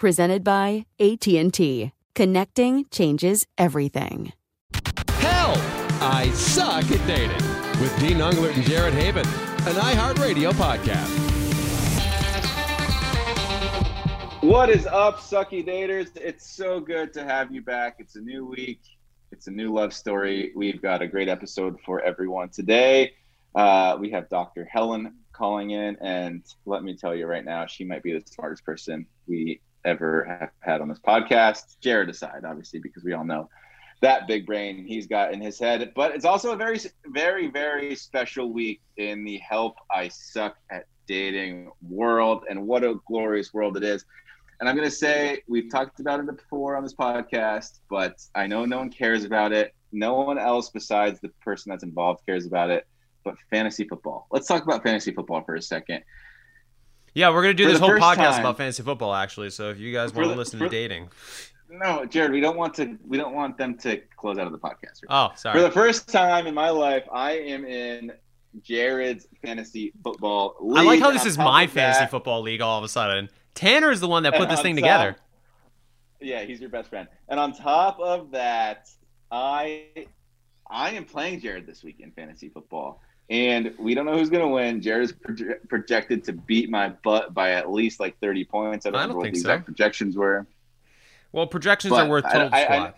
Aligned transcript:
Presented 0.00 0.42
by 0.42 0.86
AT&T. 0.98 1.92
Connecting 2.14 2.86
changes 2.90 3.46
everything. 3.58 4.32
Hell, 5.10 5.52
I 6.00 6.30
suck 6.30 6.90
at 6.90 7.06
dating 7.06 7.36
with 7.82 7.94
Dean 8.00 8.16
Unglert 8.16 8.54
and 8.54 8.64
Jared 8.64 8.94
Haibon, 8.94 9.26
an 9.66 9.74
iHeartRadio 9.74 10.52
podcast. 10.52 11.10
What 14.42 14.70
is 14.70 14.86
up, 14.86 15.18
sucky 15.18 15.62
daters? 15.62 16.16
It's 16.16 16.50
so 16.50 16.80
good 16.80 17.12
to 17.12 17.22
have 17.22 17.52
you 17.52 17.60
back. 17.60 17.96
It's 17.98 18.16
a 18.16 18.22
new 18.22 18.46
week. 18.46 18.80
It's 19.32 19.48
a 19.48 19.50
new 19.50 19.70
love 19.70 19.92
story. 19.92 20.52
We've 20.56 20.80
got 20.80 21.02
a 21.02 21.06
great 21.06 21.28
episode 21.28 21.78
for 21.84 22.00
everyone 22.00 22.48
today. 22.48 23.12
Uh, 23.54 23.98
we 24.00 24.08
have 24.12 24.30
Dr. 24.30 24.64
Helen 24.64 25.12
calling 25.34 25.72
in, 25.72 25.98
and 26.00 26.42
let 26.64 26.84
me 26.84 26.96
tell 26.96 27.14
you 27.14 27.26
right 27.26 27.44
now, 27.44 27.66
she 27.66 27.84
might 27.84 28.02
be 28.02 28.14
the 28.14 28.22
smartest 28.26 28.64
person 28.64 29.04
we 29.26 29.60
ever 29.84 30.24
have 30.24 30.50
had 30.60 30.80
on 30.80 30.88
this 30.88 30.98
podcast. 30.98 31.76
Jared 31.80 32.08
aside, 32.08 32.44
obviously, 32.46 32.80
because 32.80 33.04
we 33.04 33.12
all 33.12 33.24
know 33.24 33.48
that 34.00 34.26
big 34.26 34.46
brain 34.46 34.84
he's 34.86 35.06
got 35.06 35.32
in 35.32 35.40
his 35.40 35.58
head. 35.58 35.92
But 35.94 36.14
it's 36.14 36.24
also 36.24 36.52
a 36.52 36.56
very, 36.56 36.78
very, 37.06 37.48
very 37.48 37.94
special 37.94 38.52
week 38.52 38.80
in 38.96 39.24
the 39.24 39.38
help 39.38 39.76
I 39.90 40.08
suck 40.08 40.56
at 40.70 40.86
dating 41.06 41.70
world, 41.82 42.44
and 42.48 42.66
what 42.66 42.84
a 42.84 42.94
glorious 43.06 43.52
world 43.52 43.76
it 43.76 43.82
is. 43.82 44.04
And 44.60 44.68
I'm 44.68 44.76
going 44.76 44.88
to 44.88 44.94
say, 44.94 45.42
we've 45.48 45.70
talked 45.70 46.00
about 46.00 46.20
it 46.20 46.26
before 46.26 46.76
on 46.76 46.82
this 46.82 46.94
podcast, 46.94 47.80
but 47.88 48.14
I 48.34 48.46
know 48.46 48.64
no 48.66 48.78
one 48.78 48.90
cares 48.90 49.24
about 49.24 49.52
it. 49.52 49.74
No 49.90 50.20
one 50.20 50.38
else 50.38 50.70
besides 50.70 51.18
the 51.20 51.30
person 51.42 51.70
that's 51.70 51.82
involved 51.82 52.20
cares 52.26 52.46
about 52.46 52.70
it. 52.70 52.86
But 53.24 53.36
fantasy 53.50 53.84
football. 53.84 54.26
Let's 54.30 54.46
talk 54.46 54.62
about 54.62 54.82
fantasy 54.82 55.12
football 55.12 55.42
for 55.44 55.54
a 55.54 55.62
second. 55.62 56.02
Yeah, 57.14 57.30
we're 57.30 57.42
gonna 57.42 57.54
do 57.54 57.64
For 57.66 57.70
this 57.72 57.80
whole 57.80 57.90
podcast 57.90 58.14
time- 58.32 58.40
about 58.40 58.56
fantasy 58.56 58.82
football, 58.82 59.14
actually. 59.14 59.50
So 59.50 59.70
if 59.70 59.78
you 59.78 59.92
guys 59.92 60.14
want 60.14 60.28
to 60.30 60.34
listen 60.36 60.58
for- 60.58 60.66
to 60.66 60.70
dating, 60.70 61.08
No, 61.68 62.04
Jared, 62.04 62.32
we 62.32 62.40
don't 62.40 62.56
want 62.56 62.74
to. 62.74 62.98
We 63.06 63.16
don't 63.16 63.34
want 63.34 63.56
them 63.56 63.76
to 63.78 63.98
close 64.16 64.38
out 64.38 64.46
of 64.46 64.52
the 64.52 64.58
podcast. 64.58 65.02
oh, 65.08 65.30
sorry. 65.36 65.56
For 65.56 65.62
the 65.62 65.70
first 65.70 66.08
time 66.08 66.46
in 66.46 66.54
my 66.54 66.70
life, 66.70 67.04
I 67.12 67.32
am 67.32 67.64
in 67.64 68.12
Jared's 68.62 69.28
fantasy 69.44 69.92
football 70.02 70.56
league. 70.60 70.78
I 70.78 70.82
like 70.82 71.00
how 71.00 71.12
this 71.12 71.26
is 71.26 71.38
my 71.38 71.66
fantasy 71.68 72.00
that- 72.00 72.10
football 72.10 72.42
league 72.42 72.60
all 72.60 72.78
of 72.78 72.84
a 72.84 72.88
sudden. 72.88 73.28
Tanner 73.54 73.90
is 73.92 74.00
the 74.00 74.08
one 74.08 74.24
that 74.24 74.32
put 74.32 74.42
and 74.42 74.50
this 74.50 74.62
thing 74.62 74.74
top- 74.76 74.82
together. 74.82 75.16
Yeah, 76.20 76.42
he's 76.42 76.60
your 76.60 76.70
best 76.70 76.88
friend. 76.90 77.08
And 77.28 77.38
on 77.40 77.52
top 77.52 77.98
of 78.00 78.32
that, 78.32 78.88
I 79.30 80.06
I 80.68 80.90
am 80.90 81.04
playing 81.04 81.40
Jared 81.40 81.66
this 81.66 81.82
week 81.82 82.00
in 82.00 82.10
fantasy 82.12 82.48
football. 82.48 83.00
And 83.30 83.72
we 83.78 83.94
don't 83.94 84.06
know 84.06 84.18
who's 84.18 84.28
going 84.28 84.42
to 84.42 84.48
win. 84.52 84.82
Jared 84.82 85.04
is 85.04 85.14
projected 85.68 86.24
to 86.24 86.32
beat 86.32 86.68
my 86.68 86.88
butt 86.88 87.32
by 87.32 87.52
at 87.52 87.70
least 87.70 88.00
like 88.00 88.18
30 88.20 88.44
points. 88.44 88.86
I 88.86 88.90
don't, 88.90 88.96
I 88.98 89.02
don't 89.02 89.08
remember 89.10 89.18
what 89.18 89.24
think 89.24 89.34
the 89.36 89.40
so. 89.42 89.48
exact 89.50 89.64
projections 89.66 90.16
were. 90.16 90.46
Well, 91.32 91.46
projections 91.46 91.90
But 91.92 92.06
are 92.06 92.10
worth 92.10 92.24
total 92.24 92.48
I- 92.52 92.58
I- 92.60 92.64
squat. 92.64 92.96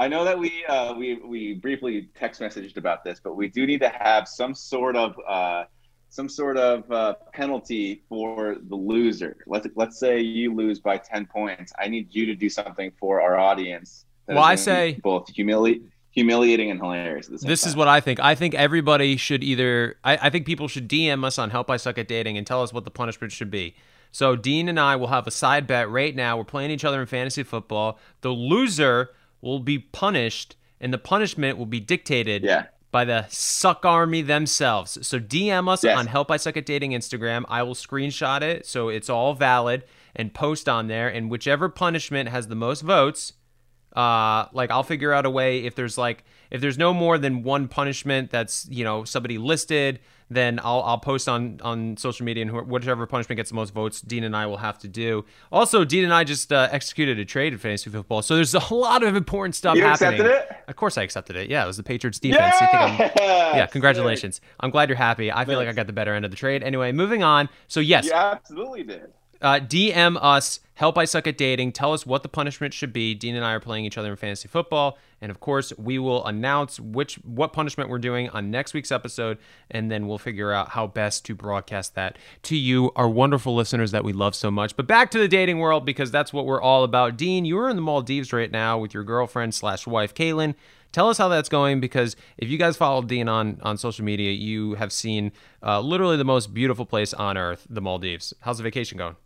I 0.00 0.06
know 0.06 0.24
that 0.24 0.38
we 0.38 0.64
uh, 0.66 0.94
we 0.94 1.16
we 1.16 1.54
briefly 1.54 2.08
text 2.14 2.40
messaged 2.40 2.76
about 2.76 3.02
this, 3.02 3.18
but 3.20 3.34
we 3.34 3.48
do 3.48 3.66
need 3.66 3.80
to 3.80 3.88
have 3.88 4.28
some 4.28 4.54
sort 4.54 4.94
of 4.94 5.16
uh, 5.26 5.64
some 6.08 6.28
sort 6.28 6.56
of 6.56 6.88
uh, 6.92 7.14
penalty 7.32 8.02
for 8.08 8.58
the 8.68 8.76
loser. 8.76 9.38
Let's 9.48 9.66
let's 9.74 9.98
say 9.98 10.20
you 10.20 10.54
lose 10.54 10.78
by 10.78 10.98
ten 10.98 11.26
points. 11.26 11.72
I 11.80 11.88
need 11.88 12.14
you 12.14 12.26
to 12.26 12.36
do 12.36 12.48
something 12.48 12.92
for 13.00 13.20
our 13.20 13.36
audience. 13.40 14.04
that 14.26 14.36
Well, 14.36 14.44
I 14.44 14.54
say- 14.54 15.00
both 15.02 15.26
humili- 15.34 15.82
humiliating 16.18 16.70
and 16.70 16.80
hilarious. 16.80 17.26
At 17.26 17.32
the 17.32 17.38
same 17.38 17.48
This 17.48 17.64
is 17.66 17.76
what 17.76 17.86
I 17.88 18.00
think. 18.00 18.18
I 18.20 18.34
think 18.34 18.54
everybody 18.54 19.16
should 19.16 19.44
either. 19.44 19.96
I, 20.04 20.16
I 20.22 20.30
think 20.30 20.46
people 20.46 20.66
should 20.68 20.88
DM 20.88 21.24
us 21.24 21.38
on 21.38 21.50
Help 21.50 21.70
I 21.70 21.76
Suck 21.76 21.96
at 21.98 22.08
Dating 22.08 22.36
and 22.36 22.46
tell 22.46 22.62
us 22.62 22.72
what 22.72 22.84
the 22.84 22.90
punishment 22.90 23.32
should 23.32 23.50
be. 23.50 23.74
So 24.10 24.34
Dean 24.36 24.68
and 24.68 24.80
I 24.80 24.96
will 24.96 25.08
have 25.08 25.26
a 25.26 25.30
side 25.30 25.66
bet 25.66 25.88
right 25.90 26.14
now. 26.16 26.36
We're 26.36 26.44
playing 26.44 26.70
each 26.70 26.84
other 26.84 27.00
in 27.00 27.06
fantasy 27.06 27.42
football. 27.42 27.98
The 28.22 28.30
loser 28.30 29.10
will 29.40 29.60
be 29.60 29.78
punished, 29.78 30.56
and 30.80 30.92
the 30.92 30.98
punishment 30.98 31.56
will 31.58 31.66
be 31.66 31.78
dictated 31.80 32.42
Yeah. 32.42 32.64
by 32.90 33.04
the 33.04 33.26
Suck 33.28 33.84
Army 33.84 34.22
themselves. 34.22 35.06
So 35.06 35.20
DM 35.20 35.68
us 35.68 35.84
Yes. 35.84 35.96
on 35.96 36.06
Help 36.06 36.30
I 36.30 36.36
Suck 36.38 36.56
at 36.56 36.66
Dating 36.66 36.92
Instagram. 36.92 37.44
I 37.48 37.62
will 37.62 37.74
screenshot 37.74 38.42
it 38.42 38.66
so 38.66 38.88
it's 38.88 39.08
all 39.10 39.34
valid 39.34 39.84
and 40.16 40.34
post 40.34 40.68
on 40.68 40.88
there. 40.88 41.06
And 41.08 41.30
whichever 41.30 41.68
punishment 41.68 42.28
has 42.30 42.48
the 42.48 42.56
most 42.56 42.80
votes, 42.80 43.34
uh 43.98 44.46
like 44.52 44.70
i'll 44.70 44.82
figure 44.84 45.12
out 45.12 45.26
a 45.26 45.30
way 45.30 45.64
if 45.64 45.74
there's 45.74 45.98
like 45.98 46.22
if 46.50 46.60
there's 46.60 46.78
no 46.78 46.94
more 46.94 47.18
than 47.18 47.42
one 47.42 47.66
punishment 47.68 48.30
that's 48.30 48.66
you 48.70 48.84
know 48.84 49.02
somebody 49.04 49.38
listed 49.38 49.98
then 50.30 50.60
i'll 50.62 50.82
i'll 50.82 50.98
post 50.98 51.28
on 51.28 51.58
on 51.64 51.96
social 51.96 52.24
media 52.24 52.42
and 52.42 52.50
wh- 52.52 52.68
whichever 52.68 53.06
punishment 53.06 53.36
gets 53.38 53.48
the 53.50 53.56
most 53.56 53.72
votes 53.74 54.00
dean 54.00 54.22
and 54.24 54.36
i 54.36 54.44
will 54.46 54.58
have 54.58 54.78
to 54.78 54.86
do. 54.86 55.24
Also 55.50 55.84
dean 55.84 56.04
and 56.04 56.12
i 56.14 56.22
just 56.22 56.52
uh, 56.52 56.68
executed 56.70 57.18
a 57.18 57.24
trade 57.24 57.52
in 57.52 57.58
fantasy 57.58 57.90
football 57.90 58.22
so 58.22 58.36
there's 58.36 58.54
a 58.54 58.74
lot 58.74 59.02
of 59.02 59.16
important 59.16 59.54
stuff 59.56 59.74
You 59.76 59.82
happening. 59.84 60.20
accepted 60.20 60.50
it? 60.52 60.56
of 60.68 60.76
course 60.76 60.96
i 60.96 61.02
accepted 61.02 61.34
it. 61.34 61.48
Yeah 61.50 61.64
it 61.64 61.66
was 61.66 61.76
the 61.78 61.82
patriots 61.82 62.18
defense. 62.20 62.54
You 62.60 62.66
think 62.68 62.74
I'm- 62.74 63.10
Yeah, 63.16 63.56
yeah 63.56 63.66
congratulations. 63.66 64.40
I'm 64.60 64.70
glad 64.70 64.88
you're 64.90 64.96
happy. 64.96 65.32
I 65.32 65.44
feel 65.44 65.58
like 65.58 65.66
i 65.68 65.72
got 65.72 65.86
the 65.88 65.92
better 65.92 66.14
end 66.14 66.24
of 66.24 66.30
the 66.30 66.36
trade. 66.36 66.62
Anyway 66.62 66.92
moving 66.92 67.22
on. 67.24 67.48
So 67.66 67.80
yes. 67.80 68.04
You 68.04 68.12
absolutely 68.12 68.84
did. 68.84 69.12
Uh, 69.40 69.60
DM 69.60 70.18
us, 70.20 70.60
help 70.74 70.98
I 70.98 71.04
suck 71.04 71.26
at 71.26 71.38
dating. 71.38 71.72
Tell 71.72 71.92
us 71.92 72.04
what 72.04 72.22
the 72.22 72.28
punishment 72.28 72.74
should 72.74 72.92
be. 72.92 73.14
Dean 73.14 73.36
and 73.36 73.44
I 73.44 73.52
are 73.52 73.60
playing 73.60 73.84
each 73.84 73.96
other 73.96 74.10
in 74.10 74.16
fantasy 74.16 74.48
football, 74.48 74.98
and 75.20 75.30
of 75.30 75.38
course, 75.38 75.72
we 75.78 75.98
will 75.98 76.26
announce 76.26 76.80
which 76.80 77.16
what 77.16 77.52
punishment 77.52 77.88
we're 77.88 77.98
doing 77.98 78.28
on 78.30 78.50
next 78.50 78.74
week's 78.74 78.90
episode, 78.90 79.38
and 79.70 79.90
then 79.90 80.08
we'll 80.08 80.18
figure 80.18 80.52
out 80.52 80.70
how 80.70 80.86
best 80.88 81.24
to 81.26 81.34
broadcast 81.34 81.94
that 81.94 82.18
to 82.44 82.56
you, 82.56 82.90
our 82.96 83.08
wonderful 83.08 83.54
listeners 83.54 83.92
that 83.92 84.04
we 84.04 84.12
love 84.12 84.34
so 84.34 84.50
much. 84.50 84.76
But 84.76 84.86
back 84.86 85.10
to 85.12 85.18
the 85.18 85.28
dating 85.28 85.58
world 85.58 85.84
because 85.84 86.10
that's 86.10 86.32
what 86.32 86.46
we're 86.46 86.62
all 86.62 86.82
about. 86.82 87.16
Dean, 87.16 87.44
you 87.44 87.58
are 87.58 87.68
in 87.68 87.76
the 87.76 87.82
Maldives 87.82 88.32
right 88.32 88.50
now 88.50 88.78
with 88.78 88.92
your 88.92 89.04
girlfriend 89.04 89.54
slash 89.54 89.86
wife, 89.86 90.14
Caelynn. 90.14 90.54
Tell 90.90 91.10
us 91.10 91.18
how 91.18 91.28
that's 91.28 91.48
going 91.48 91.80
because 91.80 92.16
if 92.38 92.48
you 92.48 92.56
guys 92.56 92.76
follow 92.76 93.02
Dean 93.02 93.28
on, 93.28 93.60
on 93.62 93.76
social 93.76 94.04
media, 94.04 94.32
you 94.32 94.74
have 94.74 94.92
seen 94.92 95.32
uh, 95.62 95.80
literally 95.80 96.16
the 96.16 96.24
most 96.24 96.54
beautiful 96.54 96.86
place 96.86 97.12
on 97.12 97.36
earth, 97.36 97.66
the 97.68 97.80
Maldives. 97.80 98.32
How's 98.40 98.56
the 98.56 98.64
vacation 98.64 98.96
going? 98.96 99.16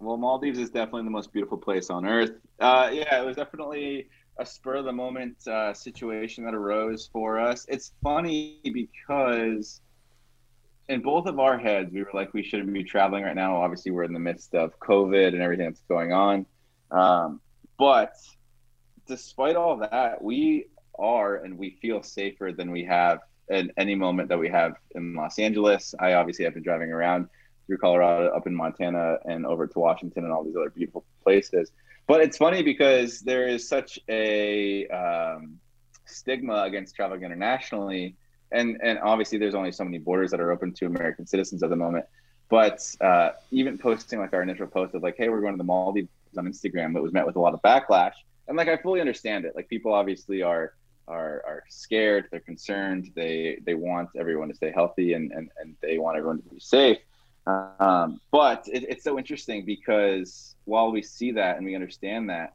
Well, 0.00 0.16
Maldives 0.16 0.58
is 0.58 0.70
definitely 0.70 1.04
the 1.04 1.10
most 1.10 1.30
beautiful 1.30 1.58
place 1.58 1.90
on 1.90 2.06
earth. 2.06 2.32
Uh, 2.58 2.90
yeah, 2.90 3.20
it 3.20 3.26
was 3.26 3.36
definitely 3.36 4.08
a 4.38 4.46
spur 4.46 4.76
of 4.76 4.86
the 4.86 4.92
moment 4.92 5.46
uh, 5.46 5.74
situation 5.74 6.44
that 6.44 6.54
arose 6.54 7.10
for 7.12 7.38
us. 7.38 7.66
It's 7.68 7.92
funny 8.02 8.60
because 8.64 9.82
in 10.88 11.02
both 11.02 11.26
of 11.26 11.38
our 11.38 11.58
heads, 11.58 11.92
we 11.92 12.02
were 12.02 12.10
like, 12.14 12.32
we 12.32 12.42
shouldn't 12.42 12.72
be 12.72 12.82
traveling 12.82 13.24
right 13.24 13.36
now. 13.36 13.56
Obviously, 13.56 13.92
we're 13.92 14.04
in 14.04 14.14
the 14.14 14.18
midst 14.18 14.54
of 14.54 14.78
COVID 14.80 15.28
and 15.28 15.42
everything 15.42 15.66
that's 15.66 15.82
going 15.82 16.14
on. 16.14 16.46
Um, 16.90 17.40
but 17.78 18.14
despite 19.06 19.56
all 19.56 19.76
that, 19.76 20.22
we 20.24 20.66
are 20.98 21.36
and 21.36 21.58
we 21.58 21.78
feel 21.82 22.02
safer 22.02 22.52
than 22.52 22.70
we 22.70 22.84
have 22.84 23.18
in 23.50 23.70
any 23.76 23.94
moment 23.94 24.30
that 24.30 24.38
we 24.38 24.48
have 24.48 24.76
in 24.94 25.14
Los 25.14 25.38
Angeles. 25.38 25.94
I 25.98 26.14
obviously 26.14 26.46
have 26.46 26.54
been 26.54 26.62
driving 26.62 26.90
around 26.90 27.28
through 27.70 27.78
Colorado, 27.78 28.34
up 28.34 28.48
in 28.48 28.54
Montana, 28.54 29.18
and 29.26 29.46
over 29.46 29.68
to 29.68 29.78
Washington 29.78 30.24
and 30.24 30.32
all 30.32 30.42
these 30.42 30.56
other 30.56 30.70
beautiful 30.70 31.04
places. 31.22 31.70
But 32.08 32.20
it's 32.20 32.36
funny 32.36 32.64
because 32.64 33.20
there 33.20 33.46
is 33.46 33.68
such 33.68 34.00
a 34.08 34.88
um, 34.88 35.60
stigma 36.04 36.64
against 36.64 36.96
traveling 36.96 37.22
internationally, 37.22 38.16
and 38.50 38.80
and 38.82 38.98
obviously 38.98 39.38
there's 39.38 39.54
only 39.54 39.70
so 39.70 39.84
many 39.84 39.98
borders 39.98 40.32
that 40.32 40.40
are 40.40 40.50
open 40.50 40.72
to 40.72 40.86
American 40.86 41.26
citizens 41.26 41.62
at 41.62 41.70
the 41.70 41.76
moment. 41.76 42.06
But 42.48 42.80
uh, 43.00 43.30
even 43.52 43.78
posting 43.78 44.18
like 44.18 44.32
our 44.32 44.42
initial 44.42 44.66
post 44.66 44.96
of 44.96 45.04
like, 45.04 45.14
"Hey, 45.16 45.28
we're 45.28 45.40
going 45.40 45.54
to 45.54 45.58
the 45.58 45.62
Maldives" 45.64 46.08
on 46.36 46.46
Instagram, 46.46 46.96
it 46.96 47.02
was 47.02 47.12
met 47.12 47.24
with 47.24 47.36
a 47.36 47.40
lot 47.40 47.54
of 47.54 47.62
backlash. 47.62 48.14
And 48.48 48.56
like, 48.56 48.66
I 48.66 48.76
fully 48.78 49.00
understand 49.00 49.44
it. 49.44 49.54
Like, 49.54 49.68
people 49.68 49.92
obviously 49.92 50.42
are 50.42 50.74
are 51.06 51.42
are 51.46 51.62
scared, 51.68 52.26
they're 52.32 52.40
concerned, 52.40 53.12
they 53.14 53.58
they 53.64 53.74
want 53.74 54.08
everyone 54.18 54.48
to 54.48 54.54
stay 54.54 54.72
healthy, 54.72 55.12
and 55.12 55.30
and, 55.30 55.48
and 55.60 55.76
they 55.80 55.98
want 55.98 56.16
everyone 56.16 56.42
to 56.42 56.48
be 56.48 56.58
safe. 56.58 56.98
Um, 57.78 58.20
but 58.30 58.68
it, 58.72 58.84
it's 58.88 59.04
so 59.04 59.18
interesting 59.18 59.64
because 59.64 60.54
while 60.64 60.90
we 60.90 61.02
see 61.02 61.32
that 61.32 61.56
and 61.56 61.64
we 61.64 61.74
understand 61.74 62.30
that, 62.30 62.54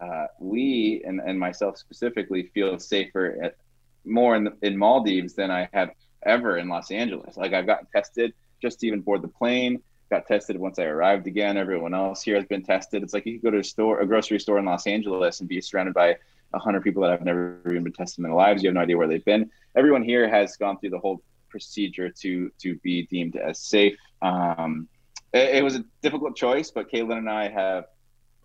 uh, 0.00 0.26
we 0.38 1.02
and, 1.06 1.20
and 1.20 1.38
myself 1.38 1.78
specifically 1.78 2.50
feel 2.54 2.78
safer 2.78 3.38
at, 3.42 3.56
more 4.04 4.36
in, 4.36 4.44
the, 4.44 4.56
in 4.62 4.76
Maldives 4.76 5.34
than 5.34 5.50
I 5.50 5.68
have 5.72 5.90
ever 6.24 6.58
in 6.58 6.68
Los 6.68 6.90
Angeles. 6.90 7.36
Like 7.36 7.52
I've 7.52 7.66
gotten 7.66 7.86
tested 7.92 8.34
just 8.60 8.80
to 8.80 8.86
even 8.86 9.00
board 9.00 9.22
the 9.22 9.28
plane. 9.28 9.82
Got 10.10 10.26
tested 10.26 10.58
once 10.58 10.78
I 10.78 10.84
arrived 10.84 11.26
again. 11.26 11.56
Everyone 11.56 11.94
else 11.94 12.22
here 12.22 12.36
has 12.36 12.44
been 12.44 12.62
tested. 12.62 13.02
It's 13.02 13.14
like 13.14 13.24
you 13.24 13.34
could 13.34 13.42
go 13.42 13.50
to 13.52 13.58
a 13.58 13.64
store, 13.64 14.00
a 14.00 14.06
grocery 14.06 14.38
store 14.38 14.58
in 14.58 14.64
Los 14.64 14.86
Angeles, 14.86 15.40
and 15.40 15.48
be 15.48 15.60
surrounded 15.60 15.94
by 15.94 16.16
hundred 16.60 16.82
people 16.82 17.02
that 17.02 17.10
have 17.10 17.22
never 17.22 17.60
even 17.66 17.82
been 17.82 17.92
tested 17.92 18.18
in 18.18 18.24
their 18.24 18.34
lives. 18.34 18.62
You 18.62 18.68
have 18.68 18.74
no 18.74 18.82
idea 18.82 18.96
where 18.96 19.08
they've 19.08 19.24
been. 19.24 19.50
Everyone 19.76 20.02
here 20.02 20.28
has 20.28 20.56
gone 20.56 20.78
through 20.78 20.90
the 20.90 20.98
whole 20.98 21.22
procedure 21.48 22.10
to 22.10 22.50
to 22.58 22.76
be 22.76 23.06
deemed 23.06 23.36
as 23.36 23.58
safe. 23.58 23.96
Um, 24.22 24.88
it, 25.32 25.56
it 25.56 25.64
was 25.64 25.76
a 25.76 25.84
difficult 26.02 26.36
choice, 26.36 26.70
but 26.70 26.90
Caelynn 26.90 27.18
and 27.18 27.30
I 27.30 27.48
have 27.48 27.84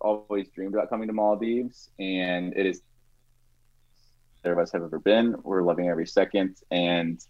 always 0.00 0.48
dreamed 0.48 0.74
about 0.74 0.90
coming 0.90 1.08
to 1.08 1.14
Maldives, 1.14 1.90
and 1.98 2.54
it 2.56 2.66
is 2.66 2.82
there 4.42 4.52
of 4.52 4.58
us 4.58 4.72
have 4.72 4.82
ever 4.82 4.98
been. 4.98 5.36
We're 5.42 5.62
loving 5.62 5.88
every 5.88 6.06
second, 6.06 6.56
and 6.70 7.20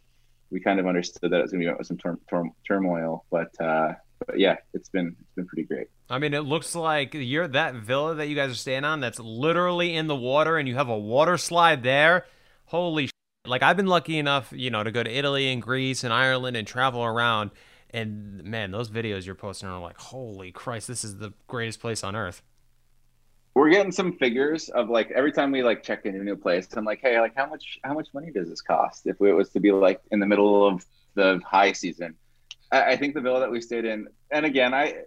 we 0.50 0.60
kind 0.60 0.78
of 0.80 0.86
understood 0.86 1.32
that 1.32 1.38
it 1.38 1.42
was 1.42 1.52
going 1.52 1.64
to 1.64 1.76
be 1.76 1.84
some 1.84 1.96
tur- 1.96 2.50
turmoil, 2.66 3.24
but 3.30 3.60
uh, 3.60 3.94
but 4.26 4.38
yeah, 4.38 4.56
it's 4.74 4.88
been 4.88 5.16
it's 5.20 5.34
been 5.34 5.46
pretty 5.46 5.64
great. 5.64 5.88
I 6.08 6.18
mean, 6.18 6.34
it 6.34 6.40
looks 6.40 6.74
like 6.74 7.14
you're 7.14 7.48
that 7.48 7.74
villa 7.74 8.16
that 8.16 8.28
you 8.28 8.34
guys 8.34 8.50
are 8.50 8.56
staying 8.56 8.84
on. 8.84 9.00
That's 9.00 9.18
literally 9.18 9.94
in 9.94 10.06
the 10.06 10.16
water, 10.16 10.56
and 10.56 10.68
you 10.68 10.74
have 10.76 10.88
a 10.88 10.98
water 10.98 11.36
slide 11.36 11.82
there. 11.82 12.26
Holy! 12.66 13.10
Like 13.46 13.62
I've 13.62 13.76
been 13.76 13.86
lucky 13.86 14.18
enough, 14.18 14.52
you 14.54 14.70
know, 14.70 14.82
to 14.84 14.92
go 14.92 15.02
to 15.02 15.10
Italy 15.10 15.52
and 15.52 15.62
Greece 15.62 16.04
and 16.04 16.12
Ireland 16.12 16.56
and 16.56 16.66
travel 16.66 17.02
around. 17.02 17.50
And 17.92 18.44
man, 18.44 18.70
those 18.70 18.90
videos 18.90 19.26
you're 19.26 19.34
posting 19.34 19.68
are 19.68 19.80
like, 19.80 19.98
holy 19.98 20.52
Christ, 20.52 20.88
this 20.88 21.04
is 21.04 21.18
the 21.18 21.32
greatest 21.46 21.80
place 21.80 22.04
on 22.04 22.14
earth. 22.14 22.42
We're 23.54 23.70
getting 23.70 23.92
some 23.92 24.16
figures 24.16 24.68
of 24.68 24.88
like 24.88 25.10
every 25.10 25.32
time 25.32 25.50
we 25.50 25.62
like 25.62 25.82
check 25.82 26.06
into 26.06 26.20
a 26.20 26.24
new 26.24 26.36
place 26.36 26.68
i'm 26.76 26.84
like 26.84 27.00
hey 27.02 27.20
like 27.20 27.34
how 27.36 27.46
much 27.46 27.80
how 27.82 27.94
much 27.94 28.06
money 28.14 28.30
does 28.30 28.48
this 28.48 28.62
cost? 28.62 29.06
If 29.06 29.20
it 29.20 29.32
was 29.32 29.50
to 29.50 29.60
be 29.60 29.72
like 29.72 30.00
in 30.12 30.20
the 30.20 30.26
middle 30.26 30.66
of 30.66 30.86
the 31.14 31.40
high 31.44 31.72
season. 31.72 32.14
I, 32.72 32.92
I, 32.92 32.96
think 32.96 33.14
the 33.14 33.20
villa 33.20 33.40
that 33.40 33.50
we 33.50 33.60
stayed 33.60 33.84
in 33.84 34.06
and 34.30 34.46
again 34.46 34.72
i 34.72 35.02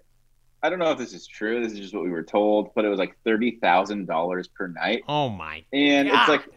i 0.61 0.69
don't 0.69 0.79
know 0.79 0.91
if 0.91 0.97
this 0.97 1.13
is 1.13 1.25
true 1.25 1.63
this 1.63 1.71
is 1.71 1.79
just 1.79 1.93
what 1.93 2.03
we 2.03 2.09
were 2.09 2.23
told 2.23 2.73
but 2.75 2.83
it 2.83 2.89
was 2.89 2.99
like 2.99 3.15
$30000 3.25 4.53
per 4.53 4.67
night. 4.67 5.03
Oh 5.07 5.29
my 5.29 5.63
and 5.71 6.09
God. 6.09 6.19
it's 6.19 6.29
like 6.29 6.53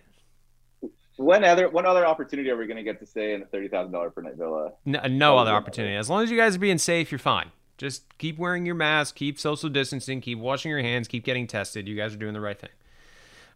when 1.17 1.45
other 1.45 1.69
one 1.69 1.87
other 1.87 2.07
opportunity 2.07 2.51
are 2.51 2.57
we 2.57 2.67
going 2.67 2.77
to 2.77 2.83
get 2.83 3.01
to 3.01 3.07
stay 3.07 3.35
in 3.35 3.43
a 3.43 3.47
$30000 3.47 4.15
per 4.15 4.23
night 4.23 4.37
villa 4.37 4.73
no, 4.85 5.01
no 5.09 5.39
other 5.39 5.53
opportunity 5.53 5.97
as 5.97 6.11
long 6.11 6.23
as 6.23 6.31
you 6.31 6.37
guys 6.37 6.57
are 6.57 6.61
being 6.61 6.79
safe 6.79 7.11
you're 7.11 7.19
fine 7.19 7.51
just 7.79 8.17
keep 8.19 8.39
wearing 8.39 8.65
your 8.65 8.75
mask, 8.75 9.17
keep 9.17 9.39
social 9.39 9.69
distancing, 9.69 10.21
keep 10.21 10.39
washing 10.39 10.71
your 10.71 10.81
hands, 10.81 11.09
keep 11.09 11.25
getting 11.25 11.47
tested. 11.47 11.87
You 11.87 11.97
guys 11.97 12.15
are 12.15 12.19
doing 12.19 12.35
the 12.35 12.41
right 12.41 12.59
thing. 12.59 12.71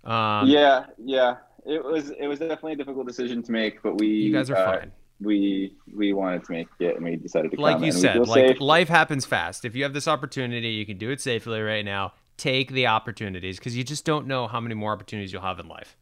Um, 0.05 0.49
yeah, 0.49 0.87
yeah. 0.99 1.37
It 1.67 1.85
was 1.85 2.11
it 2.11 2.27
was 2.27 2.39
definitely 2.39 2.73
a 2.73 2.77
difficult 2.77 3.07
decision 3.07 3.43
to 3.43 3.53
make, 3.53 3.83
but 3.83 3.99
we 3.99 4.09
you 4.09 4.33
guys 4.33 4.51
are 4.51 4.56
uh, 4.56 4.79
fine. 4.79 4.93
We 5.21 5.75
we 5.95 6.13
wanted 6.13 6.45
to 6.45 6.53
make 6.53 6.69
it, 6.79 6.97
and 6.97 7.05
we 7.05 7.17
decided 7.17 7.51
to. 7.53 7.61
Like 7.61 7.83
you 7.83 7.93
said, 7.93 8.27
like 8.27 8.49
safe. 8.49 8.61
life 8.61 8.89
happens 8.89 9.27
fast. 9.27 9.65
If 9.65 9.75
you 9.75 9.83
have 9.83 9.93
this 9.93 10.09
opportunity, 10.09 10.69
you 10.69 10.87
can 10.87 10.97
do 10.97 11.11
it 11.11 11.21
safely 11.21 11.61
right 11.61 11.85
now. 11.85 12.15
Take 12.39 12.73
the 12.73 12.87
opportunities 12.87 13.59
because 13.59 13.77
you 13.77 13.85
just 13.85 14.06
don't 14.06 14.27
know 14.27 14.49
how 14.49 14.61
many 14.61 14.75
more 14.75 14.93
opportunities 14.93 15.33
you'll 15.33 15.43
have 15.43 15.59
in 15.59 15.69
life. 15.69 15.97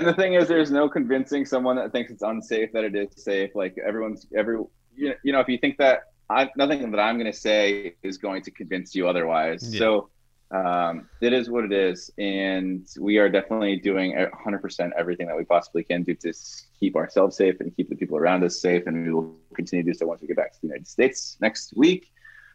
And 0.00 0.08
the 0.08 0.14
thing 0.14 0.32
is, 0.32 0.48
there's 0.48 0.70
no 0.70 0.88
convincing 0.88 1.44
someone 1.44 1.76
that 1.76 1.92
thinks 1.92 2.10
it's 2.10 2.22
unsafe 2.22 2.72
that 2.72 2.84
it 2.84 2.96
is 2.96 3.22
safe. 3.22 3.50
Like 3.54 3.76
everyone's 3.86 4.26
every 4.34 4.58
you 4.96 5.14
know, 5.24 5.40
if 5.40 5.48
you 5.48 5.58
think 5.58 5.76
that 5.76 6.04
I, 6.30 6.48
nothing 6.56 6.90
that 6.90 6.98
I'm 6.98 7.18
going 7.18 7.30
to 7.30 7.38
say 7.38 7.96
is 8.02 8.16
going 8.16 8.42
to 8.44 8.50
convince 8.50 8.94
you 8.94 9.08
otherwise. 9.08 9.74
Yeah. 9.74 9.78
So 9.78 10.10
um, 10.52 11.08
it 11.20 11.34
is 11.34 11.50
what 11.50 11.64
it 11.64 11.72
is, 11.72 12.10
and 12.16 12.86
we 12.98 13.18
are 13.18 13.28
definitely 13.28 13.76
doing 13.76 14.14
100% 14.14 14.90
everything 14.96 15.26
that 15.26 15.36
we 15.36 15.44
possibly 15.44 15.84
can 15.84 16.02
do 16.02 16.14
to 16.14 16.32
keep 16.78 16.96
ourselves 16.96 17.36
safe 17.36 17.60
and 17.60 17.76
keep 17.76 17.90
the 17.90 17.94
people 17.94 18.16
around 18.16 18.42
us 18.42 18.58
safe, 18.58 18.86
and 18.86 19.04
we 19.04 19.12
will 19.12 19.36
continue 19.54 19.84
to 19.84 19.92
do 19.92 19.98
so 19.98 20.06
once 20.06 20.22
we 20.22 20.28
get 20.28 20.36
back 20.36 20.52
to 20.52 20.60
the 20.62 20.68
United 20.68 20.88
States 20.88 21.36
next 21.40 21.74
week. 21.76 22.10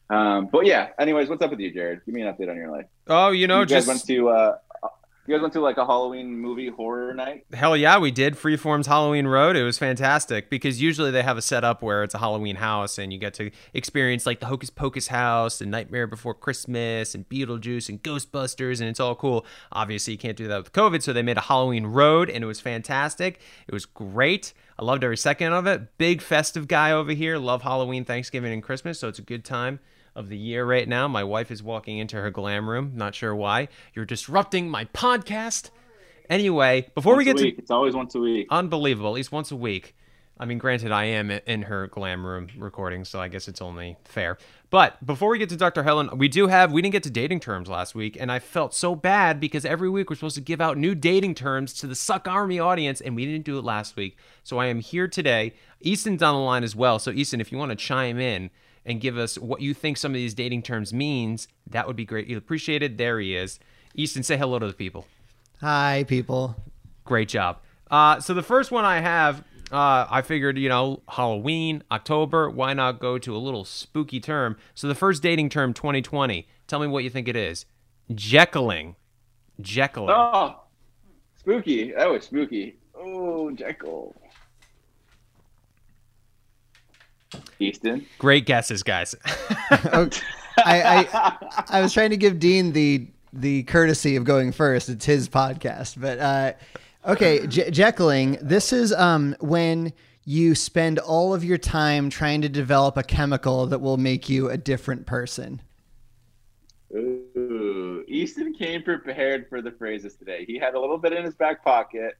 Um, 0.09 0.49
but 0.51 0.65
yeah, 0.65 0.89
anyways, 0.99 1.29
what's 1.29 1.41
up 1.41 1.51
with 1.51 1.59
you, 1.59 1.71
Jared? 1.71 2.01
Give 2.05 2.15
me 2.15 2.21
an 2.21 2.33
update 2.33 2.49
on 2.49 2.57
your 2.57 2.71
life. 2.71 2.85
Oh, 3.07 3.29
you 3.29 3.47
know, 3.47 3.61
you 3.61 3.65
just 3.65 3.87
went 3.87 4.05
to 4.07 4.29
uh, 4.29 4.57
you 5.27 5.33
guys 5.33 5.41
went 5.41 5.53
to 5.53 5.59
like 5.59 5.77
a 5.77 5.85
Halloween 5.85 6.37
movie 6.37 6.69
horror 6.69 7.13
night? 7.13 7.45
Hell 7.51 7.75
yeah, 7.75 7.97
we 7.97 8.11
did. 8.11 8.35
Freeform's 8.35 8.85
Halloween 8.85 9.25
Road. 9.25 9.55
It 9.55 9.63
was 9.63 9.77
fantastic 9.77 10.49
because 10.49 10.81
usually 10.81 11.09
they 11.09 11.23
have 11.23 11.37
a 11.37 11.41
setup 11.41 11.81
where 11.81 12.03
it's 12.03 12.13
a 12.13 12.19
Halloween 12.19 12.57
house 12.57 12.97
and 12.99 13.11
you 13.11 13.17
get 13.17 13.33
to 13.35 13.49
experience 13.73 14.25
like 14.25 14.39
the 14.39 14.45
Hocus 14.45 14.69
Pocus 14.69 15.07
house 15.07 15.61
and 15.61 15.71
Nightmare 15.71 16.05
Before 16.05 16.33
Christmas 16.35 17.15
and 17.15 17.27
Beetlejuice 17.27 17.89
and 17.89 18.03
Ghostbusters 18.03 18.79
and 18.79 18.89
it's 18.89 18.99
all 18.99 19.15
cool. 19.15 19.45
Obviously, 19.71 20.13
you 20.13 20.19
can't 20.19 20.37
do 20.37 20.47
that 20.47 20.57
with 20.57 20.73
COVID, 20.73 21.01
so 21.01 21.11
they 21.11 21.23
made 21.23 21.37
a 21.37 21.41
Halloween 21.41 21.87
Road 21.87 22.29
and 22.29 22.43
it 22.43 22.47
was 22.47 22.59
fantastic. 22.59 23.39
It 23.67 23.73
was 23.73 23.85
great. 23.85 24.53
I 24.77 24.85
loved 24.85 25.03
every 25.03 25.17
second 25.17 25.53
of 25.53 25.65
it. 25.65 25.97
Big 25.97 26.21
festive 26.21 26.67
guy 26.67 26.91
over 26.91 27.13
here. 27.13 27.37
Love 27.37 27.63
Halloween, 27.63 28.05
Thanksgiving, 28.05 28.53
and 28.53 28.61
Christmas, 28.61 28.99
so 28.99 29.07
it's 29.07 29.19
a 29.19 29.23
good 29.23 29.45
time 29.45 29.79
of 30.15 30.29
the 30.29 30.37
year 30.37 30.65
right 30.65 30.87
now. 30.87 31.07
My 31.07 31.23
wife 31.23 31.51
is 31.51 31.61
walking 31.61 31.97
into 31.97 32.15
her 32.17 32.31
glam 32.31 32.69
room. 32.69 32.93
Not 32.95 33.15
sure 33.15 33.35
why. 33.35 33.67
You're 33.93 34.05
disrupting 34.05 34.69
my 34.69 34.85
podcast. 34.85 35.69
Anyway, 36.29 36.87
before 36.95 37.13
once 37.13 37.19
we 37.19 37.25
get 37.25 37.37
to 37.37 37.47
it's 37.49 37.71
always 37.71 37.93
once 37.93 38.15
a 38.15 38.19
week. 38.19 38.47
Unbelievable. 38.49 39.09
At 39.09 39.15
least 39.15 39.31
once 39.31 39.51
a 39.51 39.55
week. 39.55 39.95
I 40.37 40.43
mean, 40.43 40.57
granted, 40.57 40.91
I 40.91 41.05
am 41.05 41.31
in 41.31 41.61
her 41.63 41.87
glam 41.87 42.25
room 42.25 42.49
recording, 42.57 43.05
so 43.05 43.21
I 43.21 43.29
guess 43.29 43.47
it's 43.47 43.61
only 43.61 43.95
fair. 44.03 44.37
But 44.69 45.03
before 45.05 45.29
we 45.29 45.39
get 45.39 45.47
to 45.49 45.55
Dr. 45.55 45.83
Helen, 45.83 46.09
we 46.17 46.27
do 46.27 46.47
have, 46.47 46.73
we 46.73 46.81
didn't 46.81 46.91
get 46.91 47.03
to 47.03 47.09
dating 47.09 47.39
terms 47.39 47.69
last 47.69 47.95
week, 47.95 48.17
and 48.19 48.29
I 48.29 48.39
felt 48.39 48.73
so 48.73 48.95
bad 48.95 49.39
because 49.39 49.63
every 49.63 49.89
week 49.89 50.09
we're 50.09 50.17
supposed 50.17 50.35
to 50.35 50.41
give 50.41 50.59
out 50.59 50.77
new 50.77 50.93
dating 50.93 51.35
terms 51.35 51.73
to 51.75 51.87
the 51.87 51.95
Suck 51.95 52.27
Army 52.27 52.59
audience, 52.59 52.99
and 52.99 53.15
we 53.15 53.25
didn't 53.25 53.45
do 53.45 53.57
it 53.57 53.63
last 53.63 53.95
week. 53.95 54.17
So 54.43 54.57
I 54.57 54.65
am 54.65 54.81
here 54.81 55.07
today. 55.07 55.53
Easton's 55.79 56.21
on 56.21 56.33
the 56.35 56.41
line 56.41 56.65
as 56.65 56.75
well. 56.75 56.99
So, 56.99 57.11
Easton, 57.11 57.39
if 57.39 57.53
you 57.53 57.57
want 57.57 57.69
to 57.69 57.77
chime 57.77 58.19
in, 58.19 58.49
and 58.85 59.01
give 59.01 59.17
us 59.17 59.37
what 59.37 59.61
you 59.61 59.73
think 59.73 59.97
some 59.97 60.11
of 60.11 60.15
these 60.15 60.33
dating 60.33 60.61
terms 60.61 60.93
means, 60.93 61.47
that 61.67 61.87
would 61.87 61.95
be 61.95 62.05
great. 62.05 62.27
You 62.27 62.37
appreciated. 62.37 62.97
There 62.97 63.19
he 63.19 63.35
is. 63.35 63.59
Easton, 63.95 64.23
say 64.23 64.37
hello 64.37 64.59
to 64.59 64.67
the 64.67 64.73
people. 64.73 65.07
Hi, 65.61 66.05
people. 66.07 66.55
Great 67.03 67.29
job. 67.29 67.57
Uh, 67.89 68.19
so 68.19 68.33
the 68.33 68.43
first 68.43 68.71
one 68.71 68.85
I 68.85 68.99
have, 68.99 69.43
uh, 69.71 70.05
I 70.09 70.21
figured, 70.21 70.57
you 70.57 70.69
know, 70.69 71.01
Halloween, 71.07 71.83
October, 71.91 72.49
why 72.49 72.73
not 72.73 72.99
go 72.99 73.17
to 73.17 73.35
a 73.35 73.37
little 73.37 73.65
spooky 73.65 74.19
term? 74.19 74.57
So 74.73 74.87
the 74.87 74.95
first 74.95 75.23
dating 75.23 75.49
term, 75.49 75.73
2020. 75.73 76.47
Tell 76.67 76.79
me 76.79 76.87
what 76.87 77.03
you 77.03 77.09
think 77.09 77.27
it 77.27 77.35
is. 77.35 77.65
Jekyling. 78.13 78.95
Jekyll. 79.61 80.09
Oh, 80.09 80.61
spooky. 81.37 81.93
That 81.93 82.09
was 82.09 82.25
spooky. 82.25 82.77
Oh, 82.97 83.51
Jekyll. 83.51 84.15
Easton. 87.59 88.05
Great 88.19 88.45
guesses, 88.45 88.83
guys. 88.83 89.15
I, 89.25 90.09
I 90.57 91.65
I 91.69 91.81
was 91.81 91.93
trying 91.93 92.11
to 92.11 92.17
give 92.17 92.39
Dean 92.39 92.71
the 92.71 93.07
the 93.33 93.63
courtesy 93.63 94.15
of 94.15 94.23
going 94.23 94.51
first. 94.51 94.89
It's 94.89 95.05
his 95.05 95.27
podcast, 95.27 95.99
but 95.99 96.19
uh, 96.19 96.53
okay, 97.05 97.45
J- 97.47 97.71
Jekyling. 97.71 98.37
This 98.41 98.71
is 98.71 98.93
um 98.93 99.35
when 99.39 99.93
you 100.25 100.55
spend 100.55 100.99
all 100.99 101.33
of 101.33 101.43
your 101.43 101.57
time 101.57 102.09
trying 102.09 102.41
to 102.41 102.49
develop 102.49 102.97
a 102.97 103.03
chemical 103.03 103.67
that 103.67 103.79
will 103.79 103.97
make 103.97 104.27
you 104.27 104.49
a 104.49 104.57
different 104.57 105.05
person. 105.05 105.61
Ooh, 106.95 108.03
Easton 108.07 108.53
came 108.53 108.81
prepared 108.81 109.47
for 109.49 109.61
the 109.61 109.71
phrases 109.71 110.15
today. 110.15 110.45
He 110.45 110.57
had 110.57 110.73
a 110.73 110.79
little 110.79 110.97
bit 110.97 111.13
in 111.13 111.23
his 111.25 111.35
back 111.35 111.63
pocket, 111.63 112.17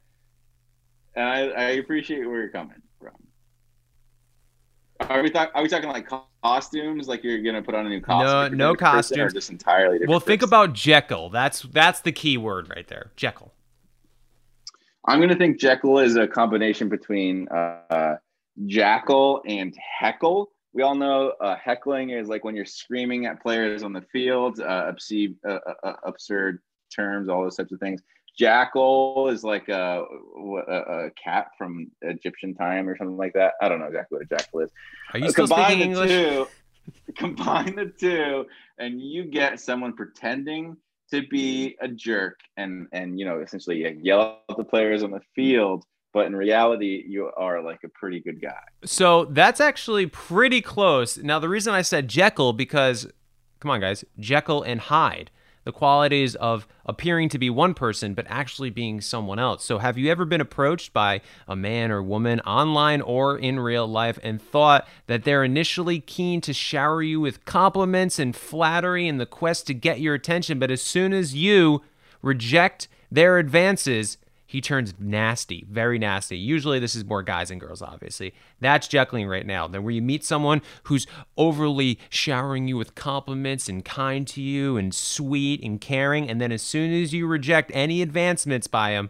and 1.16 1.26
I, 1.26 1.40
I 1.48 1.70
appreciate 1.72 2.26
where 2.26 2.42
you're 2.42 2.50
coming 2.50 2.76
from. 2.76 2.82
Are 5.02 5.22
we, 5.22 5.30
talk, 5.30 5.52
are 5.54 5.62
we 5.62 5.68
talking 5.68 5.90
like 5.90 6.10
costumes? 6.44 7.08
Like 7.08 7.24
you're 7.24 7.42
gonna 7.42 7.62
put 7.62 7.76
on 7.76 7.86
a 7.86 7.90
new 7.90 8.02
costume? 8.02 8.58
No, 8.58 8.68
no 8.68 8.72
a 8.72 8.74
different 8.74 8.80
person, 8.80 9.18
costumes. 9.18 9.34
Just 9.34 9.50
entirely 9.50 9.96
different. 9.96 10.10
Well, 10.10 10.20
think 10.20 10.42
person? 10.42 10.50
about 10.50 10.74
Jekyll. 10.74 11.30
That's 11.30 11.62
that's 11.64 12.02
the 12.02 12.12
key 12.12 12.38
word 12.38 12.70
right 12.70 12.88
there. 12.88 13.12
Jekyll. 13.16 13.52
I'm 15.06 15.20
gonna 15.20 15.36
think 15.36 15.60
Jekyll 15.60 16.00
is 16.00 16.16
a 16.16 16.28
combination 16.28 16.90
between 16.90 17.48
uh, 17.50 18.16
Jackal 18.66 19.42
and 19.46 19.76
Heckle. 19.78 20.52
We 20.74 20.82
all 20.82 20.96
know 20.96 21.34
uh, 21.40 21.56
heckling 21.56 22.10
is 22.10 22.28
like 22.28 22.44
when 22.44 22.56
you're 22.56 22.66
screaming 22.66 23.26
at 23.26 23.42
players 23.42 23.84
on 23.84 23.94
the 23.94 24.02
field, 24.02 24.60
uh, 24.60 24.86
obscene, 24.88 25.38
uh, 25.48 25.60
uh, 25.84 25.94
absurd 26.04 26.60
terms, 26.94 27.30
all 27.30 27.44
those 27.44 27.56
types 27.56 27.72
of 27.72 27.80
things. 27.80 28.02
Jackal 28.38 29.30
is 29.30 29.44
like 29.44 29.70
a, 29.70 30.06
a, 30.68 30.72
a 31.08 31.12
cat 31.12 31.48
from 31.58 31.90
Egyptian 32.02 32.54
time 32.54 32.88
or 32.90 32.98
something 32.98 33.18
like 33.18 33.34
that. 33.34 33.54
I 33.62 33.70
don't 33.70 33.80
know 33.80 33.86
exactly 33.88 34.18
what 34.18 34.26
a 34.26 34.38
jackal 34.38 34.60
is. 34.62 34.72
Are 35.14 35.20
you 35.20 35.26
Uh, 35.28 35.32
still 35.32 35.48
combine 35.48 35.66
speaking 35.72 35.94
the 35.94 36.02
English? 36.02 36.10
Two, 36.10 36.48
combine 37.18 37.76
the 37.76 37.86
two, 37.98 38.46
and 38.78 39.02
you 39.02 39.26
get 39.26 39.60
someone 39.60 39.94
pretending 39.94 40.76
to 41.12 41.26
be 41.28 41.76
a 41.82 41.88
jerk 41.88 42.40
and 42.58 42.88
and 42.92 43.20
you 43.20 43.26
know 43.26 43.40
essentially 43.40 43.98
yell 44.02 44.40
at 44.50 44.58
the 44.58 44.64
players 44.64 45.04
on 45.04 45.12
the 45.12 45.22
field, 45.36 45.86
but 46.14 46.26
in 46.26 46.36
reality 46.36 47.04
you 47.08 47.32
are 47.38 47.62
like 47.62 47.80
a 47.84 47.90
pretty 47.90 48.20
good 48.20 48.42
guy. 48.42 48.64
So 48.84 49.26
that's 49.26 49.62
actually 49.62 50.08
pretty 50.08 50.62
close. 50.62 51.18
Now, 51.18 51.40
the 51.40 51.50
reason 51.50 51.74
I 51.74 51.84
said 51.84 52.08
Jekyll 52.08 52.54
because, 52.54 53.08
come 53.60 53.70
on, 53.72 53.80
guys, 53.82 54.04
Jekyll 54.20 54.64
and 54.64 54.80
Hyde, 54.82 55.30
the 55.66 55.72
qualities 55.72 56.36
of 56.36 56.66
appearing 56.86 57.28
to 57.30 57.38
be 57.38 57.50
one 57.50 57.74
person 57.74 58.14
but 58.14 58.26
actually 58.30 58.70
being 58.70 59.02
someone 59.02 59.40
else. 59.40 59.66
So, 59.66 59.80
have 59.80 59.98
you 59.98 60.10
ever 60.10 60.24
been 60.24 60.40
approached 60.40 60.94
by 60.94 61.22
a 61.48 61.56
man 61.56 61.92
or 61.92 62.02
woman 62.02 62.40
online 62.42 63.02
or 63.02 63.38
in 63.38 63.60
real 63.60 63.88
life 63.88 64.18
and 64.24 64.42
thought 64.42 64.88
that 65.08 65.24
they're 65.24 65.44
initially 65.44 66.00
keen 66.00 66.40
to 66.42 66.54
shower 66.54 67.02
you 67.02 67.20
with 67.20 67.44
compliments 67.46 68.20
and 68.20 68.36
flattery 68.36 69.08
in 69.08 69.18
the 69.18 69.26
quest 69.26 69.68
to 69.68 69.74
get 69.74 70.00
your 70.00 70.14
attention, 70.14 70.60
but 70.60 70.72
as 70.72 70.82
soon 70.82 71.12
as 71.12 71.36
you 71.36 71.82
reject 72.22 72.88
their 73.12 73.38
advances, 73.38 74.18
he 74.46 74.62
turns 74.62 74.94
nasty, 75.00 75.66
very 75.70 75.98
nasty. 75.98 76.38
Usually, 76.38 76.80
this 76.80 76.96
is 76.96 77.04
more 77.04 77.24
guys 77.24 77.50
and 77.50 77.60
girls, 77.60 77.82
obviously. 77.82 78.34
That's 78.60 78.88
Jekyll 78.88 79.26
right 79.26 79.46
now. 79.46 79.68
Then, 79.68 79.84
where 79.84 79.94
you 79.94 80.02
meet 80.02 80.24
someone 80.24 80.62
who's 80.84 81.08
overly 81.38 82.00
showering 82.10 82.68
you 82.68 82.78
with 82.78 82.96
compliments 82.96 83.68
and 83.68 83.84
kind 83.84 84.28
to 84.28 84.42
you 84.42 84.78
and 84.78 84.94
sweet 84.94 85.64
and 85.64 85.82
caring, 85.82 86.30
and 86.30 86.40
then 86.40 86.52
as 86.52 86.62
soon 86.62 86.94
as 86.94 87.14
you 87.14 87.28
reject 87.28 87.72
any 87.74 88.02
advancements 88.02 88.68
by 88.68 88.92
him, 88.92 89.10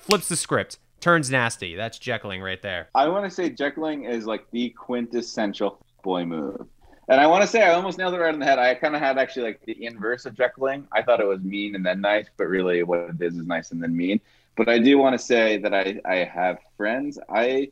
flips 0.00 0.28
the 0.28 0.36
script, 0.36 0.78
turns 1.00 1.30
nasty. 1.30 1.74
That's 1.76 1.98
Jekyll 1.98 2.38
right 2.40 2.60
there. 2.62 2.88
I 2.94 3.08
want 3.08 3.24
to 3.24 3.30
say 3.30 3.50
Jekyling 3.50 4.04
is 4.04 4.26
like 4.26 4.50
the 4.50 4.70
quintessential 4.70 5.78
boy 6.02 6.24
move. 6.24 6.66
And 7.08 7.20
I 7.20 7.26
want 7.28 7.42
to 7.42 7.48
say 7.48 7.62
I 7.62 7.72
almost 7.74 7.98
nailed 7.98 8.14
it 8.14 8.18
right 8.18 8.34
on 8.34 8.40
the 8.40 8.46
head. 8.46 8.58
I 8.58 8.74
kind 8.74 8.96
of 8.96 9.00
had 9.00 9.16
actually 9.16 9.44
like 9.44 9.60
the 9.64 9.84
inverse 9.84 10.26
of 10.26 10.34
Jekyling. 10.34 10.88
I 10.90 11.02
thought 11.02 11.20
it 11.20 11.26
was 11.26 11.40
mean 11.40 11.76
and 11.76 11.86
then 11.86 12.00
nice, 12.00 12.26
but 12.36 12.48
really 12.48 12.82
what 12.82 12.98
it 12.98 13.22
is 13.22 13.36
is 13.36 13.46
nice 13.46 13.70
and 13.70 13.80
then 13.80 13.96
mean. 13.96 14.20
But 14.56 14.68
I 14.68 14.78
do 14.78 14.98
want 14.98 15.18
to 15.18 15.24
say 15.24 15.58
that 15.58 15.74
I, 15.74 16.00
I 16.04 16.16
have 16.24 16.58
friends. 16.76 17.18
I 17.28 17.70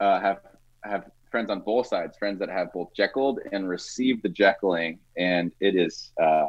uh, 0.00 0.20
have 0.20 0.40
have 0.82 1.10
friends 1.30 1.50
on 1.50 1.60
both 1.60 1.86
sides, 1.86 2.16
friends 2.18 2.40
that 2.40 2.48
have 2.48 2.72
both 2.72 2.92
Jekylled 2.94 3.38
and 3.52 3.68
received 3.68 4.22
the 4.22 4.28
Jekyling, 4.28 4.98
and 5.16 5.52
it 5.60 5.76
is 5.76 6.12
uh, 6.20 6.46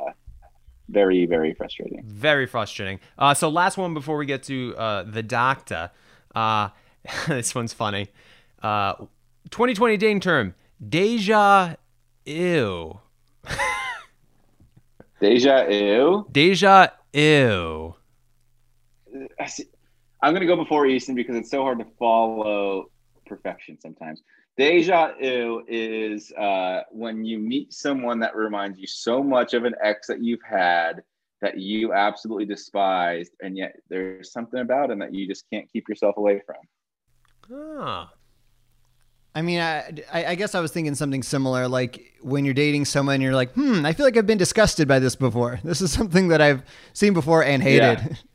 very 0.89 1.25
very 1.25 1.53
frustrating. 1.53 2.01
Very 2.05 2.47
frustrating. 2.47 2.99
Uh, 3.17 3.33
so 3.33 3.49
last 3.49 3.77
one 3.77 3.93
before 3.93 4.17
we 4.17 4.25
get 4.25 4.43
to 4.43 4.75
uh, 4.77 5.03
the 5.03 5.23
doctor. 5.23 5.91
Uh, 6.33 6.69
this 7.27 7.53
one's 7.53 7.73
funny. 7.73 8.07
Uh, 8.61 8.93
2020 9.49 9.97
dating 9.97 10.19
term 10.19 10.55
deja 10.87 11.75
ew. 12.25 12.99
Deja 15.19 15.67
ew. 15.69 16.25
Deja 16.31 16.87
ew. 17.13 17.95
I 19.39 19.45
see- 19.47 19.65
I'm 20.21 20.33
going 20.33 20.41
to 20.41 20.47
go 20.47 20.55
before 20.55 20.85
Easton 20.85 21.15
because 21.15 21.35
it's 21.35 21.49
so 21.49 21.63
hard 21.63 21.79
to 21.79 21.85
follow 21.97 22.91
perfection 23.25 23.79
sometimes. 23.81 24.21
Deja 24.57 25.13
ew 25.19 25.63
is 25.67 26.31
uh, 26.33 26.81
when 26.91 27.23
you 27.25 27.39
meet 27.39 27.73
someone 27.73 28.19
that 28.19 28.35
reminds 28.35 28.77
you 28.77 28.85
so 28.85 29.23
much 29.23 29.53
of 29.53 29.63
an 29.65 29.73
ex 29.83 30.07
that 30.07 30.21
you've 30.23 30.43
had 30.47 31.01
that 31.41 31.57
you 31.57 31.93
absolutely 31.93 32.45
despised, 32.45 33.31
and 33.41 33.57
yet 33.57 33.75
there's 33.89 34.31
something 34.31 34.59
about 34.59 34.91
him 34.91 34.99
that 34.99 35.13
you 35.13 35.27
just 35.27 35.45
can't 35.51 35.67
keep 35.71 35.89
yourself 35.89 36.17
away 36.17 36.41
from. 36.45 36.57
Ah. 37.51 38.11
I 39.33 39.41
mean, 39.41 39.59
I, 39.61 39.91
I 40.11 40.25
I 40.25 40.35
guess 40.35 40.53
I 40.53 40.59
was 40.59 40.71
thinking 40.71 40.93
something 40.93 41.23
similar. 41.23 41.67
Like 41.67 42.17
when 42.21 42.43
you're 42.43 42.53
dating 42.53 42.85
someone, 42.85 43.21
you're 43.21 43.33
like, 43.33 43.53
hmm, 43.53 43.85
I 43.85 43.93
feel 43.93 44.05
like 44.05 44.17
I've 44.17 44.27
been 44.27 44.37
disgusted 44.37 44.87
by 44.87 44.99
this 44.99 45.15
before. 45.15 45.59
This 45.63 45.81
is 45.81 45.91
something 45.91 46.27
that 46.27 46.41
I've 46.41 46.63
seen 46.93 47.13
before 47.13 47.43
and 47.43 47.63
hated. 47.63 48.19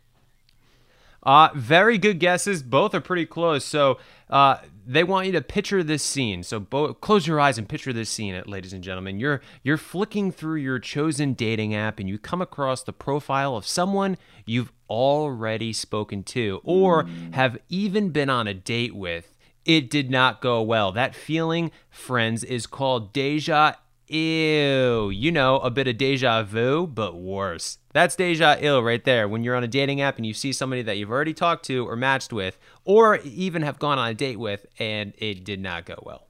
Uh, 1.27 1.49
very 1.57 1.99
good 1.99 2.21
guesses. 2.21 2.63
Both 2.63 2.95
are 2.95 3.01
pretty 3.01 3.27
close. 3.27 3.65
So 3.65 3.99
uh, 4.31 4.59
they 4.87 5.03
want 5.03 5.27
you 5.27 5.33
to 5.33 5.43
picture 5.43 5.83
this 5.83 6.05
scene. 6.05 6.45
So 6.45 6.61
bo- 6.61 6.95
close 6.95 7.27
your 7.27 7.41
eyes 7.41 7.59
and 7.59 7.69
picture 7.69 7.93
this 7.93 8.09
scene, 8.09 8.41
ladies 8.47 8.73
and 8.73 8.83
gentlemen. 8.83 9.19
You're 9.19 9.41
you're 9.65 9.77
flicking 9.77 10.31
through 10.31 10.61
your 10.61 10.79
chosen 10.79 11.35
dating 11.35 11.75
app 11.75 11.99
and 11.99 12.09
you 12.09 12.17
come 12.17 12.41
across 12.41 12.85
the 12.85 12.93
profile 12.93 13.57
of 13.57 13.67
someone 13.67 14.17
you've 14.47 14.73
already 14.89 15.73
spoken 15.73 16.23
to 16.23 16.61
or 16.63 17.09
have 17.33 17.59
even 17.69 18.11
been 18.11 18.31
on 18.31 18.47
a 18.47 18.55
date 18.55 18.95
with. 18.95 19.35
It 19.65 19.91
did 19.91 20.13
not 20.13 20.41
go 20.41 20.63
well. 20.63 20.93
That 20.93 21.17
feeling, 21.17 21.73
friends, 21.91 22.45
is 22.45 22.69
called 22.69 23.13
deja 23.13 23.75
ew. 24.09 25.11
You 25.11 25.33
know, 25.33 25.59
a 25.59 25.71
bit 25.71 25.89
of 25.89 25.99
deja 25.99 26.43
vu, 26.43 26.87
but 26.87 27.17
worse. 27.17 27.79
That's 27.93 28.17
deja 28.17 28.57
ill 28.61 28.83
right 28.83 29.03
there. 29.05 29.29
When 29.29 29.43
you're 29.43 29.55
on 29.55 29.65
a 29.65 29.69
dating 29.69 30.01
app 30.01 30.17
and 30.17 30.27
you 30.27 30.35
see 30.35 30.53
somebody 30.53 30.83
that 30.83 30.97
you've 30.97 31.11
already 31.11 31.35
talked 31.35 31.65
to 31.67 31.87
or 31.89 31.97
matched 31.97 32.33
with, 32.33 32.59
or 32.85 33.17
even 33.19 33.63
have 33.63 33.79
gone 33.79 33.99
on 33.99 34.09
a 34.09 34.15
date 34.15 34.39
with, 34.39 34.67
and 34.79 35.13
it 35.19 35.45
did 35.45 35.61
not 35.61 35.87
go 35.87 35.97
well. 36.03 36.27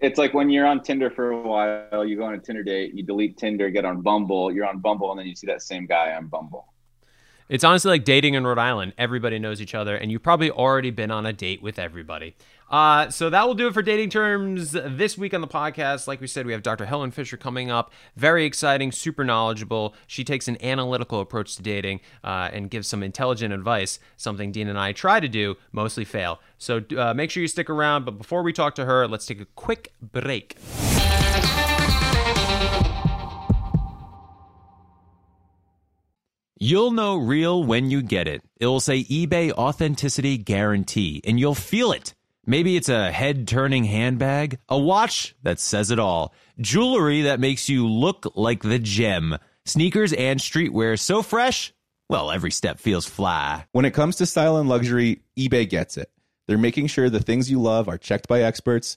It's 0.00 0.18
like 0.18 0.32
when 0.32 0.48
you're 0.48 0.66
on 0.66 0.82
Tinder 0.82 1.10
for 1.10 1.32
a 1.32 1.40
while, 1.40 2.04
you 2.04 2.16
go 2.16 2.24
on 2.24 2.34
a 2.34 2.38
Tinder 2.38 2.62
date, 2.62 2.94
you 2.94 3.02
delete 3.02 3.36
Tinder, 3.36 3.68
get 3.68 3.84
on 3.84 4.00
Bumble, 4.00 4.52
you're 4.52 4.66
on 4.66 4.78
Bumble, 4.78 5.10
and 5.10 5.18
then 5.18 5.26
you 5.26 5.34
see 5.34 5.48
that 5.48 5.60
same 5.60 5.86
guy 5.86 6.14
on 6.14 6.28
Bumble. 6.28 6.72
It's 7.48 7.64
honestly 7.64 7.90
like 7.90 8.04
dating 8.04 8.34
in 8.34 8.46
Rhode 8.46 8.58
Island. 8.58 8.92
Everybody 8.98 9.38
knows 9.38 9.60
each 9.60 9.74
other, 9.74 9.96
and 9.96 10.12
you've 10.12 10.22
probably 10.22 10.50
already 10.50 10.90
been 10.90 11.10
on 11.10 11.24
a 11.24 11.32
date 11.32 11.62
with 11.62 11.78
everybody. 11.78 12.36
Uh, 12.70 13.08
so 13.08 13.30
that 13.30 13.46
will 13.46 13.54
do 13.54 13.66
it 13.66 13.74
for 13.74 13.82
dating 13.82 14.10
terms 14.10 14.72
this 14.72 15.16
week 15.16 15.32
on 15.32 15.40
the 15.40 15.48
podcast. 15.48 16.06
Like 16.06 16.20
we 16.20 16.26
said, 16.26 16.46
we 16.46 16.52
have 16.52 16.62
Dr. 16.62 16.84
Helen 16.84 17.10
Fisher 17.10 17.36
coming 17.36 17.70
up. 17.70 17.92
Very 18.16 18.44
exciting, 18.44 18.92
super 18.92 19.24
knowledgeable. 19.24 19.94
She 20.06 20.22
takes 20.24 20.48
an 20.48 20.62
analytical 20.62 21.20
approach 21.20 21.56
to 21.56 21.62
dating 21.62 22.00
uh, 22.22 22.50
and 22.52 22.70
gives 22.70 22.86
some 22.86 23.02
intelligent 23.02 23.54
advice, 23.54 23.98
something 24.16 24.52
Dean 24.52 24.68
and 24.68 24.78
I 24.78 24.92
try 24.92 25.18
to 25.20 25.28
do, 25.28 25.56
mostly 25.72 26.04
fail. 26.04 26.40
So 26.58 26.82
uh, 26.96 27.14
make 27.14 27.30
sure 27.30 27.40
you 27.40 27.48
stick 27.48 27.70
around. 27.70 28.04
But 28.04 28.18
before 28.18 28.42
we 28.42 28.52
talk 28.52 28.74
to 28.76 28.84
her, 28.84 29.08
let's 29.08 29.26
take 29.26 29.40
a 29.40 29.46
quick 29.46 29.92
break. 30.02 30.56
You'll 36.60 36.90
know 36.90 37.16
real 37.16 37.62
when 37.62 37.88
you 37.88 38.02
get 38.02 38.26
it. 38.26 38.42
It'll 38.60 38.80
say 38.80 39.04
eBay 39.04 39.52
Authenticity 39.52 40.36
Guarantee, 40.38 41.22
and 41.24 41.38
you'll 41.38 41.54
feel 41.54 41.92
it. 41.92 42.14
Maybe 42.48 42.76
it's 42.76 42.88
a 42.88 43.12
head 43.12 43.46
turning 43.46 43.84
handbag, 43.84 44.58
a 44.70 44.78
watch 44.78 45.36
that 45.42 45.60
says 45.60 45.90
it 45.90 45.98
all, 45.98 46.34
jewelry 46.58 47.20
that 47.22 47.40
makes 47.40 47.68
you 47.68 47.86
look 47.86 48.32
like 48.36 48.62
the 48.62 48.78
gem, 48.78 49.36
sneakers 49.66 50.14
and 50.14 50.40
streetwear 50.40 50.98
so 50.98 51.20
fresh, 51.20 51.74
well, 52.08 52.30
every 52.30 52.50
step 52.50 52.78
feels 52.78 53.04
fly. 53.04 53.66
When 53.72 53.84
it 53.84 53.92
comes 53.92 54.16
to 54.16 54.24
style 54.24 54.56
and 54.56 54.66
luxury, 54.66 55.24
eBay 55.38 55.68
gets 55.68 55.98
it. 55.98 56.10
They're 56.46 56.56
making 56.56 56.86
sure 56.86 57.10
the 57.10 57.20
things 57.20 57.50
you 57.50 57.60
love 57.60 57.86
are 57.86 57.98
checked 57.98 58.28
by 58.28 58.40
experts, 58.40 58.96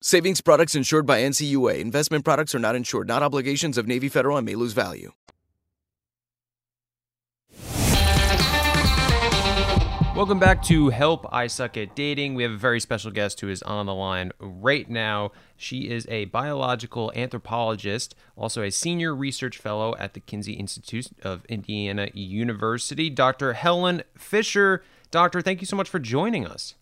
Savings 0.00 0.40
products 0.40 0.76
insured 0.76 1.06
by 1.06 1.22
NCUA. 1.22 1.80
Investment 1.80 2.24
products 2.24 2.54
are 2.54 2.60
not 2.60 2.76
insured, 2.76 3.08
not 3.08 3.24
obligations 3.24 3.76
of 3.76 3.88
Navy 3.88 4.08
Federal 4.08 4.36
and 4.36 4.46
may 4.46 4.54
lose 4.54 4.72
value. 4.72 5.10
Welcome 10.14 10.38
back 10.38 10.62
to 10.64 10.90
Help 10.90 11.26
I 11.32 11.48
Suck 11.48 11.76
at 11.76 11.96
Dating. 11.96 12.36
We 12.36 12.44
have 12.44 12.52
a 12.52 12.56
very 12.56 12.78
special 12.78 13.10
guest 13.10 13.40
who 13.40 13.48
is 13.48 13.60
on 13.62 13.86
the 13.86 13.94
line 13.94 14.30
right 14.38 14.88
now. 14.88 15.32
She 15.56 15.90
is 15.90 16.06
a 16.08 16.26
biological 16.26 17.10
anthropologist, 17.16 18.14
also 18.36 18.62
a 18.62 18.70
senior 18.70 19.16
research 19.16 19.58
fellow 19.58 19.96
at 19.98 20.14
the 20.14 20.20
Kinsey 20.20 20.52
Institute 20.52 21.08
of 21.24 21.44
Indiana 21.46 22.08
University. 22.14 23.10
Dr. 23.10 23.54
Helen 23.54 24.04
Fisher. 24.16 24.84
Doctor, 25.10 25.40
thank 25.40 25.60
you 25.60 25.66
so 25.66 25.74
much 25.74 25.88
for 25.88 25.98
joining 25.98 26.46
us. 26.46 26.74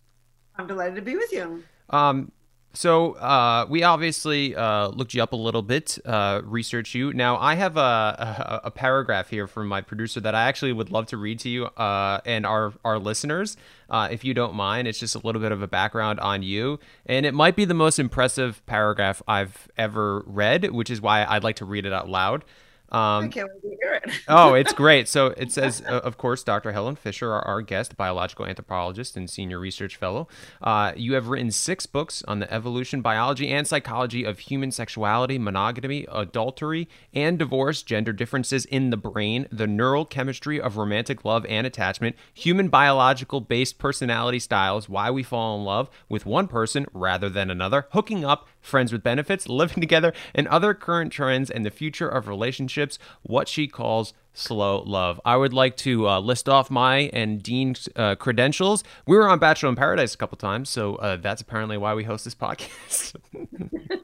I'm 0.57 0.67
delighted 0.67 0.97
to 0.97 1.03
be 1.03 1.17
with 1.17 1.33
you. 1.33 1.65
Um, 1.89 2.33
so 2.77 3.13
uh, 3.15 3.65
we 3.71 3.83
obviously 3.83 4.55
uh, 4.55 4.89
looked 4.89 5.15
you 5.15 5.23
up 5.23 5.33
a 5.33 5.37
little 5.37 5.63
bit, 5.63 5.99
uh, 6.05 6.43
research 6.45 6.95
you. 6.95 7.13
Now 7.15 7.39
I 7.39 7.55
have 7.55 7.79
a, 7.79 7.81
a, 7.81 8.61
a, 8.65 8.71
paragraph 8.71 9.31
here 9.31 9.47
from 9.47 9.67
my 9.67 9.81
producer 9.81 10.21
that 10.21 10.35
I 10.35 10.43
actually 10.43 10.75
would 10.75 10.91
love 10.91 11.07
to 11.07 11.17
read 11.17 11.39
to 11.41 11.49
you 11.49 11.65
uh, 11.65 12.21
and 12.27 12.45
our 12.45 12.75
our 12.85 12.99
listeners, 12.99 13.57
uh, 13.89 14.09
if 14.11 14.25
you 14.25 14.35
don't 14.35 14.55
mind. 14.55 14.89
It's 14.89 14.99
just 14.99 15.15
a 15.15 15.19
little 15.19 15.41
bit 15.41 15.53
of 15.53 15.63
a 15.63 15.67
background 15.67 16.21
on 16.21 16.43
you, 16.43 16.79
and 17.07 17.25
it 17.25 17.33
might 17.33 17.57
be 17.57 17.65
the 17.65 17.75
most 17.75 17.99
impressive 17.99 18.65
paragraph 18.67 19.23
I've 19.27 19.69
ever 19.79 20.23
read, 20.27 20.71
which 20.73 20.91
is 20.91 21.01
why 21.01 21.25
I'd 21.25 21.45
like 21.45 21.57
to 21.57 21.65
read 21.65 21.87
it 21.87 21.95
out 21.95 22.11
loud. 22.11 22.45
Um, 22.91 23.25
I 23.25 23.29
can't 23.29 23.49
wait 23.53 23.63
to 23.63 23.77
hear 23.81 23.95
it. 23.95 24.11
oh, 24.29 24.55
it's 24.55 24.73
great. 24.75 25.09
So 25.09 25.29
it 25.37 25.51
says, 25.51 25.83
uh, 25.87 26.01
of 26.05 26.17
course, 26.17 26.45
Dr. 26.45 26.73
Helen 26.73 26.97
Fisher, 26.97 27.33
our, 27.33 27.43
our, 27.43 27.63
guest, 27.63 27.97
biological 27.97 28.47
anthropologist 28.47 29.17
and 29.17 29.29
senior 29.29 29.59
research 29.59 29.97
fellow. 29.97 30.29
Uh, 30.63 30.93
you 30.95 31.15
have 31.15 31.29
written 31.29 31.51
six 31.51 31.87
books 31.87 32.23
on 32.29 32.39
the 32.39 32.53
evolution, 32.53 33.03
biology, 33.03 33.49
and 33.49 33.67
psychology 33.67 34.25
of 34.25 34.39
human 34.39 34.71
sexuality, 34.71 35.39
monogamy, 35.39 36.07
adultery, 36.13 36.89
and 37.13 37.39
divorce, 37.39 37.83
gender 37.83 38.13
differences 38.13 38.65
in 38.67 38.91
the 38.91 38.97
brain, 38.97 39.49
the 39.51 39.67
neural 39.67 40.05
chemistry 40.05 40.61
of 40.61 40.77
romantic 40.77 41.25
love 41.25 41.45
and 41.47 41.67
attachment, 41.67 42.15
human 42.33 42.69
biological 42.69 43.41
based 43.41 43.79
personality 43.79 44.39
styles, 44.39 44.89
why 44.89 45.11
we 45.11 45.25
fall 45.25 45.59
in 45.59 45.65
love 45.65 45.91
with 46.09 46.25
one 46.25 46.47
person 46.47 46.87
rather 46.93 47.29
than 47.29 47.51
another, 47.51 47.87
hooking 47.91 48.25
up, 48.25 48.47
friends 48.67 48.93
with 48.93 49.03
benefits, 49.03 49.49
living 49.49 49.81
together, 49.81 50.13
and 50.35 50.47
other 50.49 50.75
current 50.75 51.13
trends 51.13 51.51
and 51.51 51.65
the 51.65 51.71
future 51.71 52.09
of 52.09 52.29
relationships, 52.29 52.99
what 53.23 53.49
she 53.49 53.67
calls 53.67 54.13
slow 54.35 54.83
love. 54.83 55.21
I 55.25 55.37
would 55.37 55.53
like 55.53 55.77
to 55.79 56.09
uh, 56.09 56.21
list 56.21 56.49
off 56.49 56.71
my 56.71 57.11
and 57.13 57.43
Dean's 57.43 57.89
uh, 57.97 58.17
credentials. 58.17 58.85
We 59.07 59.17
were 59.17 59.29
on 59.29 59.39
Bachelor 59.39 59.71
in 59.71 59.77
Paradise 59.77 60.15
a 60.15 60.19
couple 60.19 60.37
times, 60.37 60.69
so 60.69 60.97
uh, 60.97 61.17
that's 61.17 61.41
apparently 61.41 61.79
why 61.79 61.95
we 61.95 62.05
host 62.05 62.25
this 62.25 62.35
podcast. 62.35 63.17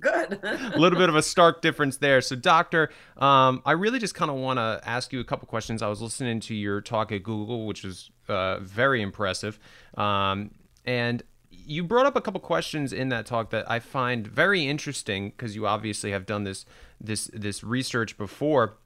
Good. 0.00 0.40
a 0.42 0.78
little 0.78 0.98
bit 0.98 1.08
of 1.08 1.14
a 1.14 1.22
stark 1.22 1.62
difference 1.62 1.98
there. 1.98 2.20
So, 2.20 2.34
Doctor, 2.34 2.90
um, 3.18 3.62
I 3.64 3.72
really 3.72 4.00
just 4.00 4.16
kind 4.16 4.32
of 4.32 4.36
want 4.36 4.58
to 4.58 4.80
ask 4.84 5.12
you 5.12 5.20
a 5.20 5.24
couple 5.24 5.46
questions. 5.46 5.80
I 5.80 5.86
was 5.86 6.02
listening 6.02 6.40
to 6.40 6.56
your 6.56 6.80
talk 6.80 7.12
at 7.12 7.22
Google, 7.22 7.66
which 7.66 7.84
was 7.84 8.10
uh, 8.28 8.58
very 8.58 9.00
impressive. 9.00 9.60
Um, 9.96 10.50
and 10.84 11.22
you 11.52 11.84
brought 11.84 12.06
up 12.06 12.16
a 12.16 12.20
couple 12.20 12.40
questions 12.40 12.92
in 12.92 13.08
that 13.10 13.26
talk 13.26 13.50
that 13.50 13.70
I 13.70 13.78
find 13.78 14.26
very 14.26 14.66
interesting 14.66 15.30
because 15.30 15.54
you 15.54 15.66
obviously 15.66 16.10
have 16.10 16.26
done 16.26 16.44
this 16.44 16.64
this 17.00 17.30
this 17.32 17.62
research 17.62 18.16
before. 18.16 18.78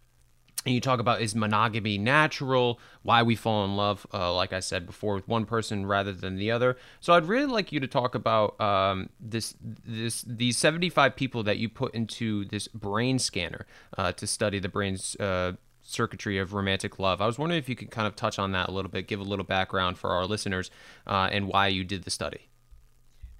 And 0.65 0.75
you 0.75 0.81
talk 0.81 0.99
about 0.99 1.21
is 1.23 1.37
monogamy 1.37 1.97
natural? 1.97 2.81
Why 3.03 3.23
we 3.23 3.37
fall 3.37 3.65
in 3.65 3.77
love, 3.77 4.05
uh, 4.13 4.35
like 4.35 4.53
I 4.53 4.59
said 4.59 4.85
before, 4.85 5.15
with 5.15 5.29
one 5.29 5.45
person 5.45 5.87
rather 5.87 6.13
than 6.13 6.39
the 6.39 6.51
other. 6.51 6.77
So 6.99 7.13
I'd 7.13 7.27
really 7.27 7.47
like 7.47 7.71
you 7.71 7.79
to 7.79 7.87
talk 7.87 8.17
about 8.17 8.61
um, 8.61 9.11
this 9.21 9.55
this 9.61 10.23
these 10.23 10.57
seventy 10.57 10.89
five 10.89 11.15
people 11.15 11.45
that 11.45 11.59
you 11.59 11.69
put 11.69 11.95
into 11.95 12.47
this 12.47 12.67
brain 12.67 13.21
scanner 13.21 13.65
uh, 13.97 14.11
to 14.13 14.27
study 14.27 14.59
the 14.59 14.69
brain's 14.69 15.15
uh, 15.21 15.53
circuitry 15.83 16.37
of 16.37 16.53
romantic 16.53 16.99
love. 16.99 17.21
I 17.21 17.27
was 17.27 17.39
wondering 17.39 17.61
if 17.61 17.69
you 17.69 17.77
could 17.77 17.93
kind 17.93 18.09
of 18.09 18.17
touch 18.17 18.37
on 18.39 18.51
that 18.53 18.69
a 18.69 18.73
little 18.73 18.91
bit, 18.91 19.07
give 19.07 19.21
a 19.21 19.25
little 19.25 19.45
background 19.45 19.99
for 19.99 20.11
our 20.11 20.27
listeners, 20.27 20.73
uh, 21.07 21.29
and 21.31 21.47
why 21.47 21.69
you 21.69 21.85
did 21.85 22.03
the 22.03 22.11
study. 22.11 22.49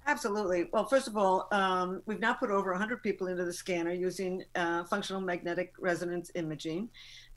Absolutely. 0.09 0.69
Well, 0.71 0.85
first 0.85 1.09
of 1.09 1.17
all, 1.17 1.49
um, 1.51 2.01
we've 2.05 2.21
now 2.21 2.31
put 2.33 2.49
over 2.49 2.71
100 2.71 3.03
people 3.03 3.27
into 3.27 3.43
the 3.43 3.51
scanner 3.51 3.91
using 3.91 4.41
uh, 4.55 4.85
functional 4.85 5.21
magnetic 5.21 5.73
resonance 5.77 6.31
imaging. 6.33 6.87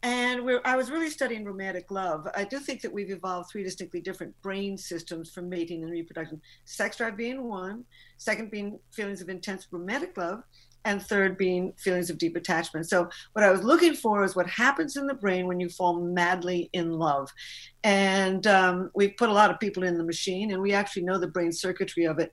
And 0.04 0.48
I 0.64 0.76
was 0.76 0.88
really 0.88 1.10
studying 1.10 1.44
romantic 1.44 1.90
love. 1.90 2.28
I 2.36 2.44
do 2.44 2.60
think 2.60 2.80
that 2.82 2.92
we've 2.92 3.10
evolved 3.10 3.50
three 3.50 3.64
distinctly 3.64 4.00
different 4.00 4.40
brain 4.40 4.78
systems 4.78 5.32
for 5.32 5.42
mating 5.42 5.82
and 5.82 5.90
reproduction. 5.90 6.40
Sex 6.64 6.96
drive 6.96 7.16
being 7.16 7.42
one, 7.42 7.84
second 8.18 8.52
being 8.52 8.78
feelings 8.92 9.20
of 9.20 9.28
intense 9.28 9.66
romantic 9.72 10.16
love, 10.16 10.44
and 10.84 11.02
third 11.02 11.36
being 11.36 11.72
feelings 11.78 12.10
of 12.10 12.18
deep 12.18 12.36
attachment. 12.36 12.88
So, 12.88 13.08
what 13.32 13.44
I 13.44 13.50
was 13.50 13.62
looking 13.62 13.94
for 13.94 14.24
is 14.24 14.34
what 14.34 14.48
happens 14.48 14.96
in 14.96 15.06
the 15.06 15.14
brain 15.14 15.46
when 15.46 15.60
you 15.60 15.68
fall 15.68 16.00
madly 16.00 16.70
in 16.72 16.92
love. 16.92 17.30
And 17.84 18.46
um, 18.46 18.90
we 18.94 19.08
put 19.08 19.28
a 19.28 19.32
lot 19.32 19.50
of 19.50 19.60
people 19.60 19.82
in 19.82 19.98
the 19.98 20.04
machine, 20.04 20.52
and 20.52 20.62
we 20.62 20.72
actually 20.72 21.02
know 21.02 21.18
the 21.18 21.26
brain 21.26 21.52
circuitry 21.52 22.04
of 22.04 22.18
it 22.18 22.32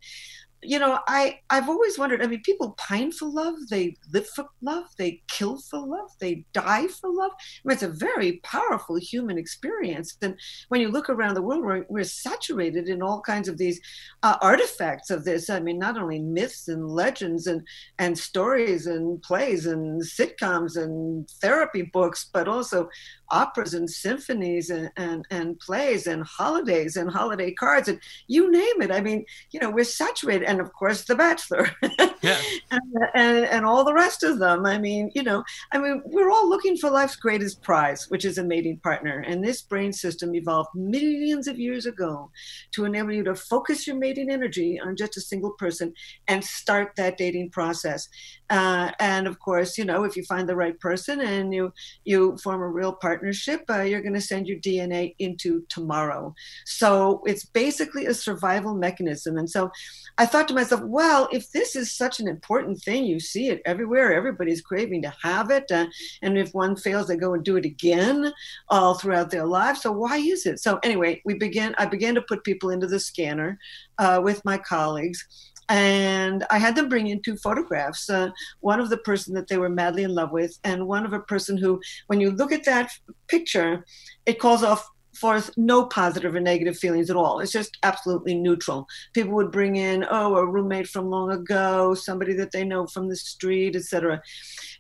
you 0.67 0.79
know, 0.79 0.99
I 1.07 1.39
I've 1.49 1.69
always 1.69 1.97
wondered. 1.97 2.21
I 2.21 2.27
mean, 2.27 2.41
people 2.41 2.71
pine 2.77 3.11
for 3.11 3.29
love, 3.29 3.55
they 3.69 3.95
live 4.13 4.27
for 4.27 4.45
love, 4.61 4.85
they 4.97 5.21
kill 5.29 5.59
for 5.59 5.79
love, 5.79 6.09
they 6.19 6.45
die 6.53 6.87
for 6.87 7.09
love. 7.09 7.31
I 7.31 7.61
mean, 7.63 7.73
it's 7.73 7.83
a 7.83 7.87
very 7.87 8.41
powerful 8.43 8.97
human 8.97 9.37
experience. 9.37 10.17
And 10.21 10.37
when 10.67 10.81
you 10.81 10.89
look 10.89 11.09
around 11.09 11.35
the 11.35 11.41
world, 11.41 11.63
we're, 11.63 11.85
we're 11.87 12.03
saturated 12.03 12.89
in 12.89 13.01
all 13.01 13.21
kinds 13.21 13.47
of 13.47 13.57
these 13.57 13.79
uh, 14.23 14.37
artifacts 14.41 15.09
of 15.09 15.23
this. 15.23 15.49
I 15.49 15.61
mean, 15.61 15.79
not 15.79 15.97
only 15.97 16.19
myths 16.19 16.67
and 16.67 16.89
legends 16.89 17.47
and 17.47 17.65
and 17.97 18.17
stories 18.17 18.87
and 18.87 19.21
plays 19.21 19.65
and 19.65 20.01
sitcoms 20.01 20.75
and 20.75 21.29
therapy 21.41 21.83
books, 21.83 22.29
but 22.33 22.49
also 22.49 22.89
operas 23.29 23.73
and 23.73 23.89
symphonies 23.89 24.69
and, 24.69 24.89
and, 24.97 25.25
and 25.29 25.59
plays 25.59 26.07
and 26.07 26.23
holidays 26.23 26.95
and 26.95 27.11
holiday 27.11 27.51
cards 27.51 27.87
and 27.87 27.99
you 28.27 28.49
name 28.51 28.81
it. 28.81 28.91
I 28.91 29.01
mean, 29.01 29.25
you 29.51 29.59
know, 29.59 29.69
we're 29.69 29.83
saturated. 29.83 30.43
And 30.43 30.56
of 30.61 30.73
course, 30.73 31.05
The 31.05 31.15
Bachelor 31.15 31.69
yeah. 32.21 32.39
and, 32.71 32.81
and, 33.15 33.45
and 33.45 33.65
all 33.65 33.83
the 33.83 33.93
rest 33.93 34.23
of 34.23 34.39
them. 34.39 34.65
I 34.65 34.77
mean, 34.77 35.11
you 35.15 35.23
know, 35.23 35.43
I 35.71 35.77
mean, 35.77 36.01
we're 36.05 36.29
all 36.29 36.49
looking 36.49 36.77
for 36.77 36.89
life's 36.89 37.15
greatest 37.15 37.61
prize, 37.61 38.05
which 38.09 38.25
is 38.25 38.37
a 38.37 38.43
mating 38.43 38.79
partner. 38.79 39.19
And 39.19 39.43
this 39.43 39.61
brain 39.61 39.93
system 39.93 40.35
evolved 40.35 40.69
millions 40.75 41.47
of 41.47 41.59
years 41.59 41.85
ago 41.85 42.31
to 42.73 42.85
enable 42.85 43.13
you 43.13 43.23
to 43.23 43.35
focus 43.35 43.87
your 43.87 43.95
mating 43.95 44.29
energy 44.29 44.79
on 44.79 44.95
just 44.95 45.17
a 45.17 45.21
single 45.21 45.51
person 45.51 45.93
and 46.27 46.43
start 46.43 46.93
that 46.97 47.17
dating 47.17 47.51
process. 47.51 48.07
Uh, 48.49 48.91
and 48.99 49.27
of 49.27 49.39
course, 49.39 49.77
you 49.77 49.85
know, 49.85 50.03
if 50.03 50.15
you 50.15 50.23
find 50.23 50.47
the 50.47 50.55
right 50.55 50.79
person 50.79 51.19
and 51.19 51.53
you 51.53 51.73
you 52.05 52.37
form 52.37 52.61
a 52.61 52.67
real 52.67 52.93
partnership, 52.93 53.63
uh, 53.69 53.81
you're 53.81 54.01
going 54.01 54.13
to 54.13 54.21
send 54.21 54.47
your 54.47 54.59
DNA 54.59 55.15
into 55.19 55.65
tomorrow. 55.67 56.33
So 56.65 57.21
it's 57.25 57.45
basically 57.45 58.05
a 58.05 58.13
survival 58.13 58.73
mechanism. 58.73 59.37
And 59.37 59.49
so 59.49 59.69
I 60.17 60.25
thought 60.25 60.36
thought 60.37 60.47
to 60.47 60.53
myself, 60.53 60.81
well, 60.83 61.27
if 61.31 61.51
this 61.51 61.75
is 61.75 61.91
such 61.91 62.19
an 62.19 62.27
important 62.27 62.79
thing, 62.79 63.05
you 63.05 63.19
see 63.19 63.49
it 63.49 63.59
everywhere. 63.65 64.13
Everybody's 64.13 64.61
craving 64.61 65.01
to 65.01 65.11
have 65.23 65.49
it, 65.49 65.71
uh, 65.71 65.87
and 66.21 66.37
if 66.37 66.53
one 66.53 66.75
fails, 66.75 67.07
they 67.07 67.15
go 67.17 67.33
and 67.33 67.43
do 67.43 67.55
it 67.55 67.65
again 67.65 68.31
all 68.69 68.93
throughout 68.93 69.31
their 69.31 69.45
lives. 69.45 69.81
So 69.81 69.91
why 69.91 70.17
is 70.17 70.45
it? 70.45 70.59
So 70.59 70.79
anyway, 70.83 71.23
we 71.25 71.33
began. 71.33 71.73
I 71.79 71.87
began 71.87 72.13
to 72.15 72.21
put 72.21 72.43
people 72.43 72.69
into 72.69 72.85
the 72.85 72.99
scanner 72.99 73.57
uh, 73.97 74.21
with 74.23 74.45
my 74.45 74.59
colleagues 74.59 75.25
and 75.69 76.45
I 76.49 76.59
had 76.59 76.75
them 76.75 76.87
bring 76.87 77.07
in 77.07 77.21
two 77.21 77.35
photographs. 77.35 78.09
Uh, 78.09 78.29
one 78.61 78.79
of 78.79 78.89
the 78.89 78.97
person 78.97 79.33
that 79.33 79.47
they 79.47 79.57
were 79.57 79.69
madly 79.69 80.03
in 80.03 80.15
love 80.15 80.31
with, 80.31 80.57
and 80.63 80.87
one 80.87 81.05
of 81.05 81.13
a 81.13 81.19
person 81.19 81.57
who, 81.57 81.81
when 82.07 82.21
you 82.21 82.31
look 82.31 82.51
at 82.53 82.63
that 82.65 82.91
picture, 83.27 83.85
it 84.25 84.39
calls 84.39 84.63
off 84.63 84.87
forth 85.17 85.51
no 85.57 85.85
positive 85.85 86.35
or 86.35 86.39
negative 86.39 86.77
feelings 86.77 87.09
at 87.09 87.15
all. 87.15 87.39
It's 87.39 87.51
just 87.51 87.77
absolutely 87.83 88.35
neutral. 88.35 88.87
People 89.13 89.33
would 89.33 89.51
bring 89.51 89.75
in, 89.75 90.05
oh, 90.09 90.35
a 90.35 90.45
roommate 90.45 90.87
from 90.87 91.09
long 91.09 91.31
ago, 91.31 91.93
somebody 91.93 92.33
that 92.33 92.51
they 92.51 92.63
know 92.63 92.87
from 92.87 93.09
the 93.09 93.15
street, 93.15 93.75
etc. 93.75 94.21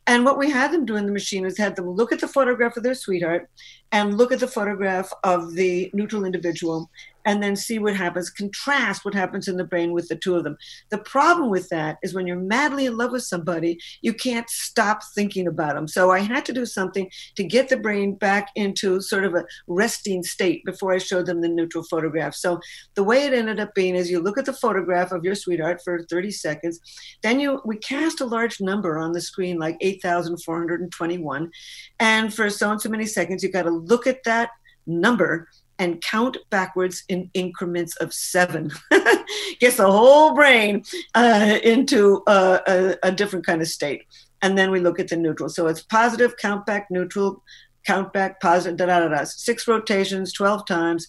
And 0.07 0.23
what 0.23 0.37
we 0.37 0.49
had 0.49 0.71
them 0.71 0.85
do 0.85 0.95
in 0.95 1.05
the 1.05 1.11
machine 1.11 1.43
was 1.43 1.57
had 1.57 1.75
them 1.75 1.89
look 1.89 2.13
at 2.13 2.21
the 2.21 2.27
photograph 2.27 2.77
of 2.77 2.83
their 2.83 2.95
sweetheart 2.95 3.49
and 3.91 4.17
look 4.17 4.31
at 4.31 4.39
the 4.39 4.47
photograph 4.47 5.11
of 5.23 5.53
the 5.53 5.91
neutral 5.93 6.25
individual 6.25 6.89
and 7.27 7.43
then 7.43 7.57
see 7.57 7.77
what 7.77 7.93
happens, 7.93 8.29
contrast 8.29 9.03
what 9.03 9.13
happens 9.13 9.49
in 9.49 9.57
the 9.57 9.63
brain 9.65 9.91
with 9.91 10.07
the 10.07 10.15
two 10.15 10.35
of 10.35 10.45
them. 10.45 10.57
The 10.91 10.99
problem 10.99 11.49
with 11.49 11.67
that 11.69 11.97
is 12.01 12.13
when 12.13 12.25
you're 12.25 12.37
madly 12.37 12.85
in 12.85 12.95
love 12.95 13.11
with 13.11 13.23
somebody, 13.23 13.77
you 14.01 14.13
can't 14.13 14.49
stop 14.49 15.01
thinking 15.13 15.45
about 15.45 15.75
them. 15.75 15.89
So 15.89 16.09
I 16.09 16.19
had 16.19 16.45
to 16.45 16.53
do 16.53 16.65
something 16.65 17.11
to 17.35 17.43
get 17.43 17.67
the 17.67 17.75
brain 17.75 18.15
back 18.15 18.51
into 18.55 19.01
sort 19.01 19.25
of 19.25 19.35
a 19.35 19.43
resting 19.67 20.23
state 20.23 20.63
before 20.63 20.93
I 20.93 20.99
showed 20.99 21.25
them 21.25 21.41
the 21.41 21.49
neutral 21.49 21.83
photograph. 21.83 22.33
So 22.33 22.61
the 22.95 23.03
way 23.03 23.25
it 23.25 23.33
ended 23.33 23.59
up 23.59 23.75
being 23.75 23.95
is 23.95 24.09
you 24.09 24.21
look 24.21 24.37
at 24.37 24.45
the 24.45 24.53
photograph 24.53 25.11
of 25.11 25.25
your 25.25 25.35
sweetheart 25.35 25.81
for 25.83 26.05
30 26.09 26.31
seconds, 26.31 26.79
then 27.23 27.41
you 27.41 27.61
we 27.65 27.75
cast 27.75 28.21
a 28.21 28.25
large 28.25 28.61
number 28.61 28.97
on 28.97 29.11
the 29.11 29.19
screen 29.19 29.59
like 29.59 29.75
8,421. 29.97 31.51
And 31.99 32.33
for 32.33 32.49
so 32.49 32.71
and 32.71 32.81
so 32.81 32.89
many 32.89 33.05
seconds, 33.05 33.43
you've 33.43 33.53
got 33.53 33.63
to 33.63 33.71
look 33.71 34.07
at 34.07 34.23
that 34.23 34.51
number 34.85 35.49
and 35.79 36.01
count 36.01 36.37
backwards 36.49 37.03
in 37.07 37.29
increments 37.33 37.95
of 37.97 38.13
seven. 38.13 38.71
Gets 39.59 39.77
the 39.77 39.91
whole 39.91 40.33
brain 40.33 40.83
uh, 41.13 41.59
into 41.63 42.23
a, 42.27 42.61
a, 42.67 43.07
a, 43.09 43.11
different 43.11 43.45
kind 43.45 43.61
of 43.61 43.67
state. 43.67 44.03
And 44.41 44.57
then 44.57 44.71
we 44.71 44.79
look 44.79 44.99
at 44.99 45.07
the 45.07 45.17
neutral. 45.17 45.49
So 45.49 45.67
it's 45.67 45.83
positive, 45.83 46.35
count 46.37 46.65
back, 46.65 46.87
neutral, 46.89 47.43
count 47.85 48.11
back, 48.11 48.39
positive, 48.39 48.77
da 48.77 48.85
da 48.87 48.99
da 48.99 49.07
da. 49.09 49.23
Six 49.23 49.67
rotations, 49.67 50.33
12 50.33 50.65
times. 50.65 51.07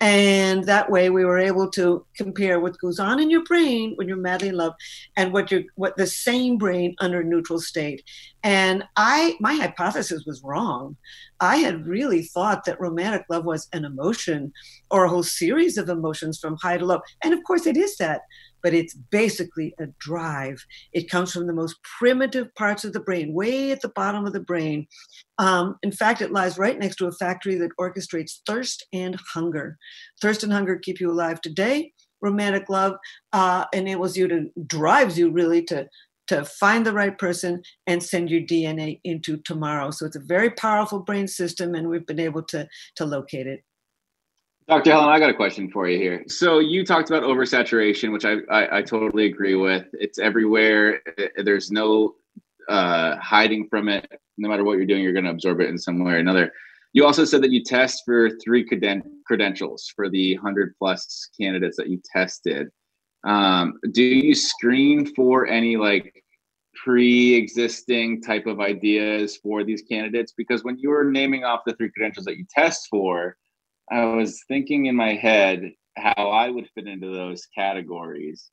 And 0.00 0.64
that 0.64 0.90
way 0.90 1.10
we 1.10 1.24
were 1.24 1.38
able 1.38 1.68
to 1.72 2.06
compare 2.16 2.60
what 2.60 2.78
goes 2.78 3.00
on 3.00 3.18
in 3.18 3.30
your 3.30 3.42
brain 3.42 3.94
when 3.96 4.06
you're 4.06 4.16
madly 4.16 4.48
in 4.48 4.56
love 4.56 4.74
and 5.16 5.32
what 5.32 5.50
you 5.50 5.64
what 5.74 5.96
the 5.96 6.06
same 6.06 6.56
brain 6.56 6.94
under 7.00 7.24
neutral 7.24 7.58
state. 7.58 8.04
And 8.44 8.84
I 8.96 9.36
my 9.40 9.54
hypothesis 9.54 10.24
was 10.24 10.42
wrong. 10.44 10.96
I 11.40 11.56
had 11.56 11.86
really 11.86 12.22
thought 12.22 12.64
that 12.64 12.80
romantic 12.80 13.24
love 13.28 13.44
was 13.44 13.68
an 13.72 13.84
emotion 13.84 14.52
or 14.90 15.04
a 15.04 15.08
whole 15.08 15.24
series 15.24 15.76
of 15.76 15.88
emotions 15.88 16.38
from 16.38 16.56
high 16.62 16.78
to 16.78 16.84
low. 16.84 17.00
And 17.24 17.34
of 17.34 17.42
course 17.44 17.66
it 17.66 17.76
is 17.76 17.96
that 17.96 18.20
but 18.62 18.74
it's 18.74 18.94
basically 18.94 19.74
a 19.80 19.86
drive. 19.98 20.64
It 20.92 21.10
comes 21.10 21.32
from 21.32 21.46
the 21.46 21.52
most 21.52 21.76
primitive 21.98 22.54
parts 22.54 22.84
of 22.84 22.92
the 22.92 23.00
brain, 23.00 23.32
way 23.32 23.70
at 23.70 23.80
the 23.80 23.92
bottom 23.94 24.26
of 24.26 24.32
the 24.32 24.40
brain. 24.40 24.86
Um, 25.38 25.76
in 25.82 25.92
fact, 25.92 26.22
it 26.22 26.32
lies 26.32 26.58
right 26.58 26.78
next 26.78 26.96
to 26.96 27.06
a 27.06 27.12
factory 27.12 27.56
that 27.56 27.76
orchestrates 27.80 28.40
thirst 28.46 28.86
and 28.92 29.16
hunger. 29.34 29.76
Thirst 30.20 30.42
and 30.42 30.52
hunger 30.52 30.78
keep 30.78 31.00
you 31.00 31.10
alive 31.10 31.40
today. 31.40 31.92
Romantic 32.20 32.68
love 32.68 32.94
uh, 33.32 33.64
enables 33.72 34.16
you 34.16 34.26
to, 34.28 34.50
drives 34.66 35.18
you 35.18 35.30
really 35.30 35.62
to 35.64 35.86
to 36.28 36.44
find 36.44 36.84
the 36.84 36.92
right 36.92 37.18
person 37.18 37.62
and 37.86 38.02
send 38.02 38.30
your 38.30 38.42
DNA 38.42 39.00
into 39.02 39.38
tomorrow. 39.38 39.90
So 39.90 40.06
it's 40.06 40.16
a 40.16 40.20
very 40.20 40.50
powerful 40.50 41.00
brain 41.00 41.26
system, 41.26 41.74
and 41.74 41.88
we've 41.88 42.06
been 42.06 42.20
able 42.20 42.42
to 42.44 42.68
to 42.96 43.04
locate 43.04 43.46
it. 43.46 43.64
Dr. 44.68 44.90
Helen, 44.90 45.08
I 45.08 45.18
got 45.18 45.30
a 45.30 45.34
question 45.34 45.70
for 45.70 45.88
you 45.88 45.98
here. 45.98 46.24
So 46.28 46.58
you 46.58 46.84
talked 46.84 47.08
about 47.08 47.22
oversaturation, 47.22 48.12
which 48.12 48.26
I, 48.26 48.36
I, 48.50 48.78
I 48.78 48.82
totally 48.82 49.24
agree 49.24 49.54
with. 49.54 49.86
It's 49.94 50.18
everywhere. 50.18 51.00
There's 51.42 51.70
no 51.70 52.16
uh, 52.68 53.16
hiding 53.16 53.66
from 53.70 53.88
it. 53.88 54.06
No 54.36 54.46
matter 54.50 54.64
what 54.64 54.76
you're 54.76 54.84
doing, 54.84 55.02
you're 55.02 55.14
going 55.14 55.24
to 55.24 55.30
absorb 55.30 55.60
it 55.60 55.70
in 55.70 55.78
some 55.78 56.04
way 56.04 56.12
or 56.12 56.18
another. 56.18 56.52
You 56.92 57.06
also 57.06 57.24
said 57.24 57.42
that 57.44 57.50
you 57.50 57.64
test 57.64 58.02
for 58.04 58.28
three 58.44 58.62
creden- 58.62 59.04
credentials 59.26 59.90
for 59.96 60.10
the 60.10 60.34
100 60.34 60.74
plus 60.78 61.30
candidates 61.40 61.78
that 61.78 61.88
you 61.88 62.02
tested. 62.12 62.68
Um, 63.24 63.78
do 63.92 64.02
you 64.02 64.34
screen 64.34 65.06
for 65.14 65.46
any 65.46 65.78
like 65.78 66.22
pre-existing 66.74 68.20
type 68.20 68.46
of 68.46 68.60
ideas 68.60 69.38
for 69.38 69.64
these 69.64 69.80
candidates? 69.80 70.34
Because 70.36 70.62
when 70.62 70.78
you 70.78 70.90
were 70.90 71.04
naming 71.04 71.44
off 71.44 71.60
the 71.64 71.72
three 71.72 71.90
credentials 71.90 72.26
that 72.26 72.36
you 72.36 72.44
test 72.54 72.88
for, 72.90 73.38
I 73.90 74.04
was 74.04 74.42
thinking 74.48 74.86
in 74.86 74.96
my 74.96 75.14
head 75.14 75.72
how 75.96 76.30
I 76.30 76.48
would 76.50 76.68
fit 76.74 76.86
into 76.86 77.12
those 77.12 77.46
categories. 77.54 78.50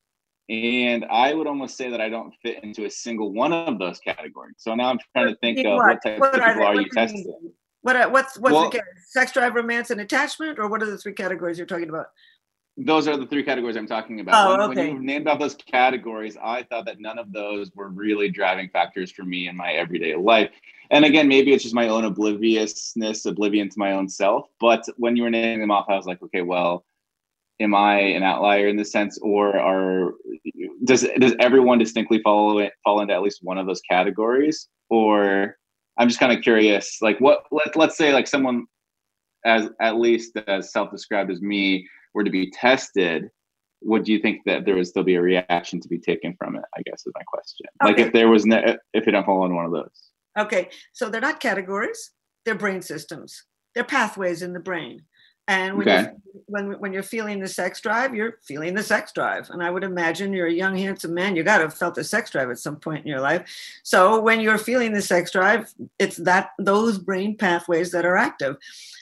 And 0.48 1.04
I 1.10 1.34
would 1.34 1.46
almost 1.46 1.76
say 1.76 1.90
that 1.90 2.00
I 2.00 2.08
don't 2.08 2.32
fit 2.42 2.62
into 2.62 2.84
a 2.84 2.90
single 2.90 3.32
one 3.32 3.52
of 3.52 3.78
those 3.78 3.98
categories. 3.98 4.54
So 4.58 4.74
now 4.74 4.90
I'm 4.90 4.98
trying 5.12 5.28
to 5.28 5.36
think 5.36 5.58
of 5.66 5.76
what, 5.76 5.98
type 6.04 6.20
what 6.20 6.34
of 6.34 6.44
people 6.44 6.62
are, 6.62 6.66
are 6.66 6.80
you 6.80 6.88
testing? 6.90 7.52
What 7.82 7.96
are, 7.96 8.08
what's 8.08 8.38
what's 8.38 8.52
well, 8.52 8.70
the 8.70 8.80
sex 9.08 9.32
drive, 9.32 9.54
romance, 9.54 9.90
and 9.90 10.00
attachment, 10.00 10.58
or 10.58 10.68
what 10.68 10.82
are 10.82 10.86
the 10.86 10.98
three 10.98 11.14
categories 11.14 11.58
you're 11.58 11.66
talking 11.66 11.88
about? 11.88 12.06
Those 12.78 13.08
are 13.08 13.16
the 13.16 13.26
three 13.26 13.42
categories 13.42 13.76
I'm 13.76 13.86
talking 13.86 14.20
about. 14.20 14.46
Oh, 14.46 14.50
when, 14.50 14.70
okay. 14.70 14.92
when 14.92 14.96
you 14.96 15.06
named 15.06 15.28
off 15.28 15.38
those 15.38 15.54
categories, 15.54 16.36
I 16.42 16.62
thought 16.64 16.84
that 16.86 17.00
none 17.00 17.18
of 17.18 17.32
those 17.32 17.70
were 17.74 17.88
really 17.88 18.28
driving 18.28 18.68
factors 18.68 19.10
for 19.10 19.24
me 19.24 19.48
in 19.48 19.56
my 19.56 19.72
everyday 19.72 20.14
life 20.14 20.50
and 20.90 21.04
again, 21.04 21.28
maybe 21.28 21.52
it's 21.52 21.62
just 21.62 21.74
my 21.74 21.88
own 21.88 22.04
obliviousness, 22.04 23.26
oblivion 23.26 23.68
to 23.68 23.78
my 23.78 23.92
own 23.92 24.08
self. 24.08 24.48
But 24.60 24.84
when 24.96 25.16
you 25.16 25.24
were 25.24 25.30
naming 25.30 25.60
them 25.60 25.70
off, 25.70 25.86
I 25.88 25.96
was 25.96 26.06
like, 26.06 26.22
okay, 26.22 26.42
well, 26.42 26.84
am 27.60 27.74
I 27.74 27.98
an 27.98 28.22
outlier 28.22 28.68
in 28.68 28.76
this 28.76 28.92
sense, 28.92 29.18
or 29.18 29.58
are 29.58 30.14
does 30.84 31.06
does 31.18 31.34
everyone 31.40 31.78
distinctly 31.78 32.20
follow 32.22 32.58
it, 32.58 32.72
fall 32.84 33.00
into 33.00 33.14
at 33.14 33.22
least 33.22 33.40
one 33.42 33.58
of 33.58 33.66
those 33.66 33.80
categories? 33.80 34.68
Or 34.90 35.56
I'm 35.98 36.08
just 36.08 36.20
kind 36.20 36.32
of 36.32 36.42
curious, 36.42 36.98
like 37.00 37.18
what 37.20 37.44
let 37.50 37.74
let's 37.76 37.96
say 37.96 38.12
like 38.12 38.28
someone 38.28 38.66
as 39.44 39.68
at 39.80 39.96
least 39.96 40.36
as 40.48 40.72
self-described 40.72 41.30
as 41.30 41.40
me 41.40 41.86
were 42.16 42.24
to 42.24 42.30
be 42.30 42.50
tested 42.50 43.30
would 43.82 44.08
you 44.08 44.18
think 44.18 44.40
that 44.46 44.64
there 44.64 44.74
would 44.74 44.86
still 44.86 45.04
be 45.04 45.14
a 45.14 45.22
reaction 45.22 45.80
to 45.80 45.88
be 45.88 45.98
taken 45.98 46.34
from 46.38 46.56
it 46.56 46.64
i 46.76 46.82
guess 46.86 47.06
is 47.06 47.12
my 47.14 47.22
question 47.28 47.66
okay. 47.82 47.92
like 47.92 48.00
if 48.00 48.12
there 48.12 48.28
was 48.28 48.44
no 48.44 48.60
if 48.92 49.06
it 49.06 49.12
don't 49.12 49.24
fall 49.24 49.46
in 49.46 49.54
one 49.54 49.64
of 49.64 49.72
those 49.72 50.10
Okay, 50.36 50.68
so 50.92 51.08
they're 51.08 51.20
not 51.20 51.40
categories, 51.40 52.10
they're 52.44 52.54
brain 52.54 52.82
systems. 52.82 53.44
They're 53.74 53.84
pathways 53.84 54.42
in 54.42 54.52
the 54.52 54.60
brain. 54.60 55.02
And 55.48 55.78
when, 55.78 55.88
okay. 55.88 56.02
you're, 56.02 56.42
when, 56.46 56.72
when 56.80 56.92
you're 56.92 57.04
feeling 57.04 57.38
the 57.38 57.48
sex 57.48 57.80
drive, 57.80 58.14
you're 58.14 58.38
feeling 58.42 58.74
the 58.74 58.82
sex 58.82 59.12
drive. 59.12 59.48
And 59.50 59.62
I 59.62 59.70
would 59.70 59.84
imagine 59.84 60.32
you're 60.32 60.48
a 60.48 60.52
young, 60.52 60.76
handsome 60.76 61.14
man. 61.14 61.36
You 61.36 61.44
got 61.44 61.58
to 61.58 61.64
have 61.64 61.74
felt 61.74 61.94
the 61.94 62.02
sex 62.02 62.30
drive 62.30 62.50
at 62.50 62.58
some 62.58 62.76
point 62.76 63.04
in 63.04 63.10
your 63.10 63.20
life. 63.20 63.48
So 63.84 64.20
when 64.20 64.40
you're 64.40 64.58
feeling 64.58 64.92
the 64.92 65.02
sex 65.02 65.30
drive, 65.30 65.72
it's 66.00 66.16
that 66.16 66.50
those 66.58 66.98
brain 66.98 67.36
pathways 67.36 67.92
that 67.92 68.04
are 68.04 68.16
active. 68.16 68.56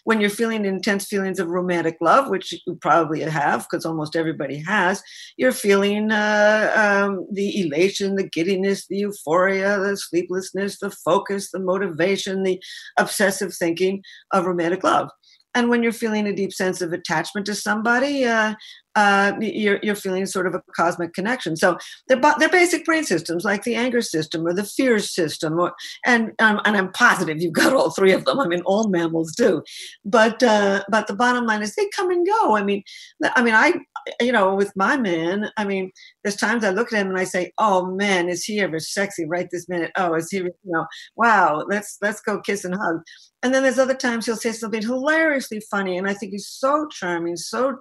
When 0.05 0.21
you're 0.21 0.29
feeling 0.29 0.67
intense 0.67 1.07
feelings 1.07 1.39
of 1.39 1.49
romantic 1.49 1.97
love, 2.03 2.29
which 2.29 2.53
you 2.67 2.75
probably 2.75 3.21
have 3.23 3.63
because 3.63 3.87
almost 3.87 4.17
everybody 4.17 4.59
has, 4.59 5.03
you're 5.39 5.51
feeling 5.51 6.13
uh, 6.13 6.73
um, 6.77 7.27
the 7.33 7.63
elation, 7.63 8.17
the 8.17 8.29
giddiness, 8.29 8.87
the 8.87 8.99
euphoria, 8.99 9.79
the 9.79 9.97
sleeplessness, 9.97 10.79
the 10.79 10.91
focus, 10.91 11.51
the 11.51 11.59
motivation, 11.59 12.43
the 12.43 12.63
obsessive 12.99 13.55
thinking 13.55 14.03
of 14.31 14.45
romantic 14.45 14.85
love 14.85 15.09
and 15.55 15.69
when 15.69 15.83
you're 15.83 15.93
feeling 15.93 16.27
a 16.27 16.35
deep 16.35 16.53
sense 16.53 16.81
of 16.81 16.93
attachment 16.93 17.47
to 17.47 17.55
somebody, 17.55 18.25
uh, 18.25 18.55
uh, 18.95 19.33
you're, 19.41 19.79
you're 19.83 19.95
feeling 19.95 20.27
sort 20.27 20.47
of 20.47 20.55
a 20.55 20.63
cosmic 20.77 21.15
connection. 21.15 21.57
So 21.57 21.79
they're, 22.09 22.21
they're 22.39 22.49
basic 22.49 22.85
brain 22.85 23.05
systems 23.05 23.45
like 23.45 23.65
the 23.65 23.75
anger 23.75 24.03
system 24.03 24.47
or 24.47 24.53
the 24.53 24.65
fear 24.65 24.99
system. 24.99 25.59
Or, 25.59 25.75
and, 26.05 26.33
um, 26.39 26.61
and 26.65 26.77
I'm 26.77 26.93
positive 26.93 27.41
you've 27.41 27.53
got 27.53 27.73
all 27.73 27.91
three 27.91 28.13
of 28.13 28.25
them. 28.25 28.41
I 28.41 28.47
mean, 28.47 28.63
all 28.63 28.89
mammals 28.89 29.33
do. 29.33 29.63
But, 30.05 30.43
uh, 30.43 30.85
but 30.89 31.07
the 31.07 31.15
bottom 31.15 31.47
line 31.47 31.63
is 31.63 31.75
they 31.75 31.89
come 31.95 32.11
and 32.11 32.27
go. 32.27 32.57
I 32.57 32.63
mean, 32.63 32.83
I 33.23 33.43
mean, 33.43 33.55
I, 33.55 33.75
you 34.21 34.33
know, 34.33 34.55
with 34.55 34.75
my 34.77 34.97
man, 34.97 35.51
I 35.57 35.65
mean, 35.65 35.91
there's 36.23 36.37
times 36.37 36.65
I 36.65 36.71
look 36.71 36.93
at 36.93 37.01
him 37.01 37.09
and 37.09 37.19
I 37.19 37.25
say, 37.25 37.53
"Oh 37.59 37.87
man, 37.87 38.29
is 38.29 38.45
he 38.45 38.61
ever 38.61 38.79
sexy 38.79 39.25
right 39.25 39.49
this 39.51 39.69
minute? 39.69 39.93
Oh, 39.97 40.15
is 40.15 40.31
he, 40.31 40.39
you 40.39 40.53
know, 40.65 40.87
wow, 41.17 41.65
let's 41.69 41.99
let's 42.03 42.21
go 42.21 42.41
kiss 42.41 42.65
and 42.65 42.75
hug." 42.75 43.03
And 43.43 43.55
then 43.55 43.63
there's 43.63 43.79
other 43.79 43.95
times 43.95 44.27
he'll 44.27 44.37
say 44.37 44.53
something 44.53 44.83
hilariously 44.83 45.61
funny, 45.71 45.97
and 45.99 46.09
I 46.09 46.15
think 46.15 46.33
he's 46.33 46.49
so 46.49 46.87
charming, 46.91 47.37
so 47.37 47.77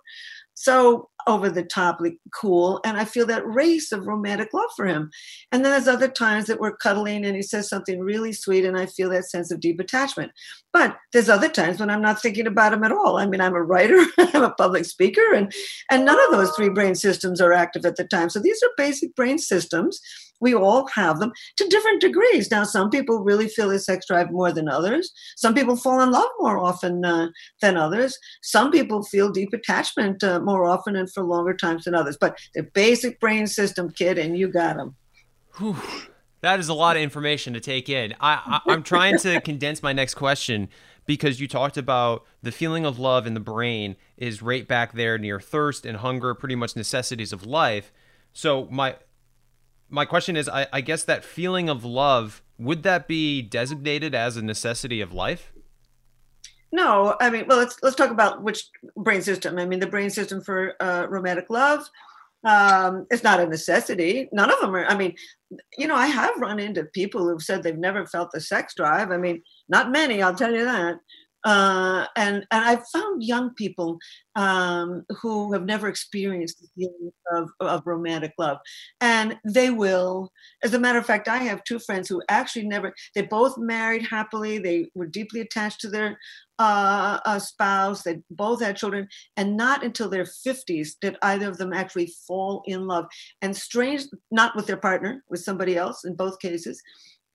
so 0.56 1.10
over 1.28 1.50
the 1.50 1.64
top, 1.64 2.00
cool. 2.34 2.80
And 2.86 2.98
I 2.98 3.06
feel 3.06 3.26
that 3.28 3.46
race 3.46 3.92
of 3.92 4.08
romantic 4.08 4.54
love 4.54 4.70
for 4.76 4.86
him. 4.86 5.10
And 5.52 5.64
then 5.64 5.72
there's 5.72 5.88
other 5.88 6.08
times 6.08 6.46
that 6.46 6.60
we're 6.60 6.76
cuddling 6.76 7.26
and 7.26 7.36
he 7.36 7.42
says 7.42 7.70
something 7.70 8.00
really 8.00 8.34
sweet 8.34 8.66
and 8.66 8.78
I 8.78 8.86
feel 8.86 9.10
that 9.10 9.30
sense 9.30 9.52
of 9.52 9.60
deep 9.60 9.80
attachment. 9.80 10.32
But 10.72 10.98
there's 11.12 11.30
other 11.30 11.50
times 11.50 11.80
when 11.80 11.90
I'm 11.90 12.02
not 12.02 12.22
thinking 12.22 12.48
about 12.48 12.74
him 12.74 12.84
at 12.84 12.92
all. 12.92 13.18
I 13.18 13.26
mean, 13.26 13.42
I'm 13.42 13.56
a 13.56 13.62
writer, 13.62 14.04
I'm 14.18 14.44
a 14.44 14.52
public 14.52 14.86
speaker, 14.86 15.34
and 15.34 15.54
and 15.92 16.06
none 16.06 16.20
of 16.26 16.32
those 16.32 16.52
three 16.56 16.70
brain 16.70 16.96
systems 16.96 17.40
are 17.40 17.54
active 17.54 17.86
at 17.86 17.96
the 17.96 18.06
time. 18.06 18.30
So 18.30 18.40
these 18.40 18.62
are 18.64 18.70
basic 18.78 19.16
brain 19.16 19.38
systems 19.38 20.00
we 20.44 20.54
all 20.54 20.86
have 20.88 21.20
them 21.20 21.32
to 21.56 21.68
different 21.70 22.02
degrees. 22.02 22.52
Now, 22.52 22.66
some 22.66 22.90
people 22.90 23.24
really 23.24 23.48
feel 23.48 23.72
a 23.72 23.80
sex 23.80 24.06
drive 24.06 24.30
more 24.30 24.52
than 24.52 24.68
others. 24.68 25.12
Some 25.38 25.56
people 25.56 25.78
fall 25.78 26.02
in 26.02 26.12
love 26.12 26.30
more 26.40 26.60
often 26.60 27.04
uh, 27.06 27.30
than 27.62 27.78
others. 27.78 28.18
Some 28.42 28.70
people 28.70 29.04
feel 29.04 29.32
deep 29.32 29.54
attachment 29.54 30.22
uh, 30.22 30.42
more 30.42 30.66
often 30.66 30.98
and 30.98 31.10
for 31.14 31.24
longer 31.24 31.54
times 31.54 31.86
than 31.86 31.96
others. 31.96 32.18
But 32.20 32.38
the 32.54 32.64
basic 32.64 33.20
brain 33.20 33.48
system, 33.48 33.92
kid, 33.92 34.18
and 34.18 34.38
you 34.38 34.48
got 34.48 34.78
them. 34.78 34.96
Whew. 35.58 35.78
That 36.42 36.60
is 36.60 36.68
a 36.68 36.74
lot 36.74 36.98
of 36.98 37.02
information 37.02 37.54
to 37.54 37.62
take 37.62 37.88
in. 37.88 38.14
I, 38.20 38.60
I, 38.68 38.74
I'm 38.74 38.84
trying 38.84 39.18
to 39.20 39.40
condense 39.40 39.82
my 39.82 39.94
next 39.94 40.16
question 40.16 40.68
because 41.06 41.40
you 41.40 41.48
talked 41.48 41.78
about 41.78 42.26
the 42.42 42.52
feeling 42.52 42.86
of 42.86 43.00
love 43.00 43.26
in 43.26 43.34
the 43.34 43.40
brain 43.40 43.96
is 44.18 44.42
right 44.42 44.68
back 44.68 44.94
there 44.94 45.18
near 45.18 45.40
thirst 45.40 45.86
and 45.86 45.98
hunger, 45.98 46.34
pretty 46.34 46.56
much 46.56 46.76
necessities 46.76 47.32
of 47.32 47.46
life. 47.46 47.94
So 48.34 48.68
my 48.72 48.98
my 49.90 50.06
question 50.06 50.36
is 50.36 50.50
I, 50.50 50.68
I 50.74 50.82
guess 50.82 51.04
that 51.04 51.24
feeling 51.24 51.70
of 51.70 51.86
love 51.86 52.42
would 52.58 52.84
that 52.84 53.08
be 53.08 53.42
designated 53.42 54.16
as 54.16 54.36
a 54.36 54.42
necessity 54.42 55.02
of 55.02 55.14
life 55.14 55.54
no 56.74 57.16
i 57.22 57.30
mean 57.30 57.46
well 57.48 57.60
let's 57.60 57.78
let's 57.84 57.96
talk 57.96 58.10
about 58.10 58.42
which 58.44 58.68
brain 58.98 59.22
system. 59.22 59.58
I 59.58 59.66
mean 59.66 59.80
the 59.80 59.88
brain 59.88 60.10
system 60.10 60.42
for 60.42 60.74
uh, 60.82 61.06
romantic 61.08 61.50
love 61.50 61.88
um, 62.46 63.08
it's 63.10 63.24
not 63.24 63.40
a 63.40 63.48
necessity. 63.48 64.28
None 64.34 64.52
of 64.52 64.60
them 64.60 64.76
are 64.76 64.86
i 64.86 64.98
mean 64.98 65.16
you 65.78 65.88
know 65.88 65.96
i 65.96 66.08
have 66.08 66.36
run 66.38 66.60
into 66.60 66.84
people 66.86 67.22
who've 67.22 67.42
said 67.42 67.62
they've 67.62 67.78
never 67.78 68.06
felt 68.08 68.32
the 68.32 68.42
sex 68.42 68.74
drive. 68.76 69.12
I 69.12 69.18
mean 69.18 69.44
not 69.70 69.92
many 69.92 70.22
i'll 70.22 70.36
tell 70.36 70.54
you 70.54 70.66
that 70.66 70.98
uh, 71.46 72.06
and 72.16 72.46
and 72.52 72.66
I've 72.66 72.88
found 72.88 73.24
young 73.24 73.54
people 73.56 73.98
um, 74.36 75.04
who 75.22 75.54
have 75.54 75.66
never 75.66 75.88
experienced 75.88 76.62
the 76.62 76.68
feeling 76.76 77.12
of, 77.34 77.50
of 77.60 77.86
romantic 77.86 78.34
love, 78.38 78.58
and 79.02 79.38
they 79.46 79.70
will. 79.70 80.32
As 80.64 80.74
a 80.74 80.80
matter 80.80 81.00
of 81.00 81.06
fact, 81.06 81.28
I 81.28 81.38
have 81.38 81.64
two 81.64 81.80
friends 81.80 82.08
who 82.08 82.22
actually 82.30 82.68
never. 82.68 82.94
They 83.16 83.24
both 83.24 83.58
married 83.58 84.06
happily. 84.10 84.58
They 84.58 84.88
were 84.96 85.08
deeply 85.08 85.42
attached 85.42 85.82
to 85.82 85.90
their 85.90 86.18
uh, 86.60 87.20
uh, 87.26 87.40
spouse. 87.40 88.04
They 88.04 88.20
both 88.30 88.62
had 88.62 88.78
children, 88.78 89.08
and 89.36 89.58
not 89.58 89.84
until 89.84 90.10
their 90.10 90.26
fifties 90.26 90.96
did 91.02 91.18
either 91.22 91.50
of 91.50 91.58
them 91.58 91.74
actually 91.74 92.14
fall 92.28 92.64
in 92.66 92.88
love. 92.88 93.06
And 93.42 93.56
strange, 93.56 94.04
not 94.32 94.56
with 94.56 94.68
their 94.68 94.78
partner, 94.78 95.24
with 95.30 95.42
somebody 95.42 95.78
else 95.78 96.06
in 96.06 96.16
both 96.16 96.40
cases 96.40 96.82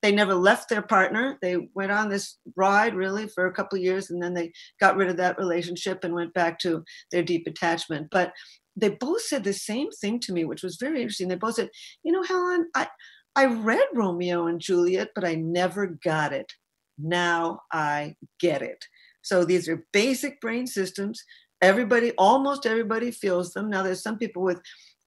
they 0.02 0.12
never 0.12 0.34
left 0.34 0.68
their 0.68 0.82
partner. 0.82 1.38
They 1.42 1.68
went 1.74 1.92
on 1.92 2.08
this 2.08 2.38
ride 2.56 2.94
really 2.94 3.26
for 3.28 3.46
a 3.46 3.52
couple 3.52 3.76
of 3.76 3.84
years 3.84 4.10
and 4.10 4.22
then 4.22 4.34
they 4.34 4.52
got 4.80 4.96
rid 4.96 5.10
of 5.10 5.16
that 5.16 5.38
relationship 5.38 6.04
and 6.04 6.14
went 6.14 6.34
back 6.34 6.58
to 6.60 6.84
their 7.10 7.22
deep 7.22 7.46
attachment. 7.46 8.08
But 8.10 8.32
they 8.76 8.90
both 8.90 9.22
said 9.22 9.42
the 9.42 9.52
same 9.52 9.90
thing 9.90 10.20
to 10.20 10.32
me, 10.32 10.44
which 10.44 10.62
was 10.62 10.76
very 10.76 11.00
interesting. 11.00 11.28
They 11.28 11.34
both 11.34 11.54
said, 11.54 11.70
You 12.04 12.12
know, 12.12 12.22
Helen, 12.22 12.68
I, 12.76 12.86
I 13.34 13.46
read 13.46 13.86
Romeo 13.94 14.46
and 14.46 14.60
Juliet, 14.60 15.10
but 15.14 15.24
I 15.24 15.34
never 15.34 15.86
got 15.86 16.32
it. 16.32 16.52
Now 16.98 17.60
I 17.72 18.14
get 18.40 18.62
it. 18.62 18.84
So 19.22 19.44
these 19.44 19.68
are 19.68 19.84
basic 19.92 20.40
brain 20.40 20.66
systems. 20.66 21.22
Everybody, 21.60 22.12
almost 22.12 22.66
everybody 22.66 23.10
feels 23.10 23.52
them. 23.52 23.68
Now, 23.68 23.82
there's 23.82 24.02
some 24.02 24.16
people 24.16 24.42
with 24.42 24.60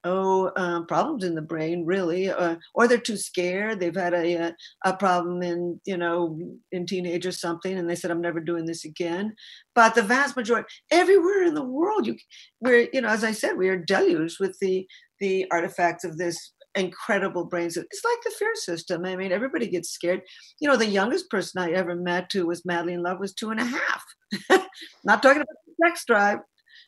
oh 0.04 0.48
uh, 0.56 0.82
problems 0.84 1.24
in 1.24 1.36
the 1.36 1.42
brain 1.42 1.86
really 1.86 2.30
uh, 2.30 2.56
or 2.74 2.88
they're 2.88 2.98
too 2.98 3.18
scared. 3.18 3.80
They've 3.80 3.96
had 3.96 4.14
a, 4.14 4.36
a, 4.36 4.42
uh, 4.48 4.52
a 4.86 4.94
problem 4.96 5.42
in 5.44 5.80
you 5.86 5.98
know 5.98 6.40
in 6.72 6.86
teenage 6.86 7.26
or 7.26 7.32
something 7.32 7.78
and 7.78 7.90
they 7.90 7.96
said 7.96 8.12
i'm 8.12 8.22
never 8.22 8.40
doing 8.40 8.66
this 8.66 8.86
again. 8.86 9.36
But 9.76 9.96
the 9.96 10.04
vast 10.04 10.36
majority 10.36 10.68
everywhere 10.92 11.44
in 11.44 11.54
the 11.54 11.64
world 11.64 12.08
you 12.08 12.16
we're 12.60 12.88
you 12.94 13.02
know 13.02 13.10
as 13.10 13.24
i 13.24 13.32
said 13.32 13.58
we 13.58 13.70
are 13.70 13.78
deluged 13.78 14.38
with 14.40 14.58
the 14.60 14.88
the 15.20 15.46
artifacts 15.52 16.04
of 16.04 16.18
this 16.18 16.54
incredible 16.76 17.44
brains 17.44 17.76
it's 17.76 18.02
like 18.04 18.24
the 18.24 18.32
fear 18.40 18.56
system. 18.56 19.06
I 19.06 19.16
mean 19.16 19.32
everybody 19.32 19.68
gets 19.68 19.90
scared. 19.90 20.22
You 20.60 20.70
know 20.70 20.78
the 20.78 20.88
youngest 20.88 21.30
person 21.30 21.62
i 21.62 21.72
ever 21.72 21.96
met 21.96 22.32
who 22.34 22.48
was 22.48 22.66
madly 22.66 22.94
in 22.94 23.04
love 23.04 23.20
was 23.20 23.34
two 23.34 23.52
and 23.52 23.60
a 23.60 23.66
half. 23.66 24.04
Not 25.04 25.22
talking 25.22 25.42
about 25.42 25.48
sex 25.84 26.06
drive 26.06 26.40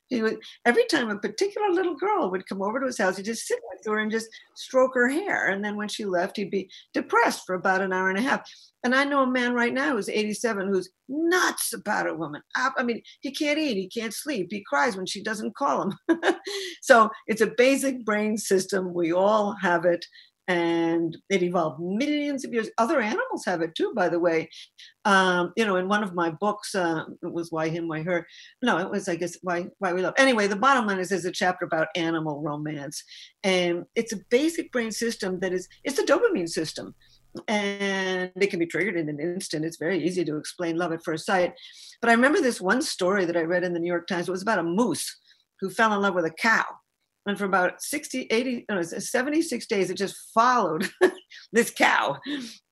he 0.07 0.21
would 0.21 0.37
every 0.65 0.85
time 0.85 1.09
a 1.09 1.17
particular 1.17 1.69
little 1.69 1.95
girl 1.95 2.29
would 2.29 2.47
come 2.47 2.61
over 2.61 2.79
to 2.79 2.85
his 2.85 2.97
house, 2.97 3.17
he'd 3.17 3.25
just 3.25 3.47
sit 3.47 3.59
next 3.71 3.83
to 3.83 3.91
her 3.91 3.99
and 3.99 4.11
just 4.11 4.27
stroke 4.55 4.95
her 4.95 5.09
hair. 5.09 5.49
And 5.49 5.63
then 5.63 5.75
when 5.75 5.87
she 5.87 6.05
left, 6.05 6.37
he'd 6.37 6.51
be 6.51 6.69
depressed 6.93 7.43
for 7.45 7.55
about 7.55 7.81
an 7.81 7.93
hour 7.93 8.09
and 8.09 8.17
a 8.17 8.21
half. 8.21 8.47
And 8.83 8.93
I 8.93 9.05
know 9.05 9.23
a 9.23 9.27
man 9.27 9.53
right 9.53 9.73
now 9.73 9.95
who's 9.95 10.09
87 10.09 10.67
who's 10.67 10.89
nuts 11.07 11.73
about 11.73 12.07
a 12.07 12.13
woman. 12.13 12.41
I 12.55 12.83
mean, 12.83 13.01
he 13.21 13.31
can't 13.31 13.57
eat, 13.57 13.77
he 13.77 13.87
can't 13.87 14.13
sleep, 14.13 14.47
he 14.51 14.63
cries 14.67 14.97
when 14.97 15.05
she 15.05 15.23
doesn't 15.23 15.55
call 15.55 15.83
him. 15.83 16.19
so 16.81 17.09
it's 17.27 17.41
a 17.41 17.53
basic 17.57 18.03
brain 18.03 18.37
system. 18.37 18.93
We 18.93 19.13
all 19.13 19.55
have 19.61 19.85
it 19.85 20.05
and 20.47 21.17
it 21.29 21.41
evolved 21.41 21.79
millions 21.79 22.43
of 22.43 22.53
years. 22.53 22.69
Other 22.77 22.99
animals 22.99 23.45
have 23.45 23.61
it 23.61 23.75
too, 23.75 23.93
by 23.95 24.09
the 24.09 24.19
way. 24.19 24.49
Um, 25.05 25.53
you 25.55 25.65
know, 25.65 25.77
in 25.77 25.87
one 25.87 26.03
of 26.03 26.13
my 26.13 26.31
books, 26.31 26.75
uh, 26.75 27.05
it 27.21 27.31
was 27.31 27.51
Why 27.51 27.69
Him, 27.69 27.87
Why 27.87 28.03
Her. 28.03 28.27
No, 28.61 28.77
it 28.77 28.89
was, 28.89 29.07
I 29.07 29.15
guess, 29.15 29.37
Why 29.41 29.67
Why 29.79 29.93
We 29.93 30.01
Love. 30.01 30.15
Anyway, 30.17 30.47
the 30.47 30.55
bottom 30.55 30.85
line 30.85 30.99
is 30.99 31.09
there's 31.09 31.25
a 31.25 31.31
chapter 31.31 31.65
about 31.65 31.87
animal 31.95 32.41
romance, 32.41 33.03
and 33.43 33.85
it's 33.95 34.13
a 34.13 34.19
basic 34.29 34.71
brain 34.71 34.91
system 34.91 35.39
that 35.39 35.53
is 35.53 35.67
it's 35.83 35.99
a 35.99 36.05
dopamine 36.05 36.49
system. 36.49 36.93
And 37.47 38.31
it 38.35 38.51
can 38.51 38.59
be 38.59 38.67
triggered 38.67 38.95
in 38.95 39.09
an 39.09 39.19
instant. 39.19 39.65
It's 39.65 39.77
very 39.77 40.05
easy 40.05 40.23
to 40.23 40.37
explain 40.37 40.77
love 40.77 40.91
at 40.91 41.03
first 41.03 41.25
sight. 41.25 41.53
But 41.99 42.11
I 42.11 42.13
remember 42.13 42.39
this 42.39 42.61
one 42.61 42.83
story 42.83 43.25
that 43.25 43.35
I 43.35 43.41
read 43.41 43.63
in 43.63 43.73
the 43.73 43.79
New 43.79 43.87
York 43.87 44.05
Times. 44.05 44.27
It 44.27 44.31
was 44.31 44.43
about 44.43 44.59
a 44.59 44.63
moose 44.63 45.19
who 45.59 45.71
fell 45.71 45.93
in 45.93 46.01
love 46.01 46.13
with 46.13 46.25
a 46.25 46.29
cow 46.29 46.63
and 47.25 47.37
for 47.37 47.45
about 47.45 47.81
60 47.81 48.27
80 48.29 48.65
no, 48.69 48.81
76 48.81 49.65
days 49.67 49.89
it 49.89 49.95
just 49.95 50.15
followed 50.33 50.89
this 51.53 51.71
cow. 51.71 52.17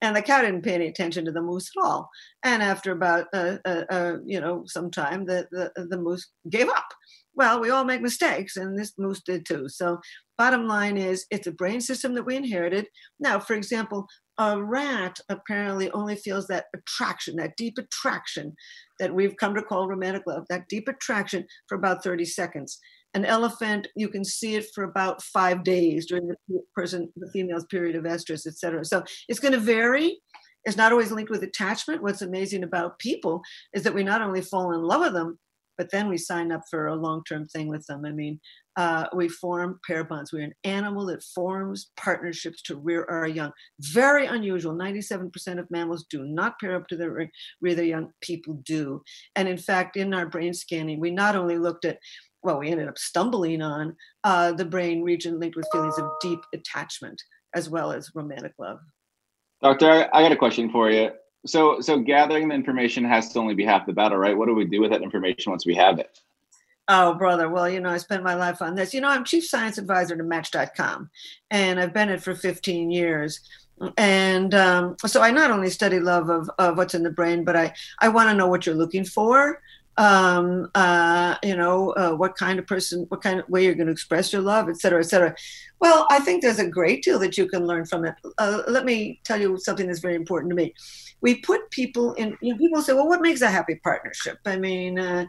And 0.01 0.15
the 0.15 0.21
cow 0.21 0.41
didn't 0.41 0.63
pay 0.63 0.73
any 0.73 0.87
attention 0.87 1.25
to 1.25 1.31
the 1.31 1.41
moose 1.41 1.69
at 1.77 1.83
all. 1.83 2.09
And 2.43 2.61
after 2.61 2.91
about 2.91 3.27
uh, 3.33 3.57
uh, 3.65 3.83
uh, 3.89 4.17
you 4.25 4.39
know 4.39 4.63
some 4.67 4.91
time 4.91 5.25
the, 5.25 5.47
the, 5.51 5.87
the 5.87 5.97
moose 5.97 6.29
gave 6.49 6.69
up. 6.69 6.87
Well 7.33 7.61
we 7.61 7.69
all 7.69 7.85
make 7.85 8.01
mistakes 8.01 8.57
and 8.57 8.77
this 8.77 8.93
moose 8.97 9.21
did 9.21 9.45
too. 9.45 9.69
So 9.69 9.99
bottom 10.37 10.67
line 10.67 10.97
is 10.97 11.25
it's 11.31 11.47
a 11.47 11.51
brain 11.51 11.81
system 11.81 12.13
that 12.15 12.25
we 12.25 12.35
inherited. 12.35 12.87
Now 13.19 13.39
for 13.39 13.53
example 13.53 14.07
a 14.37 14.61
rat 14.61 15.19
apparently 15.29 15.91
only 15.91 16.15
feels 16.15 16.47
that 16.47 16.65
attraction 16.73 17.35
that 17.35 17.55
deep 17.57 17.77
attraction 17.77 18.55
that 18.99 19.13
we've 19.13 19.37
come 19.37 19.53
to 19.53 19.61
call 19.61 19.87
romantic 19.87 20.23
love 20.25 20.45
that 20.49 20.67
deep 20.69 20.87
attraction 20.87 21.45
for 21.67 21.75
about 21.75 22.03
30 22.03 22.25
seconds 22.25 22.79
an 23.13 23.25
elephant, 23.25 23.87
you 23.95 24.09
can 24.09 24.23
see 24.23 24.55
it 24.55 24.65
for 24.73 24.83
about 24.83 25.21
five 25.21 25.63
days 25.63 26.05
during 26.05 26.27
the 26.27 26.61
person, 26.75 27.11
the 27.15 27.29
female's 27.31 27.65
period 27.65 27.95
of 27.95 28.03
estrus, 28.03 28.47
et 28.47 28.57
cetera. 28.57 28.85
So 28.85 29.03
it's 29.27 29.39
going 29.39 29.53
to 29.53 29.59
vary. 29.59 30.19
It's 30.63 30.77
not 30.77 30.91
always 30.91 31.11
linked 31.11 31.31
with 31.31 31.43
attachment. 31.43 32.03
What's 32.03 32.21
amazing 32.21 32.63
about 32.63 32.99
people 32.99 33.41
is 33.73 33.83
that 33.83 33.93
we 33.93 34.03
not 34.03 34.21
only 34.21 34.41
fall 34.41 34.73
in 34.73 34.81
love 34.81 35.01
with 35.01 35.13
them, 35.13 35.39
but 35.77 35.89
then 35.89 36.09
we 36.09 36.17
sign 36.17 36.51
up 36.51 36.61
for 36.69 36.87
a 36.87 36.95
long-term 36.95 37.47
thing 37.47 37.67
with 37.67 37.85
them. 37.87 38.05
I 38.05 38.11
mean, 38.11 38.39
uh, 38.77 39.07
we 39.15 39.27
form 39.27 39.79
pair 39.85 40.03
bonds. 40.03 40.31
We're 40.31 40.43
an 40.43 40.53
animal 40.63 41.07
that 41.07 41.23
forms 41.23 41.89
partnerships 41.97 42.61
to 42.63 42.75
rear 42.75 43.05
our 43.09 43.27
young. 43.27 43.51
Very 43.79 44.27
unusual. 44.27 44.75
97% 44.75 45.59
of 45.59 45.71
mammals 45.71 46.05
do 46.09 46.23
not 46.23 46.59
pair 46.59 46.75
up 46.75 46.87
to 46.89 46.95
their 46.95 47.27
rear 47.61 47.75
their 47.75 47.85
young. 47.85 48.11
People 48.21 48.61
do. 48.63 49.01
And 49.35 49.47
in 49.47 49.57
fact, 49.57 49.97
in 49.97 50.13
our 50.13 50.27
brain 50.27 50.53
scanning, 50.53 50.99
we 50.99 51.09
not 51.09 51.35
only 51.35 51.57
looked 51.57 51.85
at 51.85 51.97
well, 52.43 52.59
we 52.59 52.69
ended 52.69 52.87
up 52.87 52.97
stumbling 52.97 53.61
on 53.61 53.95
uh, 54.23 54.51
the 54.51 54.65
brain 54.65 55.03
region 55.03 55.39
linked 55.39 55.55
with 55.55 55.67
feelings 55.71 55.97
of 55.97 56.09
deep 56.21 56.39
attachment 56.53 57.21
as 57.55 57.69
well 57.69 57.91
as 57.91 58.11
romantic 58.15 58.53
love. 58.57 58.79
Doctor, 59.61 60.09
I 60.13 60.23
got 60.23 60.31
a 60.31 60.37
question 60.37 60.71
for 60.71 60.89
you. 60.89 61.11
So, 61.45 61.81
so 61.81 61.99
gathering 61.99 62.47
the 62.47 62.55
information 62.55 63.03
has 63.05 63.31
to 63.33 63.39
only 63.39 63.55
be 63.55 63.65
half 63.65 63.85
the 63.85 63.93
battle, 63.93 64.17
right? 64.17 64.37
What 64.37 64.47
do 64.47 64.55
we 64.55 64.65
do 64.65 64.81
with 64.81 64.91
that 64.91 65.01
information 65.01 65.51
once 65.51 65.65
we 65.65 65.75
have 65.75 65.99
it? 65.99 66.19
Oh, 66.87 67.13
brother. 67.13 67.49
Well, 67.49 67.69
you 67.69 67.79
know, 67.79 67.89
I 67.89 67.97
spent 67.97 68.23
my 68.23 68.33
life 68.33 68.61
on 68.61 68.75
this. 68.75 68.93
You 68.93 69.01
know, 69.01 69.09
I'm 69.09 69.23
chief 69.23 69.45
science 69.45 69.77
advisor 69.77 70.15
to 70.15 70.23
Match.com, 70.23 71.09
and 71.49 71.79
I've 71.79 71.93
been 71.93 72.09
it 72.09 72.21
for 72.21 72.35
15 72.35 72.91
years. 72.91 73.39
And 73.97 74.53
um, 74.53 74.95
so 75.05 75.21
I 75.21 75.31
not 75.31 75.51
only 75.51 75.69
study 75.69 75.99
love 75.99 76.29
of, 76.29 76.49
of 76.59 76.77
what's 76.77 76.93
in 76.93 77.03
the 77.03 77.09
brain, 77.09 77.43
but 77.43 77.55
I, 77.55 77.73
I 77.99 78.09
want 78.09 78.29
to 78.29 78.35
know 78.35 78.47
what 78.47 78.65
you're 78.65 78.75
looking 78.75 79.05
for 79.05 79.59
um, 80.07 80.47
uh, 80.83 81.35
you 81.49 81.55
know, 81.61 81.77
uh, 82.01 82.13
what 82.21 82.33
kind 82.43 82.57
of 82.59 82.65
person, 82.73 82.97
what 83.11 83.21
kind 83.21 83.37
of 83.39 83.45
way 83.53 83.61
you're 83.63 83.79
going 83.81 83.91
to 83.91 83.97
express 83.99 84.25
your 84.33 84.43
love, 84.53 84.65
et 84.71 84.77
cetera, 84.81 84.99
et 84.99 85.09
cetera. 85.11 85.31
Well, 85.83 85.99
I 86.15 86.19
think 86.25 86.37
there's 86.41 86.63
a 86.63 86.75
great 86.79 86.99
deal 87.05 87.19
that 87.19 87.37
you 87.37 87.45
can 87.53 87.63
learn 87.71 87.85
from 87.91 88.01
it. 88.09 88.15
Uh, 88.43 88.61
let 88.75 88.83
me 88.91 88.97
tell 89.27 89.39
you 89.43 89.49
something 89.67 89.87
that's 89.87 90.05
very 90.07 90.17
important 90.23 90.49
to 90.51 90.57
me. 90.63 90.67
We 91.25 91.31
put 91.49 91.61
people 91.81 92.07
in, 92.21 92.27
you 92.41 92.53
know, 92.53 92.59
people 92.63 92.81
say, 92.81 92.93
well, 92.93 93.11
what 93.11 93.21
makes 93.27 93.41
a 93.41 93.51
happy 93.57 93.75
partnership? 93.89 94.37
I 94.53 94.57
mean, 94.67 94.93
uh, 95.09 95.25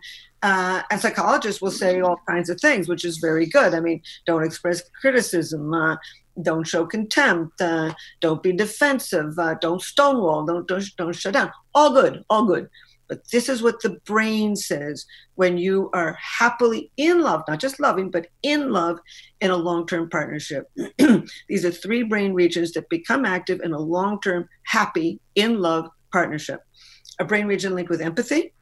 Uh, 0.53 0.83
and 0.91 1.01
psychologists 1.01 1.63
will 1.63 1.77
say 1.83 1.93
all 2.01 2.19
kinds 2.33 2.49
of 2.51 2.59
things, 2.67 2.85
which 2.89 3.05
is 3.11 3.27
very 3.29 3.47
good. 3.57 3.71
I 3.79 3.81
mean, 3.87 3.99
don't 4.29 4.47
express 4.49 4.79
criticism, 5.01 5.63
uh, 5.83 5.97
don't 6.41 6.67
show 6.67 6.87
contempt, 6.87 7.61
uh, 7.61 7.93
don't 8.21 8.43
be 8.43 8.53
defensive, 8.53 9.39
uh, 9.39 9.55
don't 9.61 9.83
stonewall, 9.83 10.45
don't, 10.45 10.67
don't 10.67 10.85
don't 10.97 11.15
shut 11.15 11.35
down. 11.35 11.51
All 11.75 11.93
good, 11.93 12.25
all 12.31 12.45
good. 12.45 12.69
But 13.09 13.29
this 13.31 13.51
is 13.51 13.63
what 13.63 13.83
the 13.83 14.01
brain 14.07 14.57
says 14.57 15.05
when 15.35 15.59
you 15.59 15.91
are 15.93 16.17
happily 16.19 16.91
in 16.97 17.21
love, 17.21 17.43
not 17.47 17.61
just 17.61 17.79
loving, 17.79 18.11
but 18.11 18.29
in 18.43 18.71
love 18.71 18.99
in 19.43 19.51
a 19.51 19.57
long 19.57 19.87
term 19.87 20.09
partnership. 20.09 20.71
These 21.49 21.65
are 21.67 21.71
three 21.71 22.05
brain 22.05 22.33
regions 22.33 22.73
that 22.73 22.89
become 22.89 23.27
active 23.27 23.61
in 23.63 23.73
a 23.73 23.79
long 23.79 24.21
term, 24.23 24.49
happy, 24.63 25.21
in 25.35 25.61
love 25.61 25.91
partnership. 26.11 26.61
A 27.21 27.25
brain 27.25 27.47
region 27.47 27.75
linked 27.75 27.91
with 27.91 28.01
empathy, 28.01 28.55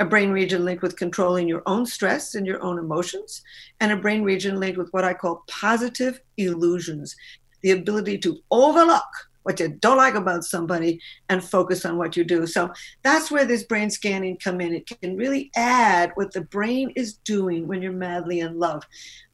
a 0.00 0.04
brain 0.04 0.30
region 0.30 0.64
linked 0.64 0.82
with 0.82 0.96
controlling 0.96 1.48
your 1.48 1.62
own 1.66 1.86
stress 1.86 2.34
and 2.34 2.46
your 2.46 2.62
own 2.62 2.78
emotions, 2.78 3.42
and 3.80 3.92
a 3.92 3.96
brain 3.96 4.22
region 4.22 4.58
linked 4.58 4.78
with 4.78 4.90
what 4.90 5.04
I 5.04 5.14
call 5.14 5.44
positive 5.48 6.20
illusions 6.36 7.14
the 7.62 7.70
ability 7.70 8.18
to 8.18 8.38
overlook 8.50 9.04
what 9.44 9.60
you 9.60 9.68
don't 9.68 9.96
like 9.96 10.14
about 10.14 10.44
somebody 10.44 11.00
and 11.28 11.44
focus 11.44 11.84
on 11.84 11.96
what 11.96 12.16
you 12.16 12.24
do. 12.24 12.46
So 12.46 12.72
that's 13.02 13.30
where 13.30 13.44
this 13.44 13.64
brain 13.64 13.90
scanning 13.90 14.38
come 14.38 14.60
in. 14.60 14.74
It 14.74 14.86
can 14.86 15.16
really 15.16 15.50
add 15.54 16.12
what 16.14 16.32
the 16.32 16.40
brain 16.40 16.92
is 16.96 17.14
doing 17.18 17.68
when 17.68 17.82
you're 17.82 17.92
madly 17.92 18.40
in 18.40 18.58
love. 18.58 18.84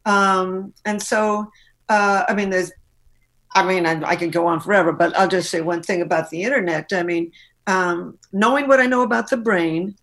Um, 0.05 0.75
and 0.85 1.01
so, 1.01 1.51
uh, 1.89 2.25
I 2.29 2.35
mean, 2.35 2.51
there's, 2.51 2.73
I 3.55 3.65
mean, 3.65 3.87
I, 3.87 4.01
I 4.05 4.17
go 4.17 4.47
on 4.47 4.61
forever, 4.61 4.93
but 4.93 5.17
I'll 5.17 5.29
just 5.29 5.51
say 5.51 5.61
one 5.61 5.83
thing 5.83 6.03
about 6.03 6.31
the 6.31 6.43
internet. 6.43 6.93
I 6.93 7.03
mean, 7.03 7.33
um, 7.67 8.19
knowing 8.33 8.69
what 8.69 8.81
I 8.81 8.87
know 8.87 9.03
about 9.03 9.31
the 9.31 9.37
brain, 9.37 9.97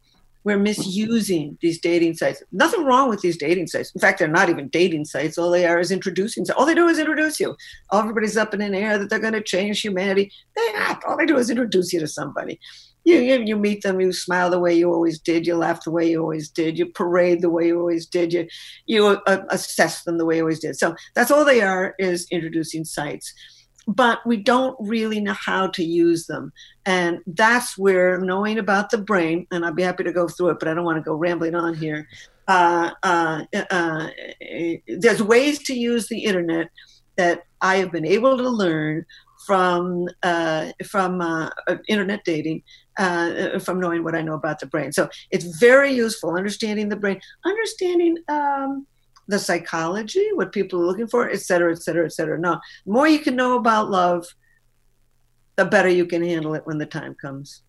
we're 0.47 0.57
misusing 0.57 1.57
these 1.61 1.77
dating 1.77 2.13
sites. 2.13 2.41
Nothing 2.53 2.85
wrong 2.85 3.09
with 3.09 3.19
these 3.19 3.35
dating 3.35 3.67
sites. 3.67 3.91
In 3.93 3.99
fact, 3.99 4.17
they're 4.17 4.29
not 4.29 4.47
even 4.47 4.69
dating 4.69 5.03
sites. 5.03 5.37
All 5.37 5.51
they 5.51 5.65
are 5.65 5.77
is 5.77 5.91
introducing. 5.91 6.45
All 6.55 6.65
they 6.65 6.73
do 6.73 6.87
is 6.87 6.99
introduce 6.99 7.37
you. 7.37 7.53
Everybody's 7.91 8.37
up 8.37 8.53
in 8.53 8.61
an 8.61 8.73
air 8.73 8.97
that 8.97 9.09
they're 9.09 9.19
going 9.19 9.33
to 9.33 9.43
change 9.43 9.81
humanity. 9.81 10.31
They 10.55 10.71
not. 10.71 11.03
All 11.03 11.17
they 11.17 11.25
do 11.25 11.37
is 11.37 11.49
introduce 11.49 11.91
you 11.91 11.99
to 11.99 12.07
somebody. 12.07 12.61
You, 13.03 13.17
you, 13.17 13.43
you 13.43 13.57
meet 13.57 13.83
them, 13.83 13.99
you 13.99 14.13
smile 14.13 14.49
the 14.49 14.59
way 14.59 14.73
you 14.73 14.89
always 14.89 15.19
did, 15.19 15.45
you 15.45 15.55
laugh 15.55 15.83
the 15.83 15.91
way 15.91 16.09
you 16.09 16.21
always 16.21 16.49
did, 16.49 16.77
you 16.77 16.85
parade 16.85 17.41
the 17.41 17.49
way 17.49 17.67
you 17.67 17.79
always 17.79 18.05
did, 18.05 18.31
you 18.31 18.47
you 18.85 19.05
uh, 19.05 19.43
assess 19.49 20.03
them 20.03 20.17
the 20.17 20.25
way 20.25 20.37
you 20.37 20.43
always 20.43 20.59
did. 20.59 20.77
So 20.77 20.95
that's 21.13 21.31
all 21.31 21.43
they 21.43 21.61
are 21.61 21.93
is 21.99 22.25
introducing 22.31 22.85
sites 22.85 23.33
but 23.87 24.19
we 24.25 24.37
don't 24.37 24.75
really 24.79 25.21
know 25.21 25.33
how 25.33 25.67
to 25.67 25.83
use 25.83 26.27
them. 26.27 26.51
And 26.85 27.19
that's 27.25 27.77
where 27.77 28.19
knowing 28.19 28.59
about 28.59 28.89
the 28.89 28.97
brain, 28.97 29.47
and 29.51 29.65
I'd 29.65 29.75
be 29.75 29.83
happy 29.83 30.03
to 30.03 30.11
go 30.11 30.27
through 30.27 30.49
it, 30.49 30.59
but 30.59 30.67
I 30.67 30.73
don't 30.73 30.83
want 30.83 30.97
to 30.97 31.09
go 31.09 31.15
rambling 31.15 31.55
on 31.55 31.73
here. 31.73 32.07
Uh, 32.47 32.91
uh, 33.03 33.43
uh, 33.69 34.09
there's 34.87 35.23
ways 35.23 35.59
to 35.63 35.73
use 35.73 36.07
the 36.07 36.19
internet 36.19 36.69
that 37.17 37.43
I 37.61 37.77
have 37.77 37.91
been 37.91 38.05
able 38.05 38.37
to 38.37 38.49
learn 38.49 39.05
from 39.45 40.07
uh, 40.23 40.71
from 40.85 41.21
uh, 41.21 41.49
internet 41.87 42.25
dating, 42.25 42.63
uh, 42.97 43.59
from 43.59 43.79
knowing 43.79 44.03
what 44.03 44.15
I 44.15 44.21
know 44.21 44.33
about 44.33 44.59
the 44.59 44.65
brain. 44.65 44.91
So 44.91 45.09
it's 45.31 45.57
very 45.57 45.93
useful 45.93 46.35
understanding 46.35 46.89
the 46.89 46.97
brain, 46.97 47.21
understanding. 47.45 48.17
Um, 48.27 48.85
the 49.27 49.39
psychology, 49.39 50.29
what 50.33 50.51
people 50.51 50.81
are 50.81 50.85
looking 50.85 51.07
for, 51.07 51.29
et 51.29 51.41
cetera, 51.41 51.71
et 51.71 51.81
cetera, 51.81 52.05
et 52.05 52.13
cetera. 52.13 52.39
No, 52.39 52.59
the 52.85 52.91
more 52.91 53.07
you 53.07 53.19
can 53.19 53.35
know 53.35 53.57
about 53.57 53.89
love, 53.89 54.25
the 55.55 55.65
better 55.65 55.89
you 55.89 56.05
can 56.05 56.23
handle 56.23 56.53
it 56.55 56.65
when 56.65 56.77
the 56.77 56.85
time 56.85 57.15
comes. 57.15 57.63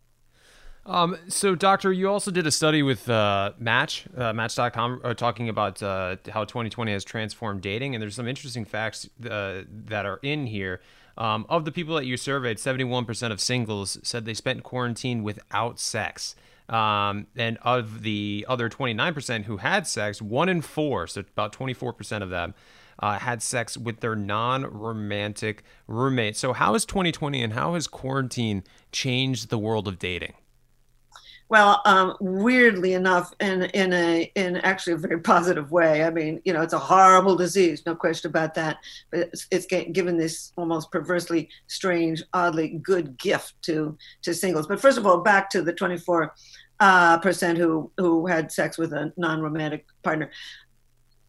Um, 0.87 1.19
so, 1.29 1.55
Doctor, 1.55 1.93
you 1.93 2.09
also 2.09 2.31
did 2.31 2.47
a 2.47 2.51
study 2.51 2.83
with 2.83 3.11
uh, 3.11 3.53
Match, 3.59 4.07
uh, 4.17 4.33
Match.com, 4.33 5.03
uh, 5.05 5.13
talking 5.13 5.51
about 5.51 5.83
uh, 5.83 6.17
how 6.31 6.45
2020 6.45 6.93
has 6.93 7.05
transformed 7.05 7.61
dating. 7.61 7.95
And 7.95 8.01
there's 8.01 8.15
some 8.15 8.27
interesting 8.27 8.65
facts 8.65 9.07
uh, 9.29 9.65
that 9.69 10.07
are 10.07 10.19
in 10.23 10.47
here. 10.47 10.81
Um, 11.19 11.47
of 11.49 11.65
the 11.65 11.73
people 11.73 11.97
that 11.97 12.07
you 12.07 12.17
surveyed, 12.17 12.59
71% 12.59 13.33
of 13.33 13.41
singles 13.41 13.99
said 14.03 14.25
they 14.25 14.35
spent 14.35 14.63
quarantine 14.63 15.25
without 15.25 15.81
sex. 15.81 16.37
Um, 16.69 17.27
and 17.35 17.59
of 17.63 18.03
the 18.03 18.47
other 18.49 18.71
29% 18.71 19.45
who 19.45 19.57
had 19.57 19.87
sex, 19.87 20.23
one 20.23 20.49
in 20.49 20.63
four, 20.63 21.07
so 21.07 21.23
about 21.23 21.53
24% 21.53 22.23
of 22.23 22.31
them, 22.31 22.55
uh, 23.01 23.19
had 23.19 23.43
sex 23.43 23.77
with 23.77 24.01
their 24.01 24.15
non 24.15 24.65
romantic 24.65 25.63
roommate. 25.87 26.37
So, 26.37 26.53
how 26.53 26.75
has 26.75 26.85
2020 26.85 27.43
and 27.43 27.53
how 27.53 27.75
has 27.75 27.87
quarantine 27.87 28.65
changed 28.93 29.51
the 29.51 29.59
world 29.59 29.89
of 29.89 29.99
dating? 29.99 30.35
Well, 31.51 31.81
um, 31.87 32.15
weirdly 32.21 32.93
enough, 32.93 33.33
in 33.41 33.63
in 33.63 33.93
a 33.95 34.31
in 34.35 34.57
actually 34.59 34.93
a 34.95 34.99
very 34.99 35.19
positive 35.21 35.71
way. 35.73 36.05
I 36.05 36.11
mean, 36.11 36.43
you 36.45 36.53
know, 36.53 36.61
it's 36.61 36.75
a 36.75 36.79
horrible 36.79 37.37
disease, 37.37 37.83
no 37.87 37.95
question 37.95 38.29
about 38.29 38.55
that. 38.55 38.79
But 39.11 39.21
it's, 39.33 39.47
it's 39.51 39.67
given 39.67 40.19
this 40.19 40.53
almost 40.57 40.93
perversely 40.93 41.49
strange, 41.67 42.23
oddly 42.35 42.69
good 42.83 43.17
gift 43.19 43.55
to 43.63 43.97
to 44.23 44.35
singles. 44.35 44.67
But 44.67 44.81
first 44.81 44.99
of 44.99 45.07
all, 45.07 45.21
back 45.21 45.49
to 45.51 45.63
the 45.63 45.73
twenty 45.73 45.97
four 45.97 46.35
uh, 46.81 47.19
percent 47.19 47.57
who 47.57 47.91
who 47.97 48.27
had 48.27 48.53
sex 48.53 48.77
with 48.77 48.93
a 48.93 49.13
non 49.17 49.41
romantic 49.41 49.87
partner. 50.03 50.31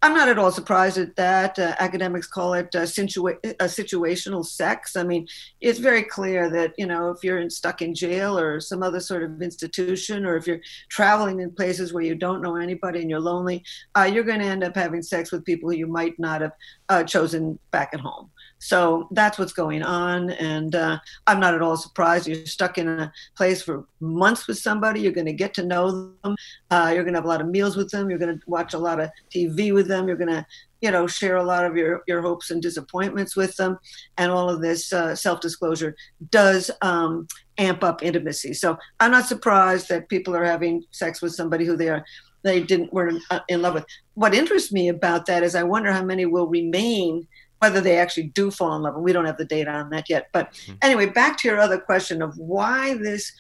I'm 0.02 0.14
not 0.14 0.30
at 0.30 0.40
all 0.40 0.52
surprised 0.52 0.98
at 0.98 1.18
that. 1.18 1.60
Uh, 1.60 1.76
academics 1.80 2.28
call 2.28 2.54
it 2.54 2.74
uh, 2.74 2.84
situa- 2.84 3.38
a 3.44 3.66
situational 3.66 4.46
sex. 4.46 4.96
I 4.96 5.04
mean, 5.04 5.28
it's 5.60 5.80
very 5.80 6.04
clear 6.04 6.50
that 6.52 6.74
you 6.78 6.88
know 6.88 7.10
if 7.10 7.22
you're 7.22 7.40
in, 7.40 7.50
stuck 7.50 7.82
in 7.82 7.94
jail 7.94 8.40
or 8.40 8.62
some 8.62 8.82
other 8.82 9.02
sort 9.02 9.24
of 9.24 9.42
institution, 9.42 10.26
or 10.26 10.38
if 10.38 10.48
you're 10.48 10.62
traveling 10.90 11.42
in 11.42 11.52
places 11.52 11.92
where 11.92 12.04
you 12.04 12.16
don't 12.16 12.42
know 12.42 12.56
anybody 12.56 13.02
and 13.02 13.10
you're 13.10 13.20
lonely, 13.20 13.64
uh, 13.96 14.10
you're 14.12 14.24
going 14.24 14.40
to 14.40 14.46
end 14.46 14.64
up 14.64 14.76
having 14.76 15.02
sex 15.02 15.34
with 15.34 15.44
people 15.44 15.74
you 15.74 15.88
might 15.88 16.18
not 16.18 16.40
have 16.42 16.54
uh, 16.88 17.04
chosen 17.04 17.60
back 17.72 17.90
at 17.94 18.00
home. 18.00 18.30
So 18.60 19.08
that's 19.12 19.40
what's 19.40 19.54
going 19.54 19.84
on. 19.84 20.32
And 20.32 20.76
uh, 20.76 21.00
I'm 21.26 21.40
not 21.40 21.54
at 21.54 21.62
all 21.62 21.78
surprised. 21.78 22.28
You're 22.28 22.46
stuck 22.46 22.78
in 22.78 22.88
a 22.88 23.12
place 23.36 23.62
for 23.62 23.86
months 24.02 24.48
with 24.48 24.58
somebody. 24.58 25.00
You're 25.00 25.14
going 25.14 25.26
to 25.26 25.34
get 25.34 25.54
to 25.56 25.66
know 25.66 26.14
them. 26.24 26.36
Uh, 26.70 26.92
you're 26.94 27.04
going 27.04 27.14
to 27.14 27.20
have 27.20 27.26
a 27.26 27.30
lot 27.30 27.42
of 27.42 27.48
meals 27.48 27.78
with 27.78 27.90
them. 27.90 28.10
You're 28.10 28.20
going 28.20 28.38
to 28.38 28.44
watch 28.48 28.74
a 28.74 28.78
lot 28.78 29.00
of 29.00 29.10
TV 29.34 29.74
with 29.74 29.88
them. 29.88 30.08
You're 30.08 30.18
going 30.18 30.30
to, 30.30 30.46
you 30.82 30.92
know, 30.92 31.08
share 31.08 31.38
a 31.38 31.44
lot 31.44 31.66
of 31.66 31.78
your, 31.78 32.04
your 32.06 32.22
hopes 32.22 32.52
and 32.52 32.62
disappointments 32.62 33.36
with 33.36 33.56
them. 33.56 33.80
And 34.18 34.30
all 34.30 34.50
of 34.50 34.62
this 34.62 34.92
uh, 34.92 35.16
self 35.16 35.40
disclosure 35.40 35.96
does 36.30 36.70
um, 36.82 37.28
amp 37.58 37.84
up 37.84 38.04
intimacy. 38.04 38.54
So 38.54 38.78
I'm 39.00 39.12
not 39.12 39.26
surprised 39.26 39.88
that 39.88 40.10
people 40.10 40.36
are 40.36 40.46
having 40.46 40.84
sex 40.92 41.22
with 41.22 41.34
somebody 41.34 41.66
who 41.66 41.78
they 41.78 41.90
are 41.90 42.06
they 42.42 42.62
didn't 42.62 42.94
were 42.94 43.10
in, 43.10 43.22
uh, 43.32 43.42
in 43.50 43.62
love 43.62 43.74
with. 43.74 43.86
What 44.14 44.34
interests 44.34 44.72
me 44.72 44.88
about 44.88 45.26
that 45.26 45.44
is 45.44 45.56
I 45.56 45.64
wonder 45.64 45.92
how 45.92 46.04
many 46.04 46.26
will 46.26 46.48
remain 46.48 47.28
whether 47.60 47.82
they 47.82 47.98
actually 47.98 48.28
do 48.28 48.52
fall 48.52 48.76
in 48.76 48.82
love. 48.82 48.96
And 48.96 49.04
we 49.04 49.14
don't 49.14 49.26
have 49.26 49.38
the 49.38 49.46
data 49.46 49.72
on 49.72 49.90
that 49.92 50.10
yet. 50.10 50.28
But 50.34 50.54
mm-hmm. 50.54 50.74
anyway, 50.82 51.06
back 51.08 51.38
to 51.40 51.48
your 51.48 51.60
other 51.60 51.78
question 51.78 52.22
of 52.22 52.38
why 52.38 52.96
this 52.96 53.32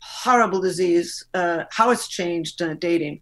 horrible 0.00 0.60
disease, 0.60 1.24
uh, 1.34 1.64
how 1.70 1.90
it's 1.90 2.08
changed 2.08 2.60
uh, 2.62 2.74
dating. 2.74 3.20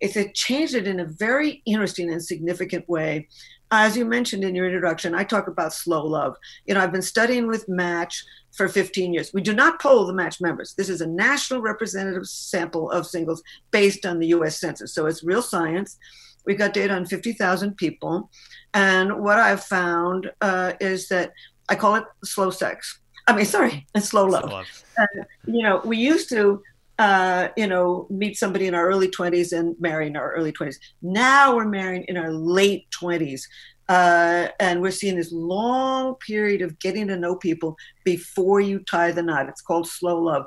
It's 0.00 0.16
it 0.16 0.34
changed 0.34 0.74
it 0.74 0.88
in 0.88 0.98
a 0.98 1.04
very 1.04 1.62
interesting 1.64 2.10
and 2.10 2.22
significant 2.22 2.88
way. 2.88 3.28
As 3.70 3.96
you 3.96 4.04
mentioned 4.04 4.44
in 4.44 4.54
your 4.54 4.66
introduction, 4.66 5.14
I 5.14 5.24
talk 5.24 5.48
about 5.48 5.72
slow 5.72 6.04
love. 6.04 6.36
You 6.66 6.74
know, 6.74 6.80
I've 6.80 6.92
been 6.92 7.00
studying 7.00 7.46
with 7.46 7.68
Match 7.68 8.22
for 8.52 8.68
15 8.68 9.14
years. 9.14 9.30
We 9.32 9.40
do 9.40 9.54
not 9.54 9.80
poll 9.80 10.06
the 10.06 10.12
Match 10.12 10.40
members. 10.40 10.74
This 10.74 10.90
is 10.90 11.00
a 11.00 11.06
national 11.06 11.62
representative 11.62 12.26
sample 12.26 12.90
of 12.90 13.06
singles 13.06 13.42
based 13.70 14.04
on 14.04 14.18
the 14.18 14.26
US 14.28 14.58
Census. 14.58 14.94
So 14.94 15.06
it's 15.06 15.24
real 15.24 15.40
science. 15.40 15.96
We've 16.46 16.58
got 16.58 16.72
data 16.72 16.94
on 16.94 17.06
50,000 17.06 17.76
people. 17.76 18.30
And 18.74 19.22
what 19.22 19.38
I've 19.38 19.64
found 19.64 20.30
uh, 20.40 20.72
is 20.80 21.08
that 21.08 21.32
I 21.68 21.74
call 21.74 21.96
it 21.96 22.04
slow 22.24 22.50
sex. 22.50 23.00
I 23.26 23.36
mean, 23.36 23.44
sorry, 23.44 23.86
it's 23.94 24.08
slow 24.08 24.26
love. 24.26 24.44
Slow 24.44 24.52
love. 24.52 24.84
Uh, 24.98 25.22
you 25.46 25.62
know, 25.62 25.80
we 25.84 25.98
used 25.98 26.28
to, 26.30 26.62
uh, 26.98 27.48
you 27.56 27.66
know, 27.66 28.06
meet 28.10 28.36
somebody 28.36 28.66
in 28.66 28.74
our 28.74 28.88
early 28.88 29.08
20s 29.08 29.56
and 29.56 29.76
marry 29.80 30.06
in 30.06 30.16
our 30.16 30.32
early 30.32 30.52
20s. 30.52 30.76
Now 31.02 31.54
we're 31.54 31.68
marrying 31.68 32.04
in 32.08 32.16
our 32.16 32.32
late 32.32 32.86
20s. 32.90 33.42
Uh, 33.88 34.48
and 34.60 34.80
we're 34.80 34.90
seeing 34.90 35.16
this 35.16 35.32
long 35.32 36.14
period 36.26 36.62
of 36.62 36.78
getting 36.78 37.08
to 37.08 37.16
know 37.16 37.36
people 37.36 37.76
before 38.04 38.60
you 38.60 38.78
tie 38.80 39.10
the 39.10 39.22
knot. 39.22 39.48
It's 39.48 39.60
called 39.60 39.86
slow 39.86 40.18
love. 40.18 40.46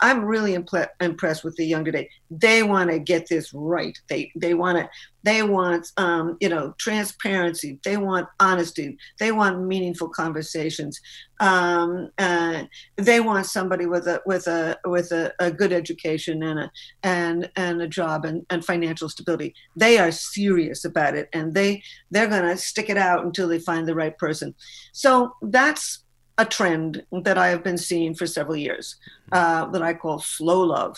I'm 0.00 0.24
really 0.24 0.56
impl- 0.56 0.88
impressed 1.00 1.44
with 1.44 1.54
the 1.56 1.66
young 1.66 1.84
today. 1.84 2.08
They 2.30 2.62
want 2.62 2.90
to 2.90 2.98
get 2.98 3.28
this 3.28 3.52
right. 3.54 3.96
They 4.08 4.32
they 4.34 4.54
want 4.54 4.78
to 4.78 4.90
they 5.24 5.42
want 5.42 5.88
um, 5.96 6.36
you 6.40 6.48
know 6.48 6.74
transparency. 6.78 7.78
They 7.84 7.96
want 7.96 8.28
honesty. 8.40 8.96
They 9.18 9.32
want 9.32 9.62
meaningful 9.62 10.08
conversations. 10.08 11.00
Um, 11.40 12.10
uh, 12.18 12.64
they 12.96 13.20
want 13.20 13.46
somebody 13.46 13.86
with 13.86 14.06
a 14.06 14.20
with 14.26 14.46
a 14.46 14.78
with 14.84 15.10
a, 15.12 15.32
a, 15.40 15.50
good 15.50 15.72
education 15.72 16.42
and 16.42 16.60
a 16.60 16.70
and 17.02 17.50
and 17.56 17.82
a 17.82 17.88
job 17.88 18.24
and, 18.24 18.46
and 18.50 18.64
financial 18.64 19.08
stability. 19.08 19.54
They 19.76 19.98
are 19.98 20.12
serious 20.12 20.84
about 20.84 21.14
it, 21.16 21.28
and 21.32 21.54
they 21.54 21.82
they're 22.10 22.28
going 22.28 22.48
to 22.48 22.56
stick 22.56 22.90
it 22.90 22.96
out 22.96 23.24
until 23.24 23.48
they 23.48 23.58
find 23.58 23.88
the 23.88 23.94
right 23.94 24.16
person. 24.16 24.54
So 24.92 25.34
that's 25.42 26.04
a 26.38 26.44
trend 26.44 27.04
that 27.12 27.38
I 27.38 27.48
have 27.48 27.62
been 27.62 27.78
seeing 27.78 28.14
for 28.14 28.26
several 28.26 28.56
years 28.56 28.96
uh, 29.32 29.66
that 29.66 29.82
I 29.82 29.94
call 29.94 30.18
slow 30.18 30.62
love. 30.62 30.96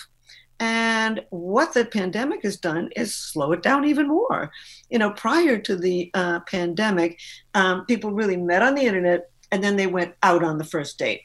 And 0.61 1.25
what 1.31 1.75
the 1.75 1.85
pandemic 1.85 2.43
has 2.45 2.57
done 2.57 2.91
is 2.97 3.15
slow 3.15 3.53
it 3.53 3.63
down 3.63 3.85
even 3.85 4.09
more. 4.09 4.51
You 4.89 4.99
know, 4.99 5.11
prior 5.11 5.59
to 5.59 5.77
the 5.77 6.11
uh, 6.15 6.41
pandemic, 6.41 7.19
um, 7.55 7.85
people 7.87 8.13
really 8.13 8.37
met 8.37 8.63
on 8.63 8.75
the 8.75 8.83
internet 8.83 9.31
and 9.51 9.63
then 9.63 9.77
they 9.77 9.87
went 9.87 10.15
out 10.23 10.45
on 10.45 10.59
the 10.59 10.65
first 10.65 10.99
date. 10.99 11.23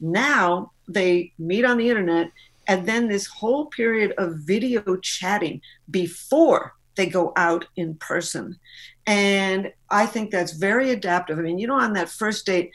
Now 0.00 0.72
they 0.88 1.32
meet 1.38 1.64
on 1.64 1.78
the 1.78 1.88
internet 1.88 2.30
and 2.68 2.86
then 2.86 3.08
this 3.08 3.26
whole 3.26 3.66
period 3.66 4.12
of 4.18 4.40
video 4.40 4.96
chatting 4.96 5.60
before 5.90 6.74
they 6.96 7.06
go 7.06 7.32
out 7.36 7.66
in 7.76 7.94
person. 7.94 8.58
And 9.06 9.72
I 9.90 10.06
think 10.06 10.30
that's 10.30 10.52
very 10.52 10.90
adaptive. 10.90 11.38
I 11.38 11.42
mean, 11.42 11.58
you 11.58 11.66
know, 11.66 11.78
on 11.78 11.92
that 11.92 12.08
first 12.08 12.46
date, 12.46 12.72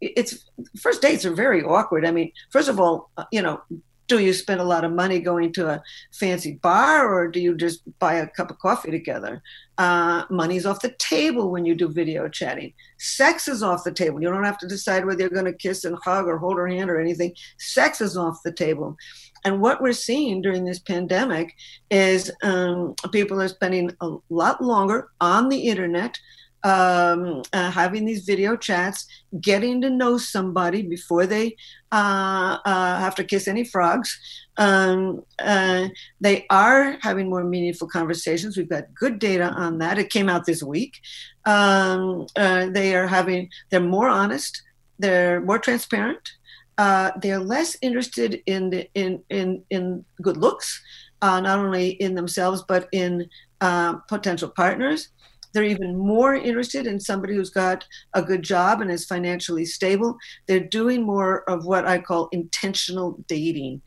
it's 0.00 0.48
first 0.80 1.02
dates 1.02 1.24
are 1.24 1.34
very 1.34 1.62
awkward. 1.62 2.06
I 2.06 2.10
mean, 2.10 2.32
first 2.50 2.68
of 2.68 2.80
all, 2.80 3.10
uh, 3.16 3.24
you 3.30 3.42
know, 3.42 3.62
do 4.06 4.18
you 4.18 4.32
spend 4.32 4.60
a 4.60 4.64
lot 4.64 4.84
of 4.84 4.92
money 4.92 5.18
going 5.18 5.52
to 5.54 5.68
a 5.68 5.82
fancy 6.12 6.52
bar 6.62 7.12
or 7.12 7.28
do 7.28 7.40
you 7.40 7.56
just 7.56 7.80
buy 7.98 8.14
a 8.14 8.26
cup 8.26 8.50
of 8.50 8.58
coffee 8.58 8.90
together? 8.90 9.42
Uh, 9.78 10.24
money's 10.30 10.66
off 10.66 10.82
the 10.82 10.94
table 10.98 11.50
when 11.50 11.64
you 11.64 11.74
do 11.74 11.88
video 11.88 12.28
chatting. 12.28 12.72
Sex 12.98 13.48
is 13.48 13.62
off 13.62 13.84
the 13.84 13.92
table. 13.92 14.22
You 14.22 14.30
don't 14.30 14.44
have 14.44 14.58
to 14.58 14.68
decide 14.68 15.04
whether 15.04 15.20
you're 15.20 15.30
going 15.30 15.44
to 15.46 15.52
kiss 15.52 15.84
and 15.84 15.98
hug 16.04 16.26
or 16.26 16.38
hold 16.38 16.58
her 16.58 16.68
hand 16.68 16.90
or 16.90 17.00
anything. 17.00 17.34
Sex 17.58 18.00
is 18.00 18.16
off 18.16 18.42
the 18.44 18.52
table. 18.52 18.96
And 19.44 19.60
what 19.60 19.82
we're 19.82 19.92
seeing 19.92 20.40
during 20.40 20.64
this 20.64 20.78
pandemic 20.78 21.54
is 21.90 22.30
um, 22.42 22.94
people 23.12 23.40
are 23.42 23.48
spending 23.48 23.90
a 24.00 24.16
lot 24.30 24.62
longer 24.62 25.08
on 25.20 25.48
the 25.48 25.68
internet 25.68 26.18
um, 26.64 27.42
uh, 27.52 27.70
having 27.70 28.06
these 28.06 28.24
video 28.24 28.56
chats, 28.56 29.06
getting 29.40 29.82
to 29.82 29.90
know 29.90 30.16
somebody 30.16 30.82
before 30.82 31.26
they 31.26 31.56
uh, 31.92 32.58
uh, 32.64 32.98
have 32.98 33.14
to 33.16 33.24
kiss 33.24 33.46
any 33.46 33.64
frogs. 33.64 34.18
Um, 34.56 35.22
uh, 35.38 35.88
they 36.20 36.46
are 36.48 36.96
having 37.02 37.28
more 37.28 37.44
meaningful 37.44 37.88
conversations. 37.88 38.56
We've 38.56 38.68
got 38.68 38.94
good 38.94 39.18
data 39.18 39.50
on 39.50 39.78
that. 39.78 39.98
It 39.98 40.08
came 40.08 40.30
out 40.30 40.46
this 40.46 40.62
week. 40.62 41.00
Um, 41.44 42.26
uh, 42.34 42.70
they 42.70 42.96
are 42.96 43.06
having. 43.06 43.50
They're 43.70 43.80
more 43.80 44.08
honest. 44.08 44.62
They're 44.98 45.42
more 45.42 45.58
transparent. 45.58 46.30
Uh, 46.78 47.10
they're 47.20 47.38
less 47.38 47.76
interested 47.82 48.40
in 48.46 48.70
the, 48.70 48.88
in 48.94 49.22
in 49.28 49.62
in 49.68 50.04
good 50.22 50.38
looks, 50.38 50.82
not 51.20 51.46
only 51.46 51.90
in 51.90 52.14
themselves 52.14 52.64
but 52.66 52.88
in 52.92 53.28
potential 54.08 54.48
partners 54.48 55.08
they're 55.54 55.64
even 55.64 55.96
more 55.96 56.34
interested 56.34 56.86
in 56.86 57.00
somebody 57.00 57.34
who's 57.34 57.50
got 57.50 57.86
a 58.12 58.22
good 58.22 58.42
job 58.42 58.80
and 58.80 58.90
is 58.90 59.06
financially 59.06 59.64
stable. 59.64 60.16
They're 60.46 60.60
doing 60.60 61.02
more 61.02 61.48
of 61.48 61.64
what 61.64 61.86
I 61.86 61.98
call 62.00 62.28
intentional 62.32 63.24
dating. 63.28 63.80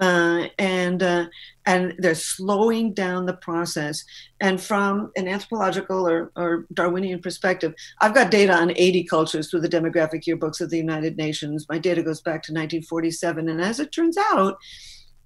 Uh, 0.00 0.48
and 0.58 1.04
uh, 1.04 1.26
and 1.66 1.94
they're 1.98 2.16
slowing 2.16 2.92
down 2.92 3.26
the 3.26 3.36
process. 3.36 4.04
And 4.40 4.60
from 4.60 5.12
an 5.16 5.28
anthropological 5.28 6.06
or, 6.06 6.32
or 6.34 6.66
Darwinian 6.74 7.20
perspective, 7.20 7.74
I've 8.00 8.12
got 8.12 8.32
data 8.32 8.52
on 8.52 8.72
80 8.74 9.04
cultures 9.04 9.48
through 9.48 9.60
the 9.60 9.68
demographic 9.68 10.24
yearbooks 10.24 10.60
of 10.60 10.70
the 10.70 10.76
United 10.76 11.16
Nations. 11.16 11.66
My 11.68 11.78
data 11.78 12.02
goes 12.02 12.20
back 12.20 12.42
to 12.42 12.52
1947, 12.52 13.48
and 13.48 13.60
as 13.60 13.78
it 13.78 13.92
turns 13.92 14.18
out, 14.18 14.58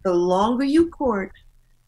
the 0.04 0.12
longer 0.12 0.64
you 0.64 0.90
court 0.90 1.32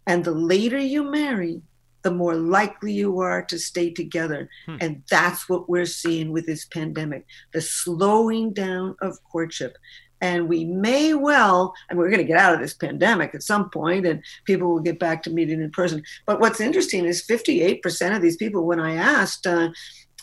and 0.06 0.24
the 0.24 0.32
later 0.32 0.78
you 0.78 1.04
marry, 1.04 1.60
the 2.02 2.10
more 2.10 2.34
likely 2.34 2.92
you 2.92 3.20
are 3.20 3.42
to 3.44 3.58
stay 3.58 3.90
together. 3.90 4.48
Hmm. 4.66 4.76
And 4.80 5.02
that's 5.10 5.48
what 5.48 5.68
we're 5.68 5.86
seeing 5.86 6.32
with 6.32 6.46
this 6.46 6.64
pandemic 6.66 7.26
the 7.52 7.60
slowing 7.60 8.52
down 8.52 8.96
of 9.00 9.22
courtship. 9.24 9.76
And 10.22 10.48
we 10.48 10.64
may 10.66 11.14
well, 11.14 11.72
and 11.88 11.98
we're 11.98 12.10
going 12.10 12.20
to 12.20 12.24
get 12.24 12.36
out 12.36 12.52
of 12.52 12.60
this 12.60 12.74
pandemic 12.74 13.34
at 13.34 13.42
some 13.42 13.70
point, 13.70 14.06
and 14.06 14.22
people 14.44 14.68
will 14.68 14.80
get 14.80 14.98
back 14.98 15.22
to 15.22 15.30
meeting 15.30 15.62
in 15.62 15.70
person. 15.70 16.02
But 16.26 16.40
what's 16.40 16.60
interesting 16.60 17.06
is 17.06 17.26
58% 17.26 18.14
of 18.14 18.20
these 18.20 18.36
people, 18.36 18.66
when 18.66 18.80
I 18.80 18.96
asked, 18.96 19.46
uh, 19.46 19.70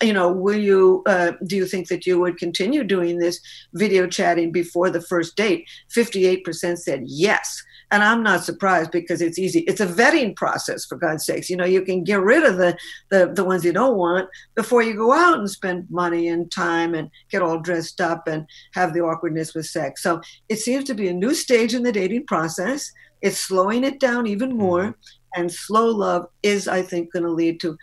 you 0.02 0.14
know, 0.14 0.32
will 0.32 0.60
you, 0.60 1.02
uh, 1.08 1.32
do 1.48 1.56
you 1.56 1.66
think 1.66 1.88
that 1.88 2.06
you 2.06 2.20
would 2.20 2.38
continue 2.38 2.84
doing 2.84 3.18
this 3.18 3.40
video 3.74 4.06
chatting 4.06 4.52
before 4.52 4.92
the 4.92 5.02
first 5.02 5.36
date? 5.36 5.68
58% 5.96 6.78
said 6.78 7.02
yes. 7.06 7.64
And 7.90 8.04
I'm 8.04 8.22
not 8.22 8.44
surprised 8.44 8.92
because 8.92 9.22
it's 9.22 9.40
easy. 9.40 9.60
It's 9.62 9.80
a 9.80 9.88
vetting 9.88 10.36
process, 10.36 10.86
for 10.86 10.98
God's 10.98 11.26
sakes. 11.26 11.50
You 11.50 11.56
know, 11.56 11.66
you 11.66 11.84
can 11.84 12.04
get 12.04 12.20
rid 12.20 12.44
of 12.44 12.58
the, 12.58 12.78
the, 13.10 13.32
the 13.34 13.46
ones 13.46 13.64
you 13.64 13.72
don't 13.72 13.96
want 13.96 14.30
before 14.56 14.84
you 14.84 14.94
go 14.94 15.14
out 15.14 15.40
and 15.40 15.50
spend 15.50 15.90
money 15.90 16.28
and 16.28 16.52
time 16.52 16.94
and 16.96 17.10
get 17.32 17.42
all 17.42 17.60
dressed 17.60 18.02
up 18.02 18.28
and 18.28 18.46
have 18.74 18.94
the 18.94 19.00
awkwardness 19.00 19.56
with 19.56 19.68
sex. 19.68 20.04
So 20.04 20.20
it 20.50 20.60
seems 20.60 20.84
to 20.86 20.94
be 20.94 21.08
a 21.08 21.14
new 21.14 21.34
stage 21.34 21.74
in 21.74 21.84
the 21.84 21.94
dating 21.94 22.26
process. 22.26 22.92
It's 23.22 23.40
slowing 23.40 23.86
it 23.86 24.02
down 24.02 24.28
even 24.28 24.58
more. 24.58 24.82
Mm-hmm. 24.82 25.42
And 25.42 25.52
slow 25.52 25.88
love 25.88 26.28
is, 26.44 26.68
I 26.68 26.82
think, 26.82 27.14
going 27.14 27.24
to 27.24 27.32
lead 27.32 27.62
to 27.62 27.78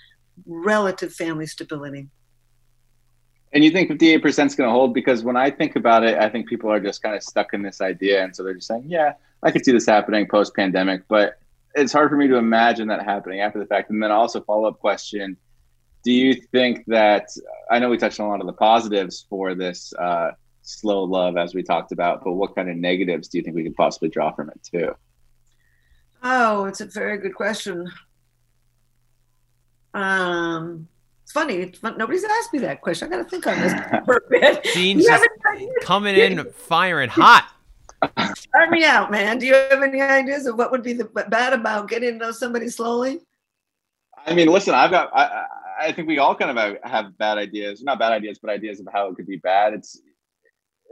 relative 0.47 1.15
family 1.15 1.47
stability. 1.47 2.09
And 3.55 3.65
you 3.65 3.71
think 3.71 3.89
58% 3.89 4.25
is 4.47 4.55
going 4.55 4.69
to 4.69 4.73
hold? 4.73 4.93
Because 4.93 5.23
when 5.23 5.37
I 5.37 5.49
think 5.49 5.77
about 5.77 6.05
it, 6.05 6.19
I 6.19 6.29
think 6.29 6.49
people 6.49 6.71
are 6.71 6.81
just 6.81 7.03
kind 7.03 7.15
of 7.15 7.23
stuck 7.23 7.55
in 7.55 7.63
this 7.63 7.81
idea. 7.81 8.23
And 8.23 8.35
so 8.35 8.43
they're 8.43 8.55
just 8.55 8.67
saying, 8.67 8.85
yeah, 8.89 9.15
I 9.45 9.53
could 9.53 9.65
see 9.65 9.73
this 9.73 9.87
happening 9.87 10.27
post 10.27 10.55
pandemic, 10.55 11.03
but 11.09 11.39
it's 11.75 11.93
hard 11.93 12.11
for 12.11 12.17
me 12.17 12.29
to 12.29 12.37
imagine 12.37 12.89
that 12.89 13.05
happening 13.05 13.41
after 13.41 13.59
the 13.59 13.67
fact. 13.67 13.91
And 13.91 14.03
then 14.03 14.11
also 14.11 14.41
follow 14.41 14.67
up 14.67 14.79
question: 14.79 15.37
Do 16.03 16.13
you 16.13 16.35
think 16.35 16.85
that 16.87 17.29
I 17.71 17.79
know 17.79 17.91
we 17.91 17.99
touched 17.99 18.21
on 18.21 18.27
a 18.27 18.31
lot 18.31 18.41
of 18.41 18.47
the 18.47 18.53
positives 18.53 19.27
for 19.29 19.55
this 19.55 19.93
uh, 19.95 20.33
slow 20.63 21.05
love 21.05 21.37
as 21.37 21.55
we 21.55 21.63
talked 21.63 21.93
about, 21.93 22.25
but 22.25 22.33
what 22.33 22.55
kind 22.55 22.71
of 22.71 22.77
negatives 22.77 23.29
do 23.29 23.39
you 23.39 23.45
think 23.45 23.55
we 23.57 23.65
could 23.65 23.77
possibly 23.77 24.09
draw 24.09 24.33
from 24.33 24.51
it 24.51 24.61
too? 24.63 24.95
Oh, 26.23 26.65
it's 26.65 26.81
a 26.81 26.87
very 26.87 27.19
good 27.19 27.35
question. 27.35 27.91
Um, 29.93 30.89
it's 31.25 31.33
funny. 31.33 31.55
It's 31.55 31.79
fun. 31.79 31.97
Nobody's 31.97 32.23
asked 32.23 32.53
me 32.53 32.59
that 32.61 32.83
question. 32.83 33.09
I 33.09 33.17
got 33.17 33.23
to 33.23 33.29
think 33.31 33.47
on 33.47 33.59
this 33.59 33.73
for 34.05 34.17
a 34.17 34.31
bit. 34.31 34.63
Dean's 34.75 35.09
coming 35.81 36.17
in 36.17 36.45
firing 36.53 37.09
hot. 37.09 37.49
Start 38.37 38.71
me 38.71 38.85
out, 38.85 39.11
man. 39.11 39.39
Do 39.39 39.47
you 39.47 39.55
have 39.55 39.83
any 39.83 40.03
ideas 40.03 40.45
of 40.45 40.59
what 40.59 40.71
would 40.71 40.83
be 40.83 40.93
the 40.93 41.07
bad 41.07 41.55
about 41.55 41.89
getting 41.89 42.13
to 42.13 42.19
know 42.19 42.31
somebody 42.31 42.69
slowly? 42.69 43.21
I 44.27 44.35
mean, 44.35 44.49
listen, 44.49 44.75
I've 44.75 44.91
got. 44.91 45.11
I, 45.17 45.47
I 45.81 45.93
think 45.93 46.09
we 46.09 46.19
all 46.19 46.35
kind 46.35 46.57
of 46.57 46.77
have 46.85 47.17
bad 47.17 47.39
ideas, 47.39 47.83
not 47.83 47.99
bad 47.99 48.13
ideas, 48.13 48.39
but 48.39 48.51
ideas 48.51 48.79
of 48.79 48.89
how 48.93 49.09
it 49.09 49.17
could 49.17 49.27
be 49.27 49.39
bad. 49.39 49.73
It's, 49.73 50.01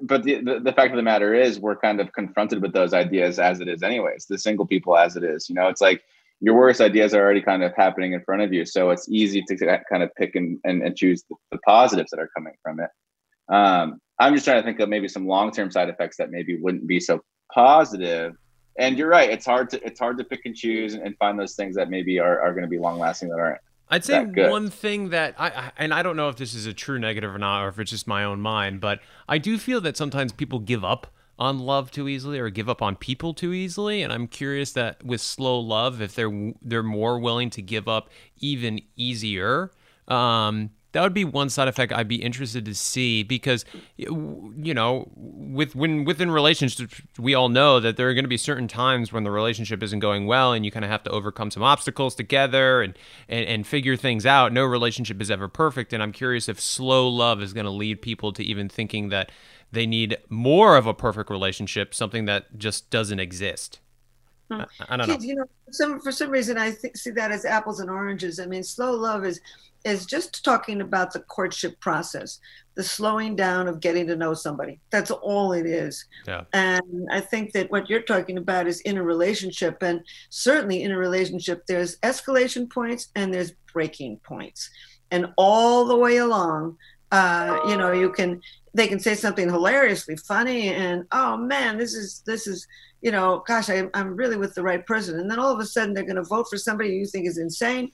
but 0.00 0.22
the, 0.22 0.40
the, 0.40 0.60
the 0.60 0.72
fact 0.72 0.92
of 0.92 0.96
the 0.96 1.02
matter 1.02 1.34
is, 1.34 1.60
we're 1.60 1.76
kind 1.76 2.00
of 2.00 2.10
confronted 2.14 2.62
with 2.62 2.72
those 2.72 2.94
ideas 2.94 3.38
as 3.38 3.60
it 3.60 3.68
is, 3.68 3.82
anyways. 3.82 4.24
The 4.24 4.38
single 4.38 4.66
people 4.66 4.96
as 4.96 5.14
it 5.14 5.24
is, 5.24 5.50
you 5.50 5.54
know, 5.54 5.68
it's 5.68 5.82
like 5.82 6.02
your 6.42 6.56
worst 6.56 6.80
ideas 6.80 7.14
are 7.14 7.22
already 7.22 7.40
kind 7.40 7.62
of 7.62 7.72
happening 7.76 8.14
in 8.14 8.20
front 8.24 8.42
of 8.42 8.52
you, 8.52 8.66
so 8.66 8.90
it's 8.90 9.08
easy 9.08 9.42
to 9.46 9.56
kind 9.88 10.02
of 10.02 10.10
pick 10.16 10.34
and, 10.34 10.58
and, 10.64 10.82
and 10.82 10.96
choose 10.96 11.22
the, 11.30 11.36
the 11.52 11.58
positives 11.64 12.10
that 12.10 12.18
are 12.18 12.28
coming 12.36 12.52
from 12.62 12.80
it. 12.80 12.90
Um, 13.48 14.00
I'm 14.18 14.34
just 14.34 14.44
trying 14.44 14.60
to 14.60 14.66
think 14.66 14.80
of 14.80 14.88
maybe 14.88 15.06
some 15.06 15.26
long 15.26 15.52
term 15.52 15.70
side 15.70 15.88
effects 15.88 16.16
that 16.16 16.30
maybe 16.30 16.58
wouldn't 16.58 16.86
be 16.88 16.98
so 16.98 17.20
positive. 17.54 18.34
And 18.76 18.98
you're 18.98 19.08
right; 19.08 19.30
it's 19.30 19.46
hard 19.46 19.70
to 19.70 19.86
it's 19.86 20.00
hard 20.00 20.18
to 20.18 20.24
pick 20.24 20.40
and 20.44 20.54
choose 20.54 20.94
and, 20.94 21.04
and 21.04 21.16
find 21.18 21.38
those 21.38 21.54
things 21.54 21.76
that 21.76 21.88
maybe 21.90 22.18
are, 22.18 22.40
are 22.40 22.52
going 22.52 22.64
to 22.64 22.68
be 22.68 22.78
long 22.78 22.98
lasting 22.98 23.28
that 23.28 23.38
aren't. 23.38 23.60
I'd 23.88 24.04
say 24.04 24.24
one 24.24 24.68
thing 24.70 25.10
that 25.10 25.34
I 25.38 25.70
and 25.78 25.94
I 25.94 26.02
don't 26.02 26.16
know 26.16 26.28
if 26.28 26.36
this 26.36 26.54
is 26.54 26.66
a 26.66 26.72
true 26.72 26.98
negative 26.98 27.32
or 27.32 27.38
not, 27.38 27.62
or 27.62 27.68
if 27.68 27.78
it's 27.78 27.90
just 27.90 28.08
my 28.08 28.24
own 28.24 28.40
mind, 28.40 28.80
but 28.80 29.00
I 29.28 29.38
do 29.38 29.58
feel 29.58 29.80
that 29.82 29.96
sometimes 29.96 30.32
people 30.32 30.58
give 30.58 30.84
up 30.84 31.06
on 31.38 31.58
love 31.58 31.90
too 31.90 32.08
easily 32.08 32.38
or 32.38 32.50
give 32.50 32.68
up 32.68 32.82
on 32.82 32.96
people 32.96 33.34
too 33.34 33.52
easily. 33.52 34.02
And 34.02 34.12
i'm 34.12 34.26
curious 34.26 34.72
that 34.72 35.04
with 35.04 35.20
slow 35.20 35.58
love 35.58 36.00
if 36.00 36.14
they're 36.14 36.52
they're 36.62 36.82
more 36.82 37.18
willing 37.18 37.50
to 37.50 37.62
give 37.62 37.88
up 37.88 38.10
even 38.38 38.80
easier 38.96 39.70
um, 40.08 40.70
that 40.92 41.02
would 41.02 41.14
be 41.14 41.24
one 41.24 41.48
side 41.48 41.68
effect 41.68 41.92
I'd 41.92 42.08
be 42.08 42.22
interested 42.22 42.64
to 42.66 42.74
see 42.74 43.22
because 43.22 43.64
you 43.96 44.74
know 44.74 45.10
with 45.16 45.74
when 45.74 46.04
within 46.04 46.30
relationships 46.30 47.00
we 47.18 47.34
all 47.34 47.48
know 47.48 47.80
that 47.80 47.96
there 47.96 48.08
are 48.08 48.14
going 48.14 48.24
to 48.24 48.28
be 48.28 48.36
certain 48.36 48.68
times 48.68 49.12
when 49.12 49.24
the 49.24 49.30
relationship 49.30 49.82
isn't 49.82 50.00
going 50.00 50.26
well 50.26 50.52
and 50.52 50.64
you 50.64 50.70
kind 50.70 50.84
of 50.84 50.90
have 50.90 51.02
to 51.04 51.10
overcome 51.10 51.50
some 51.50 51.62
obstacles 51.62 52.14
together 52.14 52.82
and, 52.82 52.98
and 53.28 53.46
and 53.46 53.66
figure 53.66 53.96
things 53.96 54.26
out. 54.26 54.52
No 54.52 54.64
relationship 54.64 55.20
is 55.20 55.30
ever 55.30 55.48
perfect. 55.48 55.92
And 55.92 56.02
I'm 56.02 56.12
curious 56.12 56.48
if 56.48 56.60
slow 56.60 57.08
love 57.08 57.42
is 57.42 57.52
going 57.52 57.66
to 57.66 57.70
lead 57.70 58.02
people 58.02 58.32
to 58.34 58.44
even 58.44 58.68
thinking 58.68 59.08
that 59.08 59.32
they 59.72 59.86
need 59.86 60.18
more 60.28 60.76
of 60.76 60.86
a 60.86 60.94
perfect 60.94 61.30
relationship 61.30 61.94
something 61.94 62.26
that 62.26 62.58
just 62.58 62.90
doesn't 62.90 63.20
exist 63.20 63.80
hmm. 64.50 64.60
I, 64.60 64.66
I, 64.90 64.96
don't 64.96 65.08
know. 65.08 65.18
You 65.20 65.34
know, 65.36 65.44
some 65.70 66.00
for 66.00 66.12
some 66.12 66.30
reason 66.30 66.58
I 66.58 66.72
th- 66.72 66.96
see 66.96 67.10
that 67.10 67.32
as 67.32 67.44
apples 67.44 67.80
and 67.80 67.90
oranges. 67.90 68.38
I 68.38 68.46
mean, 68.46 68.62
slow 68.62 68.92
love 68.92 69.24
is 69.24 69.40
is 69.84 70.06
just 70.06 70.44
talking 70.44 70.80
about 70.80 71.12
the 71.12 71.20
courtship 71.20 71.78
process, 71.80 72.38
the 72.74 72.82
slowing 72.82 73.34
down 73.36 73.68
of 73.68 73.80
getting 73.80 74.06
to 74.06 74.16
know 74.16 74.34
somebody. 74.34 74.80
That's 74.90 75.10
all 75.10 75.52
it 75.52 75.66
is. 75.66 76.04
Yeah. 76.26 76.44
And 76.52 77.08
I 77.10 77.20
think 77.20 77.52
that 77.52 77.70
what 77.70 77.90
you're 77.90 78.02
talking 78.02 78.38
about 78.38 78.66
is 78.66 78.80
in 78.82 78.96
a 78.96 79.02
relationship. 79.02 79.82
And 79.82 80.02
certainly 80.30 80.82
in 80.82 80.92
a 80.92 80.98
relationship, 80.98 81.66
there's 81.66 81.98
escalation 81.98 82.70
points 82.70 83.08
and 83.16 83.32
there's 83.32 83.52
breaking 83.72 84.18
points. 84.18 84.70
And 85.10 85.32
all 85.36 85.84
the 85.84 85.96
way 85.96 86.16
along, 86.18 86.78
Uh, 87.12 87.60
you 87.68 87.76
know, 87.76 87.92
you 87.92 88.10
can 88.10 88.40
they 88.74 88.88
can 88.88 88.98
say 88.98 89.14
something 89.14 89.48
hilariously 89.48 90.16
funny 90.16 90.70
and 90.70 91.04
oh 91.12 91.36
man, 91.36 91.78
this 91.78 91.94
is 91.94 92.22
this 92.26 92.46
is 92.46 92.66
you 93.02 93.10
know, 93.10 93.42
gosh, 93.46 93.68
I, 93.68 93.88
I'm 93.94 94.16
really 94.16 94.36
with 94.36 94.54
the 94.54 94.62
right 94.62 94.84
person, 94.86 95.18
and 95.18 95.30
then 95.30 95.38
all 95.38 95.52
of 95.52 95.58
a 95.58 95.66
sudden 95.66 95.92
they're 95.92 96.04
going 96.04 96.16
to 96.16 96.22
vote 96.22 96.46
for 96.48 96.56
somebody 96.56 96.90
you 96.90 97.04
think 97.04 97.26
is 97.26 97.36
insane, 97.36 97.90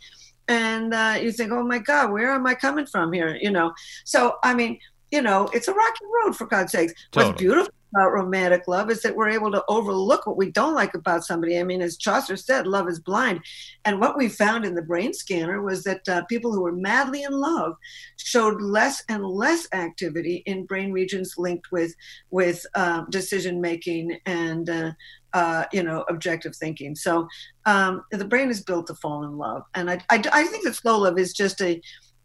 and 0.46 0.94
uh, 0.94 1.18
you 1.20 1.32
think, 1.32 1.50
oh 1.50 1.64
my 1.64 1.78
God, 1.78 2.12
where 2.12 2.30
am 2.30 2.46
I 2.46 2.54
coming 2.54 2.86
from 2.86 3.12
here? 3.12 3.36
You 3.40 3.50
know, 3.50 3.72
so 4.04 4.36
I 4.44 4.54
mean, 4.54 4.78
you 5.10 5.22
know, 5.22 5.48
it's 5.52 5.68
a 5.68 5.74
rocky 5.74 6.04
road 6.24 6.36
for 6.36 6.46
God's 6.46 6.72
sakes. 6.72 6.92
Totally. 7.12 7.30
What's 7.30 7.40
beautiful 7.40 7.74
about 7.94 8.12
romantic 8.12 8.68
love 8.68 8.90
is 8.90 9.00
that 9.02 9.16
we're 9.16 9.30
able 9.30 9.50
to 9.50 9.64
overlook 9.68 10.26
what 10.26 10.36
we 10.36 10.50
don't 10.50 10.74
like 10.74 10.94
about 10.94 11.24
somebody. 11.24 11.58
I 11.58 11.62
mean, 11.62 11.80
as 11.80 11.96
Chaucer 11.96 12.36
said, 12.36 12.66
love 12.66 12.88
is 12.88 13.00
blind. 13.00 13.40
And 13.84 14.00
what 14.00 14.16
we 14.16 14.28
found 14.28 14.64
in 14.64 14.74
the 14.74 14.82
brain 14.82 15.14
scanner 15.14 15.62
was 15.62 15.84
that 15.84 16.06
uh, 16.08 16.24
people 16.26 16.52
who 16.52 16.60
were 16.60 16.72
madly 16.72 17.22
in 17.22 17.32
love 17.32 17.74
showed 18.16 18.60
less 18.60 19.02
and 19.08 19.24
less 19.24 19.66
activity 19.72 20.42
in 20.46 20.66
brain 20.66 20.92
regions 20.92 21.34
linked 21.38 21.72
with 21.72 21.94
with 22.30 22.64
uh, 22.74 23.04
decision 23.10 23.60
making 23.60 24.18
and 24.26 24.68
uh, 24.68 24.92
uh, 25.32 25.64
you 25.72 25.82
know 25.82 26.04
objective 26.08 26.54
thinking. 26.56 26.94
So 26.94 27.26
um, 27.64 28.04
the 28.10 28.24
brain 28.24 28.50
is 28.50 28.62
built 28.62 28.86
to 28.88 28.94
fall 28.94 29.24
in 29.24 29.36
love, 29.38 29.62
and 29.74 29.90
I, 29.90 30.00
I, 30.10 30.22
I 30.32 30.44
think 30.44 30.64
that 30.64 30.74
slow 30.74 30.98
love 30.98 31.18
is 31.18 31.32
just 31.32 31.60
a 31.60 31.80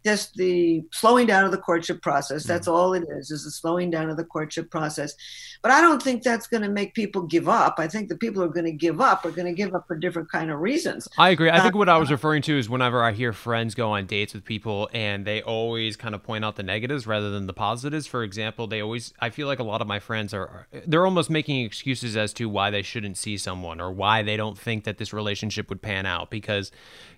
just 0.05 0.35
the 0.35 0.83
slowing 0.91 1.27
down 1.27 1.45
of 1.45 1.51
the 1.51 1.57
courtship 1.57 2.01
process. 2.01 2.43
That's 2.43 2.67
Mm-hmm. 2.67 2.75
all 2.77 2.93
it 2.93 3.03
is, 3.09 3.31
is 3.31 3.43
the 3.45 3.51
slowing 3.51 3.89
down 3.91 4.09
of 4.09 4.17
the 4.17 4.23
courtship 4.23 4.69
process. 4.71 5.13
But 5.61 5.71
I 5.71 5.81
don't 5.81 6.01
think 6.03 6.23
that's 6.23 6.47
going 6.47 6.63
to 6.63 6.69
make 6.69 6.93
people 6.93 7.21
give 7.21 7.47
up. 7.47 7.75
I 7.77 7.87
think 7.87 8.09
the 8.09 8.17
people 8.17 8.41
who 8.43 8.49
are 8.49 8.53
going 8.53 8.65
to 8.65 8.71
give 8.73 8.99
up 8.99 9.25
are 9.25 9.31
going 9.31 9.45
to 9.45 9.53
give 9.53 9.73
up 9.73 9.87
for 9.87 9.95
different 9.95 10.29
kind 10.29 10.51
of 10.51 10.59
reasons. 10.59 11.07
I 11.17 11.29
agree. 11.29 11.49
I 11.49 11.61
think 11.61 11.75
Uh, 11.75 11.77
what 11.77 11.89
I 11.89 11.97
was 11.97 12.11
referring 12.11 12.41
to 12.43 12.57
is 12.57 12.69
whenever 12.69 13.01
I 13.03 13.13
hear 13.13 13.31
friends 13.31 13.73
go 13.75 13.91
on 13.91 14.05
dates 14.05 14.33
with 14.33 14.43
people 14.43 14.89
and 14.93 15.25
they 15.25 15.41
always 15.41 15.95
kind 15.95 16.13
of 16.15 16.21
point 16.23 16.43
out 16.43 16.57
the 16.57 16.63
negatives 16.63 17.07
rather 17.07 17.29
than 17.29 17.47
the 17.47 17.53
positives. 17.53 18.07
For 18.07 18.23
example, 18.23 18.67
they 18.67 18.81
always, 18.81 19.13
I 19.19 19.29
feel 19.29 19.47
like 19.47 19.59
a 19.59 19.63
lot 19.63 19.81
of 19.81 19.87
my 19.87 19.99
friends 19.99 20.33
are, 20.33 20.67
they're 20.85 21.05
almost 21.05 21.29
making 21.29 21.63
excuses 21.65 22.17
as 22.17 22.33
to 22.33 22.49
why 22.49 22.69
they 22.69 22.81
shouldn't 22.81 23.17
see 23.17 23.37
someone 23.37 23.79
or 23.79 23.91
why 23.91 24.21
they 24.21 24.35
don't 24.35 24.57
think 24.57 24.83
that 24.83 24.97
this 24.97 25.13
relationship 25.13 25.69
would 25.69 25.81
pan 25.81 26.05
out 26.05 26.29
because, 26.29 26.71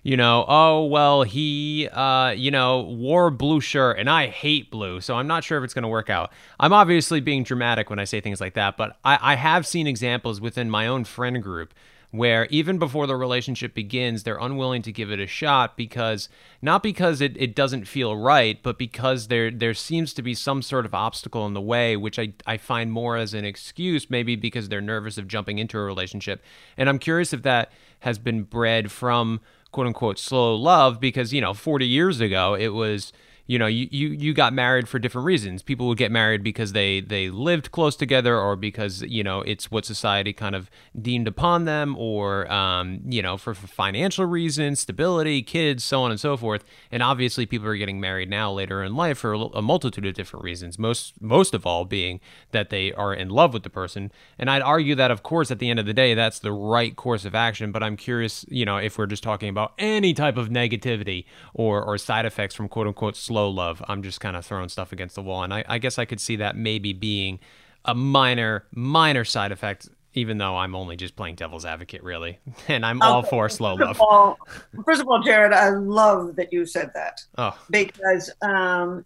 you 0.04 0.16
know, 0.16 0.44
oh, 0.46 0.84
well, 0.84 1.22
he, 1.24 1.88
uh, 1.92 2.30
you 2.30 2.52
know, 2.52 2.75
wore 2.82 3.28
a 3.28 3.32
blue 3.32 3.60
shirt 3.60 3.98
and 3.98 4.08
I 4.08 4.26
hate 4.26 4.70
blue. 4.70 5.00
So 5.00 5.16
I'm 5.16 5.26
not 5.26 5.44
sure 5.44 5.58
if 5.58 5.64
it's 5.64 5.74
going 5.74 5.82
to 5.82 5.88
work 5.88 6.10
out. 6.10 6.32
I'm 6.58 6.72
obviously 6.72 7.20
being 7.20 7.42
dramatic 7.42 7.90
when 7.90 7.98
I 7.98 8.04
say 8.04 8.20
things 8.20 8.40
like 8.40 8.54
that, 8.54 8.76
but 8.76 8.96
I, 9.04 9.18
I 9.20 9.34
have 9.36 9.66
seen 9.66 9.86
examples 9.86 10.40
within 10.40 10.70
my 10.70 10.86
own 10.86 11.04
friend 11.04 11.42
group 11.42 11.74
where 12.10 12.46
even 12.46 12.78
before 12.78 13.06
the 13.06 13.16
relationship 13.16 13.74
begins, 13.74 14.22
they're 14.22 14.38
unwilling 14.38 14.82
to 14.82 14.92
give 14.92 15.10
it 15.10 15.20
a 15.20 15.26
shot 15.26 15.76
because 15.76 16.28
not 16.62 16.82
because 16.82 17.20
it, 17.20 17.36
it 17.36 17.54
doesn't 17.54 17.86
feel 17.86 18.16
right, 18.16 18.62
but 18.62 18.78
because 18.78 19.28
there 19.28 19.50
there 19.50 19.74
seems 19.74 20.14
to 20.14 20.22
be 20.22 20.34
some 20.34 20.62
sort 20.62 20.86
of 20.86 20.94
obstacle 20.94 21.46
in 21.46 21.54
the 21.54 21.60
way, 21.60 21.96
which 21.96 22.18
I, 22.18 22.32
I 22.46 22.56
find 22.56 22.92
more 22.92 23.16
as 23.16 23.34
an 23.34 23.44
excuse, 23.44 24.08
maybe 24.08 24.36
because 24.36 24.68
they're 24.68 24.80
nervous 24.80 25.18
of 25.18 25.28
jumping 25.28 25.58
into 25.58 25.78
a 25.78 25.82
relationship. 25.82 26.42
And 26.76 26.88
I'm 26.88 26.98
curious 26.98 27.32
if 27.32 27.42
that 27.42 27.72
has 28.00 28.18
been 28.18 28.42
bred 28.42 28.90
from 28.90 29.40
quote 29.76 29.86
unquote 29.86 30.18
slow 30.18 30.54
love, 30.54 30.98
because, 30.98 31.34
you 31.34 31.40
know, 31.42 31.52
40 31.52 31.86
years 31.86 32.18
ago 32.18 32.54
it 32.54 32.68
was 32.68 33.12
you 33.46 33.58
know 33.58 33.66
you, 33.66 33.86
you 33.90 34.08
you 34.08 34.34
got 34.34 34.52
married 34.52 34.88
for 34.88 34.98
different 34.98 35.24
reasons. 35.24 35.62
People 35.62 35.86
would 35.88 35.98
get 35.98 36.10
married 36.10 36.42
because 36.42 36.72
they 36.72 37.00
they 37.00 37.30
lived 37.30 37.70
close 37.70 37.94
together 37.94 38.36
or 38.38 38.56
because 38.56 39.02
you 39.02 39.22
know 39.22 39.40
it's 39.42 39.70
what 39.70 39.84
society 39.84 40.32
kind 40.32 40.54
of 40.54 40.68
deemed 41.00 41.28
upon 41.28 41.64
them 41.64 41.96
or 41.96 42.50
um, 42.50 43.00
you 43.06 43.22
know 43.22 43.36
for, 43.36 43.54
for 43.54 43.66
financial 43.66 44.26
reasons 44.26 44.80
stability 44.80 45.42
kids 45.42 45.84
so 45.84 46.02
on 46.02 46.10
and 46.10 46.18
so 46.18 46.36
forth. 46.36 46.64
And 46.90 47.02
obviously 47.02 47.46
people 47.46 47.68
are 47.68 47.76
getting 47.76 48.00
married 48.00 48.28
now 48.28 48.52
later 48.52 48.82
in 48.82 48.96
life 48.96 49.18
for 49.18 49.34
a, 49.34 49.62
multitude 49.66 50.06
of 50.06 50.14
different 50.14 50.44
reasons 50.44 50.78
most 50.78 51.20
most 51.20 51.52
of 51.52 51.66
all 51.66 51.84
being 51.84 52.20
that 52.52 52.70
they 52.70 52.92
are 52.92 53.12
in 53.12 53.28
love 53.28 53.52
with 53.52 53.62
the 53.62 53.70
person. 53.70 54.10
And 54.38 54.50
i'd 54.50 54.62
argue 54.62 54.94
that 54.96 55.10
of 55.10 55.22
course 55.22 55.50
at 55.50 55.58
the 55.58 55.70
end 55.70 55.78
of 55.78 55.86
the 55.86 55.94
day 55.94 56.14
that's 56.14 56.40
the 56.40 56.52
right 56.52 56.96
course 56.96 57.24
of 57.24 57.34
action. 57.34 57.70
But 57.70 57.82
i'm 57.82 57.96
curious 57.96 58.44
you 58.48 58.64
know 58.64 58.76
if 58.76 58.98
we're 58.98 59.06
just 59.06 59.22
talking 59.22 59.48
about 59.48 59.72
any 59.78 60.14
type 60.14 60.36
of 60.36 60.48
negativity 60.48 61.26
or 61.54 61.82
or 61.82 61.96
side 61.96 62.26
effects 62.26 62.54
from 62.54 62.68
quote 62.68 62.88
unquote 62.88 63.16
slow 63.16 63.35
love. 63.44 63.82
I'm 63.88 64.02
just 64.02 64.20
kind 64.20 64.36
of 64.36 64.44
throwing 64.44 64.68
stuff 64.68 64.92
against 64.92 65.14
the 65.14 65.22
wall. 65.22 65.42
And 65.42 65.52
I, 65.52 65.64
I 65.68 65.78
guess 65.78 65.98
i 65.98 66.04
could 66.04 66.20
see 66.20 66.36
that 66.36 66.56
maybe 66.56 66.92
being 66.92 67.40
a 67.84 67.94
minor 67.94 68.64
minor 68.72 69.24
side 69.24 69.52
effect 69.52 69.88
even 70.14 70.38
though 70.38 70.56
i'm 70.56 70.74
only 70.74 70.96
just 70.96 71.14
playing 71.14 71.34
devil's 71.34 71.64
advocate 71.64 72.02
really. 72.02 72.38
And 72.68 72.84
i'm 72.84 73.02
all 73.02 73.22
for 73.22 73.48
slow 73.48 73.76
first 73.76 74.00
love. 74.00 74.00
all, 74.00 74.38
first 74.84 75.00
of 75.00 75.08
all, 75.08 75.22
Jared, 75.22 75.52
I 75.52 75.68
love 75.70 76.36
that 76.36 76.52
you 76.52 76.66
said 76.66 76.90
that. 76.94 77.20
Oh. 77.38 77.56
Because 77.70 78.30
um, 78.42 79.04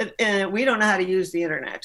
uh, 0.00 0.48
we 0.50 0.64
don't 0.64 0.78
know 0.78 0.86
how 0.86 0.96
to 0.96 1.08
use 1.08 1.32
the 1.32 1.42
internet. 1.42 1.84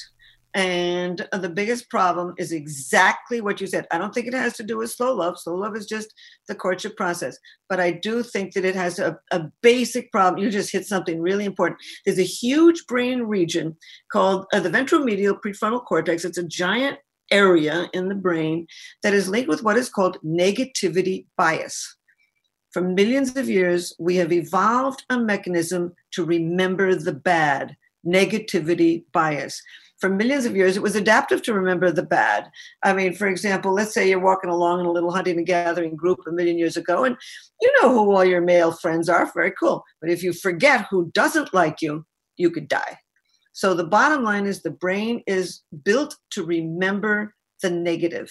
And 0.56 1.28
the 1.32 1.50
biggest 1.50 1.90
problem 1.90 2.36
is 2.38 2.52
exactly 2.52 3.42
what 3.42 3.60
you 3.60 3.66
said. 3.66 3.88
I 3.92 3.98
don't 3.98 4.14
think 4.14 4.28
it 4.28 4.36
has 4.36 4.54
to 4.58 4.64
do 4.64 4.78
with 4.78 4.92
slow 4.92 5.14
love. 5.14 5.40
Slow 5.40 5.56
love 5.56 5.76
is 5.76 5.88
just 5.88 6.14
the 6.48 6.54
courtship 6.54 6.96
process. 6.96 7.38
But 7.70 7.80
I 7.80 7.92
do 7.92 8.22
think 8.22 8.54
that 8.54 8.66
it 8.66 8.76
has 8.76 9.00
a, 9.00 9.18
a 9.32 9.46
basic 9.62 10.12
problem. 10.12 10.44
You 10.44 10.52
just 10.52 10.72
hit 10.72 10.86
something 10.86 11.20
really 11.20 11.46
important. 11.46 11.80
There's 12.06 12.20
a 12.20 12.24
huge 12.24 12.86
brain 12.86 13.24
region 13.24 13.76
called 14.12 14.46
uh, 14.54 14.60
the 14.60 14.70
ventromedial 14.70 15.40
prefrontal 15.44 15.84
cortex. 15.84 16.24
It's 16.24 16.38
a 16.38 16.48
giant 16.48 17.00
area 17.32 17.90
in 17.94 18.10
the 18.10 18.16
brain 18.16 18.68
that 19.02 19.14
is 19.14 19.28
linked 19.28 19.50
with 19.50 19.64
what 19.64 19.78
is 19.78 19.90
called 19.90 20.20
negativity 20.24 21.26
bias. 21.36 21.98
For 22.72 22.82
millions 22.82 23.36
of 23.36 23.50
years, 23.50 23.94
we 24.00 24.16
have 24.18 24.32
evolved 24.32 25.04
a 25.10 25.20
mechanism 25.20 25.94
to 26.12 26.24
remember 26.24 26.96
the 26.96 27.14
bad, 27.14 27.76
negativity 28.06 29.04
bias. 29.14 29.62
For 30.04 30.10
millions 30.10 30.44
of 30.46 30.54
years, 30.54 30.76
it 30.76 30.84
was 30.84 30.98
adaptive 30.98 31.42
to 31.44 31.54
remember 31.54 31.90
the 31.90 32.04
bad. 32.04 32.52
I 32.84 32.92
mean, 32.92 33.14
for 33.14 33.26
example, 33.26 33.74
let's 33.74 33.94
say 33.94 34.10
you're 34.10 34.20
walking 34.20 34.50
along 34.50 34.82
in 34.82 34.86
a 34.86 34.92
little 34.92 35.14
hunting 35.14 35.38
and 35.38 35.48
gathering 35.48 35.96
group 35.96 36.20
a 36.28 36.32
million 36.34 36.58
years 36.58 36.76
ago, 36.76 37.06
and 37.06 37.16
you 37.62 37.72
know 37.82 37.88
who 37.88 38.12
all 38.12 38.26
your 38.26 38.42
male 38.42 38.74
friends 38.74 39.08
are. 39.08 39.32
Very 39.34 39.54
cool. 39.58 39.82
But 40.02 40.10
if 40.10 40.22
you 40.22 40.34
forget 40.34 40.88
who 40.90 41.10
doesn't 41.14 41.54
like 41.54 41.82
you, 41.82 42.06
you 42.36 42.52
could 42.52 42.68
die. 42.68 42.98
So 43.54 43.74
the 43.74 43.86
bottom 43.86 44.26
line 44.26 44.46
is 44.46 44.62
the 44.62 44.72
brain 44.72 45.24
is 45.26 45.62
built 45.86 46.18
to 46.32 46.44
remember 46.44 47.34
the 47.62 47.70
negative. 47.70 48.30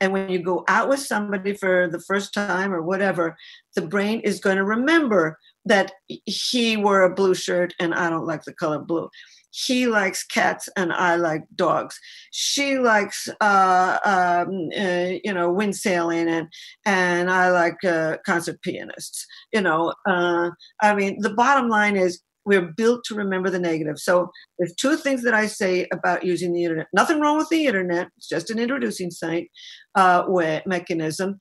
And 0.00 0.10
when 0.10 0.30
you 0.30 0.42
go 0.42 0.64
out 0.68 0.88
with 0.88 1.00
somebody 1.00 1.52
for 1.52 1.86
the 1.86 2.00
first 2.00 2.32
time 2.32 2.72
or 2.72 2.80
whatever, 2.80 3.36
the 3.76 3.82
brain 3.82 4.20
is 4.20 4.40
going 4.40 4.56
to 4.56 4.64
remember 4.64 5.38
that 5.66 5.92
he 6.06 6.78
wore 6.78 7.02
a 7.02 7.14
blue 7.14 7.34
shirt 7.34 7.74
and 7.78 7.92
I 7.94 8.08
don't 8.08 8.26
like 8.26 8.44
the 8.44 8.54
color 8.54 8.78
blue. 8.78 9.10
He 9.54 9.86
likes 9.86 10.24
cats 10.24 10.68
and 10.76 10.92
I 10.92 11.14
like 11.14 11.44
dogs. 11.54 11.98
She 12.32 12.78
likes, 12.78 13.28
uh, 13.40 13.98
um, 14.04 14.68
uh, 14.76 15.18
you 15.22 15.32
know, 15.32 15.52
wind 15.52 15.76
sailing 15.76 16.28
and 16.28 16.48
and 16.84 17.30
I 17.30 17.50
like 17.50 17.84
uh, 17.84 18.16
concert 18.26 18.60
pianists. 18.62 19.24
You 19.52 19.60
know, 19.60 19.94
uh, 20.08 20.50
I 20.82 20.94
mean, 20.96 21.20
the 21.20 21.32
bottom 21.32 21.68
line 21.68 21.96
is 21.96 22.20
we're 22.44 22.72
built 22.76 23.04
to 23.04 23.14
remember 23.14 23.48
the 23.48 23.60
negative. 23.60 23.98
So 23.98 24.30
there's 24.58 24.74
two 24.74 24.96
things 24.96 25.22
that 25.22 25.34
I 25.34 25.46
say 25.46 25.86
about 25.92 26.24
using 26.24 26.52
the 26.52 26.64
internet. 26.64 26.88
Nothing 26.92 27.20
wrong 27.20 27.38
with 27.38 27.48
the 27.48 27.66
internet. 27.66 28.08
It's 28.16 28.28
just 28.28 28.50
an 28.50 28.58
introducing 28.58 29.12
site 29.12 29.50
uh, 29.94 30.24
way, 30.26 30.62
mechanism. 30.66 31.38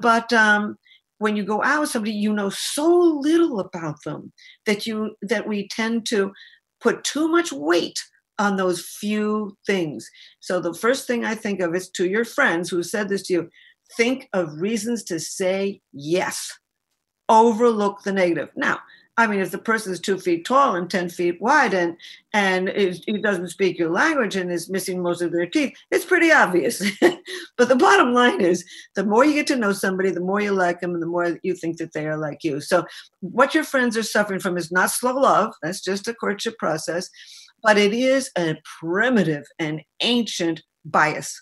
But 0.00 0.32
um, 0.32 0.76
when 1.18 1.36
you 1.36 1.44
go 1.44 1.62
out 1.62 1.80
with 1.80 1.90
somebody, 1.90 2.12
you 2.12 2.32
know 2.32 2.50
so 2.50 2.88
little 2.88 3.60
about 3.60 3.96
them 4.04 4.32
that 4.66 4.86
you 4.86 5.16
that 5.22 5.48
we 5.48 5.68
tend 5.68 6.06
to 6.06 6.32
put 6.86 7.02
too 7.02 7.26
much 7.26 7.50
weight 7.50 8.00
on 8.38 8.54
those 8.54 8.80
few 8.80 9.56
things. 9.66 10.08
So 10.38 10.60
the 10.60 10.72
first 10.72 11.08
thing 11.08 11.24
I 11.24 11.34
think 11.34 11.58
of 11.58 11.74
is 11.74 11.88
to 11.96 12.08
your 12.08 12.24
friends 12.24 12.70
who 12.70 12.84
said 12.84 13.08
this 13.08 13.22
to 13.24 13.32
you, 13.32 13.50
think 13.96 14.28
of 14.32 14.60
reasons 14.60 15.02
to 15.04 15.18
say 15.18 15.80
yes. 15.92 16.52
Overlook 17.28 18.04
the 18.04 18.12
negative. 18.12 18.50
Now, 18.54 18.78
I 19.18 19.26
mean, 19.26 19.40
if 19.40 19.50
the 19.50 19.58
person 19.58 19.92
is 19.92 20.00
two 20.00 20.18
feet 20.18 20.44
tall 20.44 20.76
and 20.76 20.90
ten 20.90 21.08
feet 21.08 21.40
wide, 21.40 21.72
and 21.72 21.96
and 22.34 22.68
he 22.68 23.18
doesn't 23.22 23.48
speak 23.48 23.78
your 23.78 23.90
language 23.90 24.36
and 24.36 24.52
is 24.52 24.68
missing 24.68 25.02
most 25.02 25.22
of 25.22 25.32
their 25.32 25.46
teeth, 25.46 25.72
it's 25.90 26.04
pretty 26.04 26.30
obvious. 26.30 26.82
but 27.56 27.68
the 27.68 27.76
bottom 27.76 28.12
line 28.12 28.42
is, 28.42 28.62
the 28.94 29.04
more 29.04 29.24
you 29.24 29.32
get 29.32 29.46
to 29.46 29.56
know 29.56 29.72
somebody, 29.72 30.10
the 30.10 30.20
more 30.20 30.42
you 30.42 30.52
like 30.52 30.80
them, 30.80 30.92
and 30.92 31.02
the 31.02 31.06
more 31.06 31.38
you 31.42 31.54
think 31.54 31.78
that 31.78 31.94
they 31.94 32.06
are 32.06 32.18
like 32.18 32.44
you. 32.44 32.60
So, 32.60 32.84
what 33.20 33.54
your 33.54 33.64
friends 33.64 33.96
are 33.96 34.02
suffering 34.02 34.40
from 34.40 34.58
is 34.58 34.70
not 34.70 34.90
slow 34.90 35.14
love. 35.14 35.54
That's 35.62 35.80
just 35.80 36.08
a 36.08 36.14
courtship 36.14 36.58
process, 36.58 37.08
but 37.62 37.78
it 37.78 37.94
is 37.94 38.30
a 38.36 38.56
primitive 38.80 39.44
and 39.58 39.80
ancient 40.02 40.62
bias 40.84 41.40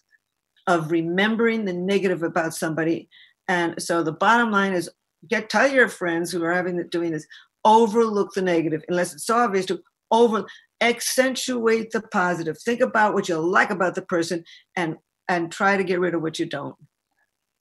of 0.69 0.93
remembering 0.93 1.65
the 1.65 1.73
negative 1.73 2.23
about 2.23 2.55
somebody. 2.55 3.09
And 3.49 3.83
so, 3.83 4.05
the 4.05 4.13
bottom 4.13 4.53
line 4.53 4.75
is, 4.75 4.89
get 5.27 5.51
tell 5.51 5.67
your 5.67 5.89
friends 5.89 6.31
who 6.31 6.45
are 6.45 6.53
having 6.53 6.87
doing 6.89 7.11
this 7.11 7.27
overlook 7.65 8.33
the 8.35 8.43
negative 8.43 8.83
unless 8.89 9.15
it's 9.15 9.27
so 9.27 9.37
obvious 9.37 9.67
to 9.67 9.81
over 10.11 10.45
accentuate 10.81 11.91
the 11.93 12.01
positive 12.01 12.59
think 12.59 12.81
about 12.81 13.15
what 13.15 13.29
you 13.29 13.37
like 13.37 13.71
about 13.71 13.95
the 13.95 14.03
person 14.03 14.45
and 14.77 14.97
and 15.29 15.51
try 15.51 15.77
to 15.77 15.85
get 15.85 16.01
rid 16.01 16.15
of 16.15 16.23
what 16.23 16.39
you 16.39 16.47
don't 16.47 16.77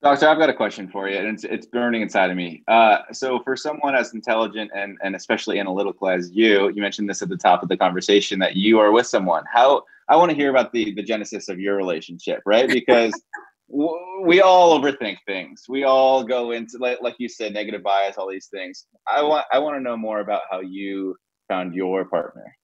Doctor, 0.03 0.27
I've 0.27 0.37
got 0.37 0.49
a 0.49 0.53
question 0.53 0.89
for 0.89 1.07
you, 1.07 1.17
and 1.17 1.29
it's 1.29 1.45
it's 1.45 1.65
burning 1.65 2.01
inside 2.01 2.29
of 2.29 2.35
me. 2.35 2.61
Uh, 2.67 2.97
so, 3.13 3.39
for 3.41 3.55
someone 3.55 3.95
as 3.95 4.13
intelligent 4.13 4.69
and 4.75 4.97
and 5.01 5.15
especially 5.15 5.61
analytical 5.61 6.09
as 6.09 6.29
you, 6.33 6.67
you 6.75 6.81
mentioned 6.81 7.09
this 7.09 7.21
at 7.21 7.29
the 7.29 7.37
top 7.37 7.63
of 7.63 7.69
the 7.69 7.77
conversation 7.77 8.37
that 8.39 8.57
you 8.57 8.79
are 8.79 8.91
with 8.91 9.07
someone. 9.07 9.45
How 9.49 9.83
I 10.09 10.17
want 10.17 10.29
to 10.31 10.35
hear 10.35 10.49
about 10.49 10.73
the 10.73 10.93
the 10.93 11.03
genesis 11.03 11.47
of 11.47 11.57
your 11.57 11.77
relationship, 11.77 12.41
right? 12.45 12.67
Because 12.67 13.13
we 13.67 14.41
all 14.41 14.79
overthink 14.79 15.17
things. 15.25 15.63
We 15.67 15.83
all 15.83 16.23
go 16.23 16.51
into 16.51 16.77
like 16.79 17.01
like 17.01 17.15
you 17.17 17.29
said, 17.29 17.53
negative 17.53 17.83
bias, 17.83 18.17
all 18.17 18.29
these 18.29 18.47
things. 18.47 18.85
I 19.07 19.21
want 19.23 19.45
I 19.51 19.59
want 19.59 19.75
to 19.75 19.81
know 19.81 19.97
more 19.97 20.19
about 20.19 20.43
how 20.49 20.61
you 20.61 21.15
found 21.47 21.73
your 21.73 22.05
partner. 22.05 22.55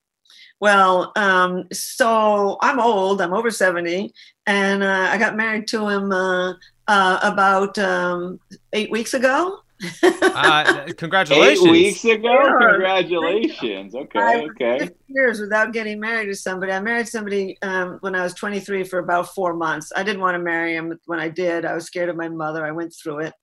Well, 0.59 1.11
um, 1.15 1.65
so 1.71 2.57
I'm 2.61 2.79
old. 2.79 3.21
I'm 3.21 3.33
over 3.33 3.49
seventy, 3.49 4.13
and 4.45 4.83
uh, 4.83 5.07
I 5.09 5.17
got 5.17 5.37
married 5.37 5.67
to 5.69 5.87
him 5.87 6.11
uh, 6.11 6.53
uh, 6.87 7.19
about 7.23 7.77
um, 7.79 8.39
eight 8.73 8.91
weeks 8.91 9.13
ago. 9.13 9.59
Uh, 10.03 10.87
congratulations! 10.97 11.65
Eight 11.65 11.71
weeks 11.71 12.05
ago. 12.05 12.57
Congratulations. 12.59 13.95
Okay. 13.95 14.47
Okay. 14.49 14.89
Years 15.07 15.39
without 15.39 15.73
getting 15.73 15.99
married 15.99 16.27
to 16.27 16.35
somebody. 16.35 16.71
I 16.71 16.79
married 16.79 17.07
somebody 17.07 17.57
um, 17.61 17.97
when 18.01 18.15
I 18.15 18.23
was 18.23 18.33
23 18.33 18.83
for 18.83 18.99
about 18.99 19.33
four 19.33 19.53
months. 19.53 19.91
I 19.95 20.03
didn't 20.03 20.21
want 20.21 20.35
to 20.35 20.39
marry 20.39 20.75
him 20.75 20.99
when 21.05 21.19
I 21.19 21.29
did. 21.29 21.65
I 21.65 21.73
was 21.73 21.85
scared 21.85 22.09
of 22.09 22.15
my 22.15 22.29
mother. 22.29 22.65
I 22.65 22.71
went 22.71 22.93
through 22.93 23.19
it. 23.19 23.33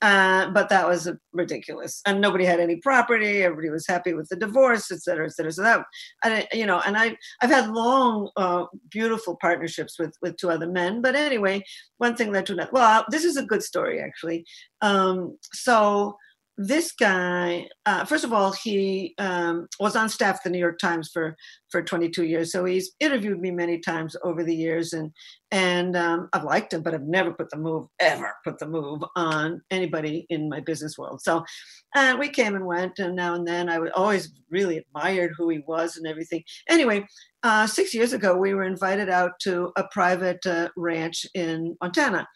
Uh, 0.00 0.48
but 0.50 0.68
that 0.68 0.86
was 0.86 1.10
ridiculous, 1.32 2.00
and 2.06 2.20
nobody 2.20 2.44
had 2.44 2.60
any 2.60 2.76
property. 2.76 3.42
Everybody 3.42 3.68
was 3.68 3.84
happy 3.84 4.14
with 4.14 4.28
the 4.28 4.36
divorce, 4.36 4.92
et 4.92 5.00
cetera, 5.00 5.26
et 5.26 5.32
cetera. 5.32 5.50
So 5.50 5.62
that, 5.62 5.84
I, 6.22 6.46
you 6.52 6.66
know, 6.66 6.80
and 6.86 6.96
I, 6.96 7.16
I've 7.42 7.50
had 7.50 7.70
long, 7.70 8.30
uh, 8.36 8.66
beautiful 8.90 9.36
partnerships 9.40 9.98
with 9.98 10.14
with 10.22 10.36
two 10.36 10.50
other 10.50 10.68
men. 10.68 11.02
But 11.02 11.16
anyway, 11.16 11.64
one 11.96 12.14
thing 12.14 12.30
led 12.30 12.46
to 12.46 12.52
another. 12.52 12.70
Well, 12.72 13.06
this 13.10 13.24
is 13.24 13.36
a 13.36 13.44
good 13.44 13.64
story 13.64 14.00
actually. 14.00 14.44
Um, 14.82 15.36
so 15.52 16.16
this 16.60 16.90
guy, 16.90 17.68
uh, 17.86 18.04
first 18.04 18.24
of 18.24 18.32
all, 18.32 18.50
he 18.50 19.14
um, 19.18 19.68
was 19.78 19.94
on 19.94 20.08
staff 20.08 20.36
at 20.36 20.42
the 20.42 20.50
New 20.50 20.58
York 20.58 20.78
Times 20.80 21.08
for 21.12 21.36
for 21.70 21.82
22 21.82 22.24
years. 22.24 22.50
So 22.50 22.64
he's 22.64 22.90
interviewed 22.98 23.40
me 23.40 23.52
many 23.52 23.78
times 23.78 24.16
over 24.24 24.42
the 24.42 24.54
years, 24.54 24.92
and 24.92 25.12
and 25.52 25.96
um, 25.96 26.28
I've 26.32 26.42
liked 26.42 26.72
him, 26.74 26.82
but 26.82 26.94
I've 26.94 27.06
never 27.06 27.32
put 27.32 27.50
the 27.50 27.58
move 27.58 27.86
ever 28.00 28.34
put 28.44 28.58
the 28.58 28.66
move 28.66 29.04
on 29.14 29.62
anybody 29.70 30.26
in 30.30 30.48
my 30.48 30.58
business 30.58 30.98
world. 30.98 31.20
So 31.22 31.44
uh, 31.94 32.16
we 32.18 32.28
came 32.28 32.56
and 32.56 32.66
went, 32.66 32.98
and 32.98 33.14
now 33.14 33.34
and 33.34 33.46
then 33.46 33.68
I 33.68 33.78
would 33.78 33.92
always 33.92 34.32
really 34.50 34.78
admired 34.78 35.34
who 35.38 35.48
he 35.50 35.60
was 35.64 35.96
and 35.96 36.08
everything. 36.08 36.42
Anyway, 36.68 37.06
uh, 37.44 37.68
six 37.68 37.94
years 37.94 38.12
ago, 38.12 38.36
we 38.36 38.52
were 38.52 38.64
invited 38.64 39.08
out 39.08 39.38
to 39.42 39.70
a 39.76 39.84
private 39.92 40.44
uh, 40.44 40.70
ranch 40.76 41.24
in 41.34 41.76
Montana 41.80 42.26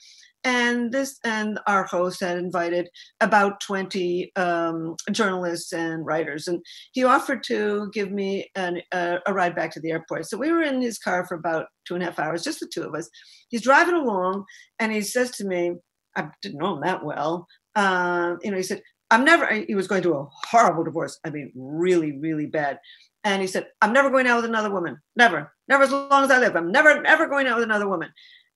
and 0.45 0.91
this 0.91 1.19
and 1.25 1.59
our 1.67 1.85
host 1.85 2.21
had 2.21 2.37
invited 2.37 2.89
about 3.21 3.61
20 3.61 4.33
um, 4.37 4.97
journalists 5.11 5.73
and 5.73 6.05
writers 6.05 6.49
and 6.49 6.61
he 6.93 7.05
offered 7.05 7.43
to 7.45 7.91
give 7.93 8.11
me 8.11 8.51
an, 8.57 8.81
a, 8.93 9.19
a 9.27 9.33
ride 9.33 9.55
back 9.55 9.71
to 9.73 9.81
the 9.81 9.91
airport. 9.91 10.27
So 10.27 10.37
we 10.37 10.51
were 10.51 10.63
in 10.63 10.81
his 10.81 10.99
car 10.99 11.27
for 11.27 11.37
about 11.37 11.67
two 11.87 11.95
and 11.95 12.03
a 12.03 12.07
half 12.07 12.19
hours 12.19 12.43
just 12.43 12.61
the 12.61 12.71
two 12.73 12.83
of 12.83 12.95
us. 12.95 13.09
He's 13.49 13.63
driving 13.63 13.95
along 13.95 14.45
and 14.79 14.93
he 14.93 15.01
says 15.01 15.31
to 15.33 15.45
me 15.45 15.75
i 16.17 16.29
didn't 16.43 16.59
know 16.59 16.75
him 16.75 16.83
that 16.83 17.05
well. 17.05 17.47
Uh, 17.75 18.35
you 18.43 18.51
know 18.51 18.57
he 18.57 18.63
said 18.63 18.83
i'm 19.11 19.25
never 19.25 19.47
he 19.47 19.75
was 19.75 19.87
going 19.87 20.03
through 20.03 20.19
a 20.19 20.29
horrible 20.51 20.85
divorce 20.85 21.19
i 21.25 21.31
mean 21.31 21.53
really 21.55 22.19
really 22.19 22.47
bad. 22.47 22.79
And 23.25 23.41
he 23.41 23.47
said 23.47 23.69
i'm 23.81 23.93
never 23.93 24.11
going 24.11 24.27
out 24.27 24.37
with 24.37 24.47
another 24.47 24.71
woman 24.71 24.99
never 25.15 25.53
never 25.69 25.85
as 25.85 25.93
long 25.93 26.25
as 26.25 26.31
i 26.31 26.39
live. 26.39 26.57
I'm 26.57 26.73
never 26.73 27.01
never 27.01 27.29
going 27.29 27.47
out 27.47 27.57
with 27.57 27.65
another 27.65 27.89
woman 27.89 28.11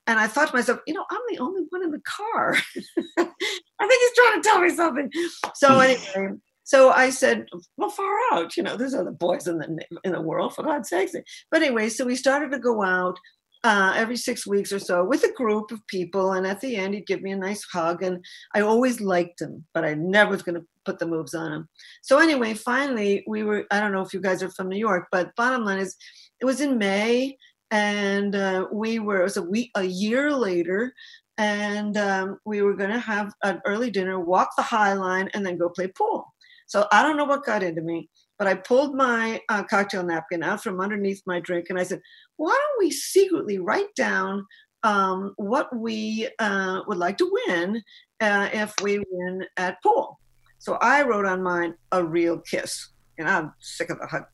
and 0.06 0.18
I 0.18 0.26
thought 0.26 0.48
to 0.48 0.56
myself, 0.56 0.80
you 0.86 0.94
know, 0.94 1.04
I'm 1.10 1.20
the 1.28 1.38
only 1.38 1.62
one 1.70 1.82
in 1.82 1.90
the 1.90 2.00
car. 2.00 2.54
I 3.18 3.88
think 3.88 4.02
he's 4.02 4.14
trying 4.14 4.42
to 4.42 4.48
tell 4.48 4.60
me 4.60 4.70
something. 4.70 5.10
So 5.54 5.74
hmm. 5.74 5.80
anyway, 5.80 6.36
so 6.64 6.90
I 6.90 7.10
said, 7.10 7.46
well, 7.76 7.90
far 7.90 8.12
out, 8.32 8.56
you 8.56 8.62
know, 8.62 8.76
there's 8.76 8.94
other 8.94 9.12
boys 9.12 9.46
in 9.46 9.58
the 9.58 9.86
in 10.02 10.12
the 10.12 10.20
world, 10.20 10.54
for 10.54 10.64
God's 10.64 10.88
sakes. 10.88 11.12
But 11.50 11.62
anyway, 11.62 11.88
so 11.88 12.04
we 12.04 12.16
started 12.16 12.50
to 12.52 12.58
go 12.58 12.82
out 12.82 13.18
uh, 13.66 13.94
every 13.96 14.16
six 14.16 14.46
weeks 14.46 14.72
or 14.72 14.78
so 14.78 15.04
with 15.04 15.24
a 15.24 15.32
group 15.32 15.70
of 15.72 15.86
people. 15.88 16.32
And 16.32 16.46
at 16.46 16.60
the 16.60 16.76
end, 16.76 16.94
he'd 16.94 17.06
give 17.06 17.22
me 17.22 17.32
a 17.32 17.36
nice 17.36 17.64
hug. 17.72 18.02
And 18.02 18.24
I 18.54 18.60
always 18.60 19.00
liked 19.00 19.40
him, 19.40 19.64
but 19.74 19.84
I 19.84 19.94
never 19.94 20.30
was 20.30 20.42
going 20.42 20.54
to 20.54 20.66
put 20.84 20.98
the 20.98 21.06
moves 21.06 21.34
on 21.34 21.52
him. 21.52 21.68
So 22.02 22.18
anyway, 22.18 22.54
finally, 22.54 23.24
we 23.26 23.42
were, 23.42 23.64
I 23.70 23.80
don't 23.80 23.92
know 23.92 24.02
if 24.02 24.14
you 24.14 24.20
guys 24.20 24.42
are 24.42 24.50
from 24.50 24.68
New 24.68 24.78
York, 24.78 25.08
but 25.10 25.34
bottom 25.36 25.64
line 25.64 25.78
is 25.78 25.96
it 26.40 26.44
was 26.44 26.60
in 26.60 26.78
May 26.78 27.36
and 27.70 28.34
uh, 28.34 28.66
we 28.72 28.98
were 28.98 29.20
it 29.20 29.24
was 29.24 29.36
a 29.36 29.42
week 29.42 29.70
a 29.74 29.84
year 29.84 30.32
later 30.32 30.94
and 31.38 31.96
um, 31.96 32.38
we 32.44 32.62
were 32.62 32.74
going 32.74 32.90
to 32.90 32.98
have 32.98 33.32
an 33.42 33.60
early 33.66 33.90
dinner 33.90 34.18
walk 34.18 34.50
the 34.56 34.62
high 34.62 34.94
line 34.94 35.28
and 35.34 35.44
then 35.44 35.58
go 35.58 35.68
play 35.68 35.88
pool. 35.88 36.32
So 36.66 36.86
i 36.92 37.02
don't 37.02 37.16
know 37.16 37.24
what 37.24 37.44
got 37.44 37.62
into 37.62 37.82
me 37.82 38.08
but 38.38 38.48
i 38.48 38.54
pulled 38.54 38.94
my 38.94 39.40
uh, 39.48 39.62
cocktail 39.64 40.02
napkin 40.02 40.42
out 40.42 40.62
from 40.62 40.80
underneath 40.80 41.22
my 41.26 41.40
drink 41.40 41.66
and 41.70 41.78
i 41.78 41.82
said 41.82 42.00
why 42.36 42.50
don't 42.50 42.84
we 42.84 42.90
secretly 42.90 43.58
write 43.58 43.94
down 43.94 44.44
um, 44.82 45.32
what 45.36 45.74
we 45.74 46.28
uh, 46.38 46.82
would 46.86 46.98
like 46.98 47.18
to 47.18 47.32
win 47.48 47.82
uh, 48.20 48.48
if 48.52 48.72
we 48.82 49.02
win 49.10 49.44
at 49.56 49.82
pool? 49.82 50.18
So 50.58 50.74
i 50.80 51.02
wrote 51.02 51.26
on 51.26 51.42
mine 51.42 51.74
a 51.92 52.04
real 52.04 52.38
kiss 52.38 52.90
and 53.18 53.28
i'm 53.28 53.52
sick 53.60 53.90
of 53.90 53.98
the 54.00 54.06
hug 54.06 54.24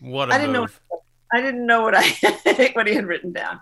what 0.00 0.32
I 0.32 0.38
didn't 0.38 0.52
move. 0.52 0.80
know 0.90 1.01
I 1.32 1.40
didn't 1.40 1.66
know 1.66 1.82
what 1.82 1.94
I 1.96 2.70
what 2.74 2.86
he 2.86 2.94
had 2.94 3.06
written 3.06 3.32
down. 3.32 3.60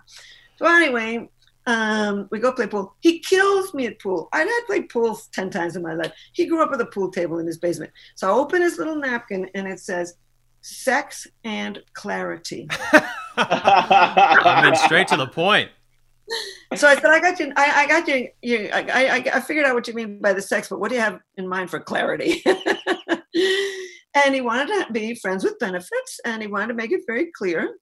So 0.57 0.65
anyway, 0.65 1.29
um, 1.65 2.27
we 2.31 2.39
go 2.39 2.51
play 2.51 2.67
pool. 2.67 2.95
He 2.99 3.19
kills 3.19 3.73
me 3.73 3.87
at 3.87 3.99
pool. 3.99 4.29
I 4.33 4.39
had 4.39 4.61
played 4.67 4.89
pool 4.89 5.19
ten 5.31 5.49
times 5.49 5.75
in 5.75 5.81
my 5.81 5.93
life. 5.93 6.11
He 6.33 6.45
grew 6.45 6.63
up 6.63 6.71
with 6.71 6.81
a 6.81 6.85
pool 6.85 7.11
table 7.11 7.39
in 7.39 7.47
his 7.47 7.57
basement. 7.57 7.91
So 8.15 8.27
I 8.27 8.31
open 8.31 8.61
his 8.61 8.77
little 8.77 8.95
napkin 8.95 9.49
and 9.55 9.67
it 9.67 9.79
says 9.79 10.15
sex 10.61 11.27
and 11.43 11.79
clarity. 11.93 12.67
I 13.37 14.61
mean, 14.63 14.75
straight 14.75 15.07
to 15.09 15.17
the 15.17 15.27
point. 15.27 15.69
So 16.75 16.87
I 16.87 16.95
said, 16.95 17.05
I 17.05 17.19
got 17.19 17.39
you. 17.39 17.51
I, 17.57 17.83
I 17.83 17.87
got 17.87 18.07
you. 18.07 18.29
you 18.41 18.69
I, 18.73 18.79
I, 18.79 19.15
I 19.33 19.39
figured 19.41 19.65
out 19.65 19.75
what 19.75 19.87
you 19.87 19.93
mean 19.93 20.19
by 20.21 20.33
the 20.33 20.41
sex, 20.41 20.69
but 20.69 20.79
what 20.79 20.89
do 20.89 20.95
you 20.95 21.01
have 21.01 21.19
in 21.37 21.47
mind 21.47 21.69
for 21.69 21.79
clarity? 21.79 22.43
And 24.13 24.35
he 24.35 24.41
wanted 24.41 24.67
to 24.85 24.91
be 24.91 25.15
friends 25.15 25.43
with 25.43 25.59
benefits 25.59 26.19
and 26.25 26.41
he 26.41 26.47
wanted 26.47 26.67
to 26.67 26.73
make 26.73 26.91
it 26.91 27.01
very 27.07 27.31
clear. 27.35 27.77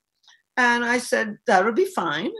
And 0.57 0.85
I 0.85 0.97
said, 0.97 1.37
that 1.47 1.65
would 1.65 1.75
be 1.75 1.85
fine. 1.85 2.31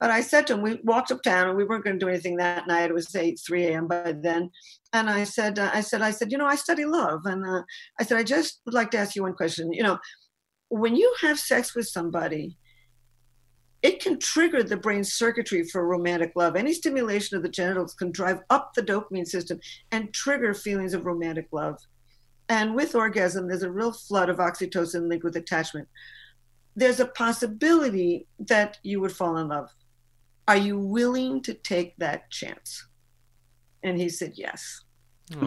But 0.00 0.10
I 0.10 0.22
said 0.22 0.46
to 0.46 0.54
him, 0.54 0.62
we 0.62 0.80
walked 0.82 1.10
uptown 1.10 1.48
and 1.48 1.56
we 1.56 1.64
weren't 1.64 1.84
going 1.84 1.98
to 1.98 2.04
do 2.04 2.08
anything 2.08 2.36
that 2.36 2.66
night. 2.66 2.90
It 2.90 2.94
was 2.94 3.14
8, 3.14 3.38
3 3.46 3.64
a.m. 3.66 3.86
by 3.86 4.12
then. 4.12 4.50
And 4.94 5.10
I 5.10 5.24
said, 5.24 5.58
uh, 5.58 5.70
I 5.72 5.82
said, 5.82 6.00
I 6.00 6.10
said, 6.10 6.32
you 6.32 6.38
know, 6.38 6.46
I 6.46 6.56
study 6.56 6.86
love. 6.86 7.20
And 7.26 7.46
uh, 7.46 7.62
I 7.98 8.04
said, 8.04 8.16
I 8.16 8.22
just 8.22 8.62
would 8.64 8.74
like 8.74 8.90
to 8.92 8.98
ask 8.98 9.14
you 9.14 9.22
one 9.22 9.34
question. 9.34 9.72
You 9.72 9.82
know, 9.82 9.98
when 10.68 10.96
you 10.96 11.14
have 11.20 11.38
sex 11.38 11.74
with 11.74 11.86
somebody, 11.86 12.56
it 13.82 14.02
can 14.02 14.18
trigger 14.18 14.62
the 14.62 14.76
brain 14.76 15.04
circuitry 15.04 15.64
for 15.64 15.86
romantic 15.86 16.32
love. 16.34 16.56
Any 16.56 16.72
stimulation 16.72 17.36
of 17.36 17.42
the 17.42 17.48
genitals 17.48 17.94
can 17.94 18.10
drive 18.10 18.40
up 18.48 18.72
the 18.74 18.82
dopamine 18.82 19.26
system 19.26 19.60
and 19.90 20.12
trigger 20.12 20.54
feelings 20.54 20.94
of 20.94 21.06
romantic 21.06 21.48
love. 21.52 21.76
And 22.50 22.74
with 22.74 22.96
orgasm, 22.96 23.46
there's 23.46 23.62
a 23.62 23.70
real 23.70 23.92
flood 23.92 24.28
of 24.28 24.38
oxytocin 24.38 25.08
linked 25.08 25.22
with 25.22 25.36
attachment. 25.36 25.88
There's 26.74 26.98
a 26.98 27.06
possibility 27.06 28.26
that 28.40 28.78
you 28.82 29.00
would 29.00 29.12
fall 29.12 29.36
in 29.36 29.48
love. 29.48 29.70
Are 30.48 30.56
you 30.56 30.76
willing 30.76 31.42
to 31.44 31.54
take 31.54 31.96
that 31.98 32.28
chance? 32.28 32.88
And 33.84 33.96
he 33.96 34.08
said 34.08 34.32
yes. 34.34 34.82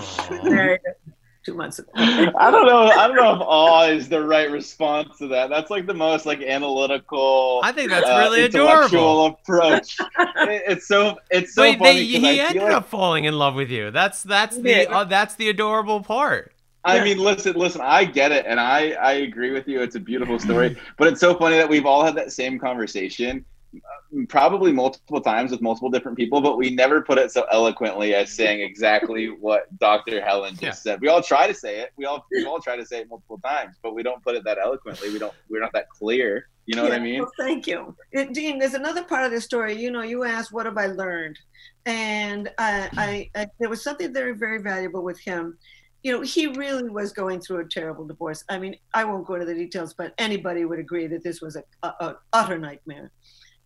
two 1.46 1.54
months 1.54 1.80
ago. 1.80 1.90
I 1.94 2.50
don't 2.50 2.66
know. 2.66 2.84
I 2.84 3.08
don't 3.08 3.18
know 3.18 3.36
if 3.36 3.42
awe 3.42 3.84
is 3.90 4.08
the 4.08 4.26
right 4.26 4.50
response 4.50 5.18
to 5.18 5.28
that. 5.28 5.50
That's 5.50 5.70
like 5.70 5.86
the 5.86 5.94
most 5.94 6.26
like 6.26 6.42
analytical. 6.42 7.60
I 7.66 7.74
think 7.74 7.90
that's 7.90 8.08
uh, 8.08 8.16
really 8.24 8.44
adorable 8.44 9.26
approach. 9.26 9.98
it, 10.20 10.64
it's 10.68 10.88
so 10.88 11.18
it's 11.30 11.54
so 11.54 11.64
funny. 11.64 11.78
They, 11.84 12.06
he 12.06 12.40
I 12.40 12.46
ended 12.46 12.64
like... 12.64 12.72
up 12.72 12.88
falling 12.88 13.26
in 13.26 13.38
love 13.38 13.56
with 13.56 13.70
you. 13.70 13.92
That's 13.92 14.24
that's 14.24 14.58
the 14.58 14.70
yeah. 14.70 15.00
uh, 15.00 15.04
that's 15.04 15.36
the 15.36 15.50
adorable 15.50 16.02
part. 16.02 16.54
I 16.86 17.04
mean, 17.04 17.18
listen, 17.18 17.56
listen. 17.56 17.82
I 17.82 18.04
get 18.06 18.32
it, 18.32 18.46
and 18.46 18.60
I 18.60 18.92
I 18.92 19.14
agree 19.14 19.52
with 19.52 19.68
you. 19.68 19.82
It's 19.82 19.96
a 19.96 20.00
beautiful 20.00 20.38
story, 20.40 20.78
but 20.98 21.08
it's 21.08 21.22
so 21.22 21.36
funny 21.36 21.58
that 21.58 21.70
we've 21.70 21.86
all 21.86 22.04
had 22.04 22.16
that 22.16 22.32
same 22.32 22.60
conversation, 22.60 23.46
uh, 23.76 24.26
probably 24.28 24.74
multiple 24.74 25.22
times 25.22 25.52
with 25.52 25.62
multiple 25.62 25.90
different 25.90 26.18
people, 26.18 26.42
but 26.42 26.58
we 26.58 26.70
never 26.70 27.02
put 27.02 27.18
it 27.18 27.32
so 27.32 27.46
eloquently 27.52 28.14
as 28.14 28.32
saying 28.32 28.62
exactly 28.62 29.28
what 29.28 29.68
Dr. 29.80 30.22
Helen 30.22 30.52
just 30.54 30.64
yeah. 30.64 30.72
said. 30.94 31.02
We 31.02 31.08
all 31.08 31.22
try 31.22 31.48
to 31.48 31.54
say 31.54 31.80
it. 31.80 31.92
We 31.96 32.06
all 32.06 32.26
we 32.32 32.46
all 32.46 32.60
try 32.60 32.76
to 32.76 32.86
say 32.86 33.00
it 33.00 33.10
multiple 33.10 33.40
times, 33.40 33.78
but 33.82 33.96
we 33.96 34.04
don't 34.04 34.22
put 34.22 34.36
it 34.36 34.44
that 34.44 34.58
eloquently. 34.58 35.10
We 35.10 35.20
don't. 35.20 35.34
We're 35.50 35.62
not 35.62 35.72
that 35.74 35.90
clear. 35.90 36.50
You 36.66 36.76
know 36.76 36.84
yeah, 36.84 36.90
what 36.90 37.00
I 37.00 37.04
mean? 37.04 37.20
Well, 37.20 37.32
thank 37.38 37.68
you, 37.68 37.96
Dean. 38.32 38.58
There's 38.58 38.74
another 38.74 39.04
part 39.04 39.26
of 39.26 39.32
the 39.32 39.42
story. 39.42 39.74
You 39.74 39.92
know, 39.92 40.02
you 40.02 40.24
asked, 40.24 40.52
"What 40.52 40.66
have 40.66 40.78
I 40.78 40.88
learned?" 40.88 41.38
And 41.86 42.50
I, 42.58 42.90
I, 43.36 43.42
I 43.42 43.48
there 43.60 43.70
was 43.70 43.84
something 43.84 44.14
very, 44.14 44.34
very 44.34 44.62
valuable 44.62 45.04
with 45.04 45.20
him 45.20 45.58
you 46.04 46.12
know, 46.12 46.22
he 46.22 46.48
really 46.48 46.90
was 46.90 47.14
going 47.14 47.40
through 47.42 47.62
a 47.62 47.68
terrible 47.68 48.06
divorce. 48.06 48.44
I 48.50 48.60
mean, 48.60 48.76
I 48.94 49.06
won't 49.06 49.26
go 49.26 49.36
into 49.36 49.46
the 49.46 49.56
details, 49.56 49.94
but 49.98 50.14
anybody 50.18 50.66
would 50.66 50.80
agree 50.80 51.08
that 51.08 51.24
this 51.24 51.42
was 51.42 51.56
a, 51.56 51.64
a, 51.84 51.88
a 52.08 52.16
utter 52.34 52.58
nightmare. 52.58 53.12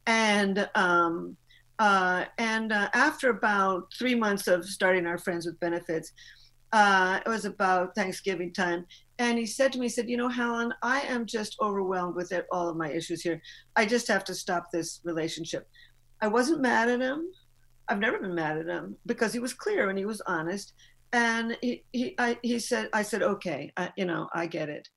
And 0.06 0.70
um, 0.76 1.38
Uh, 1.80 2.26
and 2.40 2.72
uh, 2.72 2.90
after 3.08 3.30
about 3.30 3.84
three 4.00 4.16
months 4.16 4.48
of 4.48 4.66
starting 4.66 5.06
our 5.06 5.20
Friends 5.26 5.46
with 5.46 5.60
Benefits, 5.60 6.12
uh, 6.74 7.20
it 7.24 7.30
was 7.30 7.46
about 7.46 7.94
Thanksgiving 7.94 8.52
time. 8.52 8.82
And 9.20 9.38
he 9.38 9.46
said 9.46 9.72
to 9.72 9.80
me, 9.80 9.86
he 9.86 9.90
said, 9.90 10.10
You 10.10 10.18
know, 10.18 10.30
Helen, 10.30 10.74
I 10.82 11.02
am 11.02 11.26
just 11.26 11.56
overwhelmed 11.62 12.16
with 12.16 12.32
it, 12.32 12.46
all 12.52 12.68
of 12.68 12.78
my 12.78 12.90
issues 13.00 13.22
here. 13.22 13.40
I 13.76 13.86
just 13.86 14.08
have 14.08 14.24
to 14.26 14.34
stop 14.34 14.64
this 14.74 15.02
relationship. 15.04 15.64
I 16.26 16.28
wasn't 16.28 16.62
mad 16.62 16.90
at 16.90 17.00
him. 17.00 17.20
I've 17.88 18.00
never 18.06 18.20
been 18.20 18.36
mad 18.36 18.58
at 18.58 18.68
him 18.76 18.98
because 19.06 19.32
he 19.34 19.40
was 19.40 19.54
clear 19.54 19.90
and 19.90 20.00
he 20.00 20.06
was 20.06 20.22
honest. 20.26 20.74
And 21.14 21.58
he, 21.62 21.84
he, 21.94 22.16
I, 22.18 22.38
he 22.44 22.60
said, 22.60 22.90
I 22.94 23.02
said, 23.02 23.24
okay, 23.24 23.72
I, 23.78 23.92
you 23.96 24.06
know, 24.06 24.28
I 24.34 24.46
get 24.46 24.70
it. 24.70 24.88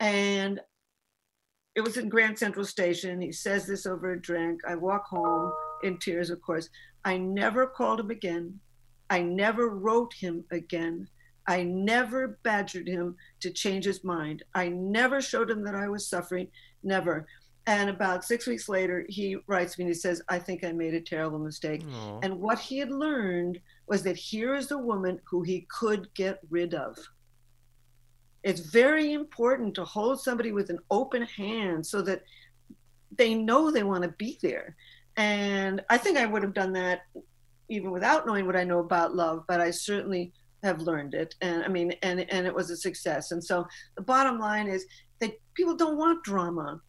And 0.00 0.60
it 1.74 1.80
was 1.80 1.96
in 1.96 2.08
Grand 2.08 2.38
Central 2.38 2.64
Station. 2.64 3.20
He 3.20 3.32
says 3.32 3.66
this 3.66 3.86
over 3.86 4.12
a 4.12 4.20
drink. 4.20 4.60
I 4.68 4.74
walk 4.74 5.06
home 5.08 5.52
in 5.82 5.98
tears, 5.98 6.30
of 6.30 6.40
course. 6.42 6.68
I 7.04 7.18
never 7.18 7.66
called 7.66 8.00
him 8.00 8.10
again. 8.10 8.58
I 9.10 9.22
never 9.22 9.68
wrote 9.68 10.12
him 10.12 10.44
again. 10.50 11.08
I 11.46 11.62
never 11.62 12.38
badgered 12.42 12.86
him 12.86 13.16
to 13.40 13.50
change 13.50 13.84
his 13.84 14.04
mind. 14.04 14.42
I 14.54 14.68
never 14.68 15.20
showed 15.20 15.50
him 15.50 15.64
that 15.64 15.74
I 15.74 15.88
was 15.88 16.08
suffering. 16.08 16.48
Never. 16.82 17.26
And 17.68 17.90
about 17.90 18.24
six 18.24 18.46
weeks 18.46 18.66
later, 18.66 19.04
he 19.10 19.36
writes 19.46 19.76
me 19.76 19.84
and 19.84 19.90
he 19.90 19.94
says, 19.94 20.22
I 20.30 20.38
think 20.38 20.64
I 20.64 20.72
made 20.72 20.94
a 20.94 21.02
terrible 21.02 21.38
mistake. 21.38 21.82
Aw. 21.92 22.20
And 22.22 22.40
what 22.40 22.58
he 22.58 22.78
had 22.78 22.90
learned 22.90 23.60
was 23.86 24.02
that 24.04 24.16
here 24.16 24.54
is 24.54 24.70
a 24.70 24.78
woman 24.78 25.20
who 25.30 25.42
he 25.42 25.66
could 25.70 26.08
get 26.14 26.40
rid 26.48 26.72
of. 26.72 26.96
It's 28.42 28.60
very 28.60 29.12
important 29.12 29.74
to 29.74 29.84
hold 29.84 30.18
somebody 30.18 30.50
with 30.50 30.70
an 30.70 30.78
open 30.90 31.24
hand 31.24 31.84
so 31.84 32.00
that 32.00 32.22
they 33.14 33.34
know 33.34 33.70
they 33.70 33.82
want 33.82 34.02
to 34.02 34.14
be 34.16 34.38
there. 34.40 34.74
And 35.18 35.84
I 35.90 35.98
think 35.98 36.16
I 36.16 36.24
would 36.24 36.42
have 36.42 36.54
done 36.54 36.72
that 36.72 37.02
even 37.68 37.90
without 37.90 38.26
knowing 38.26 38.46
what 38.46 38.56
I 38.56 38.64
know 38.64 38.78
about 38.78 39.14
love, 39.14 39.44
but 39.46 39.60
I 39.60 39.72
certainly 39.72 40.32
have 40.62 40.80
learned 40.80 41.12
it. 41.12 41.34
And 41.42 41.62
I 41.62 41.68
mean, 41.68 41.92
and, 42.00 42.20
and 42.30 42.46
it 42.46 42.54
was 42.54 42.70
a 42.70 42.78
success. 42.78 43.30
And 43.30 43.44
so 43.44 43.66
the 43.94 44.02
bottom 44.02 44.38
line 44.38 44.68
is 44.68 44.86
that 45.20 45.38
people 45.52 45.76
don't 45.76 45.98
want 45.98 46.24
drama. 46.24 46.80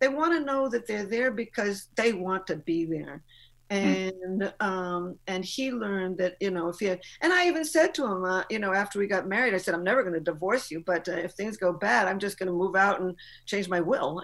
They 0.00 0.08
want 0.08 0.32
to 0.34 0.44
know 0.44 0.68
that 0.68 0.86
they're 0.86 1.06
there 1.06 1.30
because 1.30 1.88
they 1.96 2.12
want 2.12 2.46
to 2.48 2.56
be 2.56 2.84
there. 2.84 3.22
And 3.70 4.50
um, 4.60 5.18
and 5.26 5.44
he 5.44 5.70
learned 5.70 6.16
that 6.18 6.36
you 6.40 6.50
know 6.50 6.70
if 6.70 6.78
he 6.78 6.86
had, 6.86 7.00
and 7.20 7.34
I 7.34 7.48
even 7.48 7.66
said 7.66 7.92
to 7.94 8.06
him, 8.06 8.24
uh, 8.24 8.44
you 8.48 8.58
know, 8.58 8.72
after 8.72 8.98
we 8.98 9.06
got 9.06 9.28
married, 9.28 9.52
I 9.52 9.58
said 9.58 9.74
I'm 9.74 9.84
never 9.84 10.02
going 10.02 10.14
to 10.14 10.20
divorce 10.20 10.70
you, 10.70 10.82
but 10.86 11.06
uh, 11.06 11.12
if 11.12 11.32
things 11.32 11.58
go 11.58 11.74
bad, 11.74 12.08
I'm 12.08 12.18
just 12.18 12.38
going 12.38 12.46
to 12.46 12.52
move 12.54 12.76
out 12.76 13.02
and 13.02 13.14
change 13.44 13.68
my 13.68 13.80
will. 13.80 14.22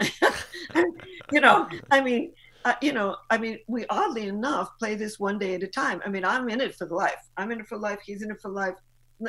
you 1.32 1.40
know, 1.42 1.68
I 1.90 2.00
mean, 2.00 2.32
uh, 2.64 2.74
you 2.80 2.92
know, 2.92 3.16
I 3.28 3.36
mean, 3.36 3.58
we 3.66 3.84
oddly 3.90 4.28
enough 4.28 4.70
play 4.78 4.94
this 4.94 5.20
one 5.20 5.38
day 5.38 5.54
at 5.54 5.62
a 5.62 5.66
time. 5.66 6.00
I 6.06 6.08
mean, 6.08 6.24
I'm 6.24 6.48
in 6.48 6.62
it 6.62 6.74
for 6.74 6.86
life. 6.86 7.20
I'm 7.36 7.52
in 7.52 7.60
it 7.60 7.66
for 7.66 7.76
life. 7.76 7.98
He's 8.04 8.22
in 8.22 8.30
it 8.30 8.40
for 8.40 8.50
life. 8.50 8.74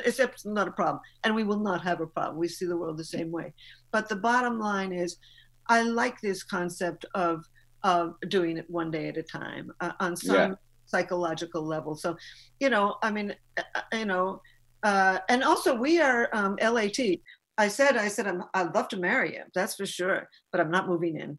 Except 0.06 0.34
it's 0.34 0.46
not 0.46 0.68
a 0.68 0.72
problem, 0.72 1.00
and 1.24 1.36
we 1.36 1.44
will 1.44 1.60
not 1.60 1.84
have 1.84 2.02
a 2.02 2.08
problem. 2.08 2.38
We 2.38 2.48
see 2.48 2.66
the 2.66 2.76
world 2.76 2.98
the 2.98 3.06
same 3.06 3.32
way. 3.32 3.54
But 3.92 4.10
the 4.10 4.16
bottom 4.16 4.60
line 4.60 4.92
is, 4.92 5.18
I 5.68 5.82
like 5.82 6.20
this 6.22 6.44
concept 6.44 7.06
of 7.16 7.44
of 7.84 8.16
doing 8.30 8.58
it 8.58 8.68
one 8.68 8.90
day 8.90 9.10
at 9.10 9.18
a 9.18 9.22
time 9.24 9.72
uh, 9.80 9.92
on 10.00 10.16
some 10.16 10.36
Yeah. 10.36 10.54
psychological 10.88 11.62
level. 11.62 11.96
So, 11.96 12.18
you 12.60 12.72
know, 12.72 12.96
I 13.04 13.12
mean, 13.12 13.36
uh, 13.58 13.64
uh, 13.76 13.82
you 13.94 14.06
know, 14.06 14.42
uh, 14.82 15.20
and 15.30 15.44
also 15.44 15.76
we 15.76 16.02
are 16.02 16.30
um, 16.34 16.58
LAT. 16.60 16.98
I 17.60 17.68
said, 17.68 17.96
I 17.96 18.08
said, 18.08 18.26
I'm, 18.26 18.44
I'd 18.56 18.74
love 18.74 18.88
to 18.90 18.98
marry 18.98 19.34
him, 19.34 19.48
that's 19.54 19.76
for 19.76 19.86
sure, 19.86 20.28
but 20.52 20.60
I'm 20.62 20.72
not 20.72 20.88
moving 20.88 21.18
in. 21.20 21.38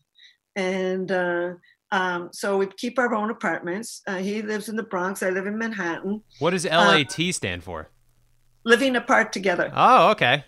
And 0.54 1.10
uh, 1.10 1.54
um, 1.90 2.30
so 2.32 2.58
we 2.58 2.66
keep 2.66 2.96
our 2.98 3.12
own 3.14 3.30
apartments. 3.30 4.02
Uh, 4.06 4.18
he 4.18 4.40
lives 4.40 4.68
in 4.68 4.76
the 4.76 4.82
Bronx. 4.84 5.22
I 5.24 5.30
live 5.30 5.46
in 5.46 5.58
Manhattan. 5.58 6.22
What 6.38 6.50
does 6.50 6.64
Uh, 6.64 6.70
LAT 6.70 7.34
stand 7.34 7.64
for? 7.64 7.90
Living 8.64 8.94
apart 8.96 9.32
together. 9.32 9.70
Oh, 9.74 10.10
okay. 10.12 10.44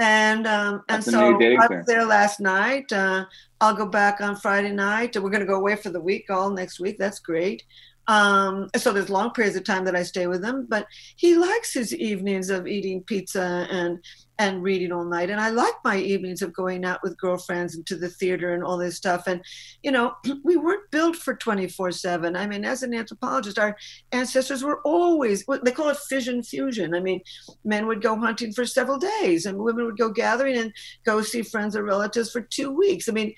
And 0.00 0.46
um, 0.46 0.82
and 0.88 1.04
so 1.04 1.38
I 1.38 1.66
was 1.68 1.84
there 1.86 2.06
last 2.06 2.40
night. 2.40 2.90
Uh, 2.90 3.26
I'll 3.60 3.74
go 3.74 3.84
back 3.84 4.22
on 4.22 4.34
Friday 4.34 4.72
night. 4.72 5.14
We're 5.14 5.28
going 5.28 5.40
to 5.40 5.46
go 5.46 5.56
away 5.56 5.76
for 5.76 5.90
the 5.90 6.00
week, 6.00 6.30
all 6.30 6.50
next 6.50 6.80
week. 6.80 6.96
That's 6.98 7.18
great. 7.18 7.62
Um, 8.10 8.68
so 8.76 8.92
there's 8.92 9.08
long 9.08 9.30
periods 9.30 9.56
of 9.56 9.62
time 9.62 9.84
that 9.84 9.94
I 9.94 10.02
stay 10.02 10.26
with 10.26 10.44
him, 10.44 10.66
but 10.68 10.88
he 11.14 11.36
likes 11.36 11.72
his 11.72 11.94
evenings 11.94 12.50
of 12.50 12.66
eating 12.66 13.04
pizza 13.04 13.68
and 13.70 14.04
and 14.36 14.62
reading 14.62 14.90
all 14.90 15.04
night. 15.04 15.28
And 15.28 15.38
I 15.38 15.50
like 15.50 15.74
my 15.84 15.98
evenings 15.98 16.40
of 16.40 16.54
going 16.54 16.84
out 16.84 17.00
with 17.02 17.18
girlfriends 17.18 17.76
and 17.76 17.86
to 17.86 17.94
the 17.94 18.08
theater 18.08 18.54
and 18.54 18.64
all 18.64 18.78
this 18.78 18.96
stuff. 18.96 19.28
And 19.28 19.44
you 19.84 19.92
know, 19.92 20.14
we 20.44 20.56
weren't 20.56 20.90
built 20.90 21.14
for 21.14 21.36
24/7. 21.36 22.36
I 22.36 22.48
mean, 22.48 22.64
as 22.64 22.82
an 22.82 22.94
anthropologist, 22.94 23.60
our 23.60 23.76
ancestors 24.10 24.64
were 24.64 24.80
always, 24.80 25.44
they 25.62 25.70
call 25.70 25.90
it 25.90 25.96
fission 26.08 26.42
fusion. 26.42 26.96
I 26.96 27.00
mean, 27.00 27.20
men 27.64 27.86
would 27.86 28.02
go 28.02 28.16
hunting 28.16 28.52
for 28.52 28.66
several 28.66 28.98
days 28.98 29.46
and 29.46 29.56
women 29.56 29.84
would 29.84 29.98
go 29.98 30.10
gathering 30.10 30.56
and 30.56 30.72
go 31.04 31.22
see 31.22 31.42
friends 31.42 31.76
or 31.76 31.84
relatives 31.84 32.32
for 32.32 32.40
two 32.40 32.70
weeks 32.70 33.08
i 33.08 33.12
mean 33.12 33.32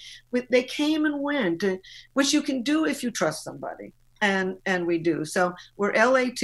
they 0.51 0.63
came 0.63 1.05
and 1.05 1.21
went 1.21 1.63
uh, 1.65 1.77
which 2.15 2.33
you 2.33 2.43
can 2.43 2.63
do 2.63 2.85
if 2.85 3.03
you 3.03 3.11
trust 3.11 3.45
somebody 3.45 3.93
and 4.23 4.57
and 4.65 4.87
we 4.87 4.99
do. 4.99 5.25
So 5.25 5.53
we're 5.77 5.93
lat 5.93 6.39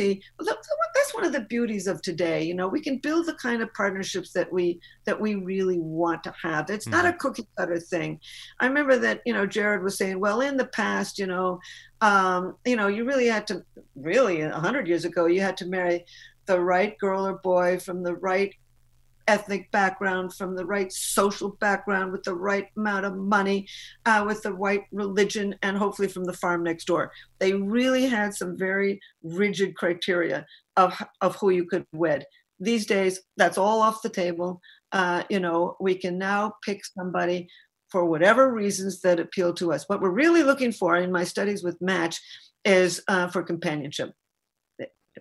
that's 0.94 1.14
one 1.14 1.24
of 1.24 1.32
the 1.32 1.46
beauties 1.48 1.86
of 1.86 2.02
today. 2.02 2.42
You 2.42 2.54
know 2.54 2.68
we 2.68 2.82
can 2.82 2.98
build 2.98 3.26
the 3.26 3.34
kind 3.34 3.62
of 3.62 3.72
partnerships 3.72 4.32
that 4.32 4.52
we 4.52 4.80
that 5.06 5.18
we 5.18 5.36
really 5.36 5.78
want 5.78 6.22
to 6.24 6.34
have. 6.42 6.68
It's 6.68 6.88
not 6.88 7.06
a 7.06 7.12
cookie 7.14 7.46
cutter 7.56 7.78
thing. 7.78 8.20
I 8.60 8.66
remember 8.66 8.98
that 8.98 9.22
you 9.24 9.32
know 9.32 9.46
jared 9.46 9.82
was 9.82 9.96
saying 9.96 10.20
well 10.20 10.40
in 10.40 10.56
the 10.56 10.66
past 10.66 11.18
you 11.18 11.26
know 11.26 11.60
um, 12.00 12.56
you 12.66 12.76
know 12.76 12.88
you 12.88 13.04
really 13.04 13.26
had 13.26 13.46
to 13.46 13.62
really 13.94 14.42
a 14.42 14.50
hundred 14.50 14.88
years 14.88 15.04
ago 15.04 15.26
you 15.26 15.40
had 15.40 15.56
to 15.58 15.66
marry 15.66 16.04
the 16.46 16.60
right 16.60 16.98
girl 16.98 17.26
or 17.26 17.34
boy 17.38 17.78
from 17.78 18.02
the 18.02 18.14
right 18.16 18.54
ethnic 19.28 19.70
background, 19.70 20.34
from 20.34 20.56
the 20.56 20.64
right 20.64 20.92
social 20.92 21.50
background, 21.60 22.10
with 22.10 22.24
the 22.24 22.34
right 22.34 22.66
amount 22.76 23.06
of 23.06 23.16
money, 23.16 23.68
uh, 24.06 24.24
with 24.26 24.42
the 24.42 24.52
right 24.52 24.82
religion, 24.90 25.54
and 25.62 25.76
hopefully 25.76 26.08
from 26.08 26.24
the 26.24 26.32
farm 26.32 26.64
next 26.64 26.86
door. 26.86 27.12
They 27.38 27.52
really 27.52 28.06
had 28.06 28.34
some 28.34 28.56
very 28.58 29.00
rigid 29.22 29.76
criteria 29.76 30.46
of 30.76 31.00
of 31.20 31.36
who 31.36 31.50
you 31.50 31.66
could 31.66 31.86
wed. 31.92 32.24
These 32.58 32.86
days, 32.86 33.20
that's 33.36 33.58
all 33.58 33.80
off 33.80 34.02
the 34.02 34.08
table. 34.08 34.60
Uh, 34.90 35.22
you 35.30 35.38
know, 35.38 35.76
we 35.80 35.94
can 35.94 36.18
now 36.18 36.54
pick 36.64 36.80
somebody 36.84 37.48
for 37.90 38.04
whatever 38.04 38.52
reasons 38.52 39.00
that 39.02 39.20
appeal 39.20 39.52
to 39.54 39.72
us. 39.72 39.84
What 39.88 40.00
we're 40.00 40.10
really 40.10 40.42
looking 40.42 40.72
for 40.72 40.96
in 40.96 41.12
my 41.12 41.24
studies 41.24 41.62
with 41.62 41.80
Match 41.80 42.20
is 42.64 43.02
uh, 43.08 43.28
for 43.28 43.42
companionship. 43.42 44.10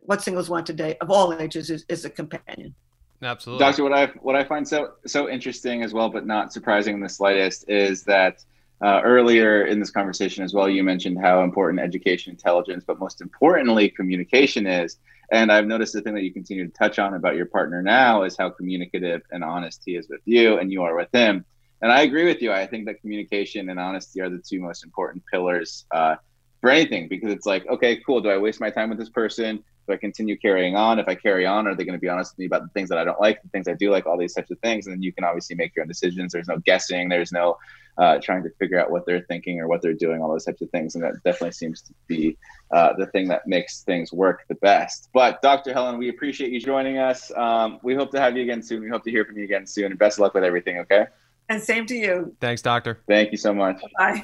What 0.02 0.22
singles 0.22 0.50
want 0.50 0.66
today, 0.66 0.98
of 1.02 1.10
all 1.10 1.34
ages, 1.34 1.70
is, 1.70 1.86
is 1.90 2.06
a 2.06 2.10
companion. 2.10 2.76
Absolutely. 3.22 3.66
Doctor, 3.66 3.84
what 3.84 3.94
I 3.94 4.08
what 4.22 4.36
I 4.36 4.44
find 4.44 4.68
so 4.68 4.92
so 5.06 5.30
interesting 5.30 5.84
as 5.84 5.94
well, 5.94 6.10
but 6.10 6.26
not 6.26 6.54
surprising 6.54 6.96
in 6.96 7.02
the 7.02 7.10
slightest, 7.10 7.70
is 7.70 8.04
that 8.04 8.44
uh, 8.82 9.02
earlier 9.04 9.66
in 9.66 9.80
this 9.80 9.90
conversation 9.90 10.44
as 10.44 10.54
well, 10.54 10.70
you 10.70 10.84
mentioned 10.84 11.18
how 11.20 11.44
important 11.44 11.80
education, 11.80 12.32
intelligence, 12.32 12.84
but 12.86 13.00
most 13.00 13.22
importantly, 13.22 13.90
communication 13.90 14.68
is. 14.68 14.98
And 15.32 15.52
I've 15.52 15.66
noticed 15.66 15.94
the 15.94 16.02
thing 16.02 16.14
that 16.14 16.24
you 16.24 16.32
continue 16.32 16.66
to 16.68 16.72
touch 16.72 17.00
on 17.00 17.16
about 17.16 17.36
your 17.36 17.48
partner 17.48 17.82
now 17.82 18.24
is 18.24 18.38
how 18.38 18.50
communicative 18.50 19.24
and 19.32 19.44
honest 19.44 19.82
he 19.84 19.96
is 19.96 20.08
with 20.08 20.22
you, 20.26 20.60
and 20.60 20.72
you 20.72 20.84
are 20.84 20.96
with 20.96 21.10
him. 21.12 21.44
And 21.82 21.92
I 21.92 22.02
agree 22.02 22.26
with 22.26 22.42
you. 22.42 22.52
I 22.52 22.66
think 22.66 22.86
that 22.86 23.02
communication 23.02 23.70
and 23.70 23.80
honesty 23.80 24.22
are 24.22 24.30
the 24.30 24.40
two 24.40 24.60
most 24.60 24.84
important 24.84 25.24
pillars 25.32 25.86
uh, 25.92 26.16
for 26.62 26.70
anything 26.70 27.08
because 27.08 27.32
it's 27.32 27.46
like, 27.46 27.68
okay, 27.68 28.02
cool. 28.06 28.22
Do 28.22 28.30
I 28.30 28.38
waste 28.38 28.60
my 28.60 28.70
time 28.70 28.90
with 28.90 28.98
this 28.98 29.10
person? 29.10 29.64
Do 29.88 29.94
I 29.94 29.98
continue 29.98 30.38
carrying 30.38 30.76
on? 30.76 31.00
If 31.00 31.08
I 31.08 31.16
carry 31.16 31.46
on, 31.46 31.68
are 31.68 31.76
they 31.76 31.86
going 31.86 31.98
to 31.98 32.02
be 32.02 32.10
honest 32.10 32.34
with 32.34 32.40
me 32.40 32.46
about 32.46 32.64
the 32.64 32.70
things 32.70 32.90
that 32.90 32.98
I 32.98 33.04
don't 33.04 33.20
like, 33.22 33.42
the 33.42 33.50
things 33.50 33.68
I 33.68 33.74
do 33.74 33.90
like, 33.90 34.06
all 34.06 34.18
these 34.18 34.34
types 34.34 34.52
of 34.52 34.60
things? 34.60 34.86
And 34.86 34.94
then 34.94 35.02
you 35.02 35.14
can 35.14 35.24
obviously 35.24 35.56
make 35.56 35.76
your 35.76 35.84
own 35.84 35.88
decisions. 35.88 36.34
There's 36.34 36.48
no 36.48 36.58
guessing. 36.60 37.10
There's 37.10 37.32
no 37.32 37.58
uh, 37.98 38.20
trying 38.22 38.44
to 38.44 38.50
figure 38.60 38.80
out 38.80 38.92
what 38.92 39.06
they're 39.06 39.22
thinking 39.22 39.60
or 39.60 39.68
what 39.68 39.82
they're 39.82 39.94
doing, 39.94 40.22
all 40.22 40.30
those 40.30 40.46
types 40.46 40.62
of 40.62 40.70
things. 40.72 40.96
And 40.96 41.04
that 41.04 41.14
definitely 41.24 41.52
seems 41.52 41.82
to 41.84 41.94
be 42.08 42.38
uh, 42.72 42.94
the 42.98 43.08
thing 43.08 43.28
that 43.30 43.48
makes 43.48 43.82
things 43.82 44.12
work 44.12 44.44
the 44.50 44.56
best. 44.56 45.10
But 45.14 45.42
Dr. 45.42 45.74
Helen, 45.74 45.98
we 45.98 46.10
appreciate 46.10 46.52
you 46.52 46.60
joining 46.60 46.98
us. 46.98 47.32
Um, 47.36 47.80
we 47.82 47.96
hope 47.96 48.12
to 48.12 48.20
have 48.20 48.36
you 48.36 48.44
again 48.44 48.62
soon. 48.62 48.82
We 48.82 48.90
hope 48.90 49.04
to 49.06 49.12
hear 49.12 49.26
from 49.26 49.38
you 49.38 49.46
again 49.46 49.66
soon. 49.66 49.86
And 49.86 49.98
best 49.98 50.18
of 50.18 50.24
luck 50.24 50.34
with 50.34 50.44
everything, 50.44 50.80
okay? 50.80 51.06
And 51.50 51.62
same 51.62 51.86
to 51.88 51.96
you. 51.96 52.36
Thanks, 52.42 52.62
doctor. 52.62 53.00
Thank 53.08 53.32
you 53.32 53.38
so 53.38 53.54
much. 53.54 53.82
Bye. 53.98 54.24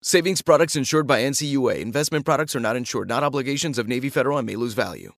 Savings 0.00 0.42
products 0.42 0.76
insured 0.76 1.08
by 1.08 1.22
NCUA. 1.22 1.80
Investment 1.80 2.24
products 2.24 2.54
are 2.54 2.60
not 2.60 2.76
insured, 2.76 3.08
not 3.08 3.24
obligations 3.24 3.78
of 3.78 3.88
Navy 3.88 4.08
Federal 4.08 4.38
and 4.38 4.46
may 4.46 4.54
lose 4.54 4.72
value. 4.72 5.12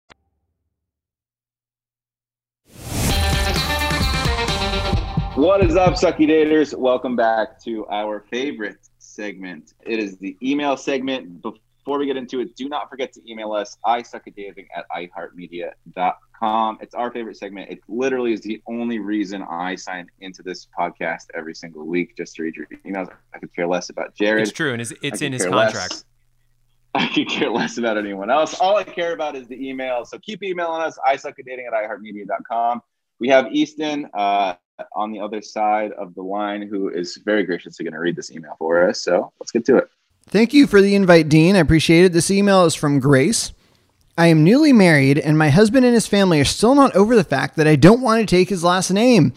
What 5.36 5.66
is 5.66 5.76
up, 5.76 5.96
Sucky 5.96 6.30
Daters? 6.30 6.74
Welcome 6.78 7.18
back 7.18 7.62
to 7.64 7.86
our 7.88 8.26
favorite 8.32 8.88
segment. 9.00 9.74
It 9.82 10.00
is 10.00 10.18
the 10.18 10.38
email 10.42 10.78
segment. 10.78 11.42
Before 11.42 12.00
we 12.00 12.06
get 12.06 12.16
into 12.16 12.40
it, 12.40 12.56
do 12.56 12.70
not 12.70 12.90
forget 12.90 13.12
to 13.14 13.22
email 13.30 13.52
us, 13.52 13.78
I 13.84 14.02
suck 14.02 14.28
at 14.28 14.36
dating 14.38 14.68
at 16.42 16.46
iheartmedia.com. 16.50 16.78
It's 16.82 16.96
our 16.96 17.12
favorite 17.12 17.38
segment. 17.38 17.70
It 17.70 17.80
literally 17.88 18.34
is 18.34 18.42
the 18.42 18.62
only 18.68 19.00
reason 19.00 19.44
I 19.50 19.76
sign 19.76 20.08
into 20.22 20.44
this 20.44 20.68
podcast 20.78 21.26
every 21.36 21.56
single 21.56 21.86
week 21.86 22.16
just 22.18 22.36
to 22.36 22.44
read 22.44 22.56
your 22.56 22.68
emails. 22.86 23.10
I 23.34 23.40
could 23.40 23.54
care 23.56 23.68
less 23.68 23.90
about 23.90 24.16
Jared. 24.16 24.44
It's 24.44 24.52
true, 24.52 24.74
and 24.74 24.82
it's, 24.82 24.94
it's 25.02 25.22
in 25.22 25.34
his 25.34 25.44
care 25.44 25.52
contract. 25.52 25.92
less- 25.92 26.06
I 26.96 27.08
could 27.08 27.30
care 27.30 27.52
less 27.52 27.78
about 27.78 27.98
anyone 27.98 28.32
else. 28.32 28.60
All 28.60 28.76
I 28.76 28.84
care 28.84 29.14
about 29.14 29.36
is 29.36 29.48
the 29.48 29.70
email. 29.70 30.06
So 30.06 30.18
keep 30.20 30.42
emailing 30.44 30.82
us. 30.82 30.98
I 31.06 31.18
suck 31.18 31.38
at 31.38 31.46
dating 31.46 31.68
at 31.68 31.74
iheartmedia.com. 31.74 32.82
We 33.20 33.30
have 33.30 33.48
Easton 33.52 34.10
uh, 34.16 34.56
on 34.96 35.12
the 35.12 35.20
other 35.20 35.40
side 35.42 35.92
of 35.92 36.16
the 36.16 36.24
line 36.24 36.64
who 36.68 36.90
is 36.90 37.18
very 37.24 37.44
graciously 37.44 37.84
going 37.84 37.94
to 37.94 38.00
read 38.00 38.16
this 38.16 38.32
email 38.32 38.56
for 38.58 38.90
us. 38.90 39.04
So 39.04 39.32
let's 39.40 39.52
get 39.52 39.66
to 39.66 39.78
it. 39.78 39.90
Thank 40.30 40.52
you 40.54 40.66
for 40.66 40.82
the 40.82 40.96
invite, 40.96 41.30
Dean. 41.30 41.56
I 41.56 41.60
appreciate 41.60 42.06
it. 42.06 42.14
This 42.14 42.32
email 42.32 42.66
is 42.66 42.74
from 42.74 43.00
Grace. 43.00 43.52
I 44.20 44.28
am 44.28 44.44
newly 44.44 44.74
married, 44.74 45.18
and 45.18 45.38
my 45.38 45.50
husband 45.50 45.86
and 45.86 45.94
his 45.94 46.06
family 46.06 46.42
are 46.42 46.46
still 46.46 46.76
not 46.76 46.94
over 46.94 47.16
the 47.16 47.24
fact 47.24 47.56
that 47.56 47.70
I 47.70 47.78
don't 47.78 48.02
want 48.02 48.20
to 48.20 48.26
take 48.26 48.50
his 48.50 48.66
last 48.66 48.92
name. 48.92 49.32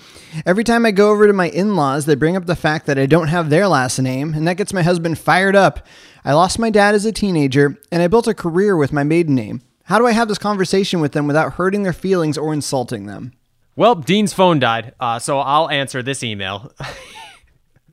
Every 0.45 0.65
time 0.65 0.85
I 0.85 0.91
go 0.91 1.13
over 1.13 1.29
to 1.29 1.33
my 1.33 1.51
in 1.51 1.77
laws, 1.77 2.05
they 2.05 2.17
bring 2.17 2.35
up 2.35 2.47
the 2.47 2.57
fact 2.57 2.87
that 2.87 2.99
I 2.99 3.07
don't 3.07 3.29
have 3.29 3.49
their 3.49 3.69
last 3.69 4.01
name, 4.01 4.35
and 4.35 4.49
that 4.49 4.57
gets 4.57 4.73
my 4.73 4.83
husband 4.83 5.21
fired 5.21 5.55
up. 5.55 5.87
I 6.25 6.33
lost 6.33 6.59
my 6.59 6.69
dad 6.69 6.97
as 6.97 7.05
a 7.05 7.13
teenager, 7.13 7.79
and 7.93 8.03
I 8.03 8.09
built 8.09 8.27
a 8.27 8.35
career 8.35 8.77
with 8.77 8.93
my 8.93 9.05
maiden 9.05 9.37
name. 9.37 9.63
How 9.85 10.01
do 10.01 10.07
I 10.09 10.11
have 10.11 10.27
this 10.27 10.39
conversation 10.39 10.99
with 10.99 11.13
them 11.13 11.29
without 11.29 11.53
hurting 11.53 11.85
their 11.85 11.93
feelings 11.93 12.37
or 12.37 12.53
insulting 12.53 13.07
them? 13.07 13.35
Well, 13.77 13.95
Dean's 13.95 14.33
phone 14.33 14.59
died, 14.59 14.95
uh, 14.99 15.21
so 15.21 15.39
I'll 15.39 15.71
answer 15.71 16.03
this 16.03 16.25
email. 16.25 16.73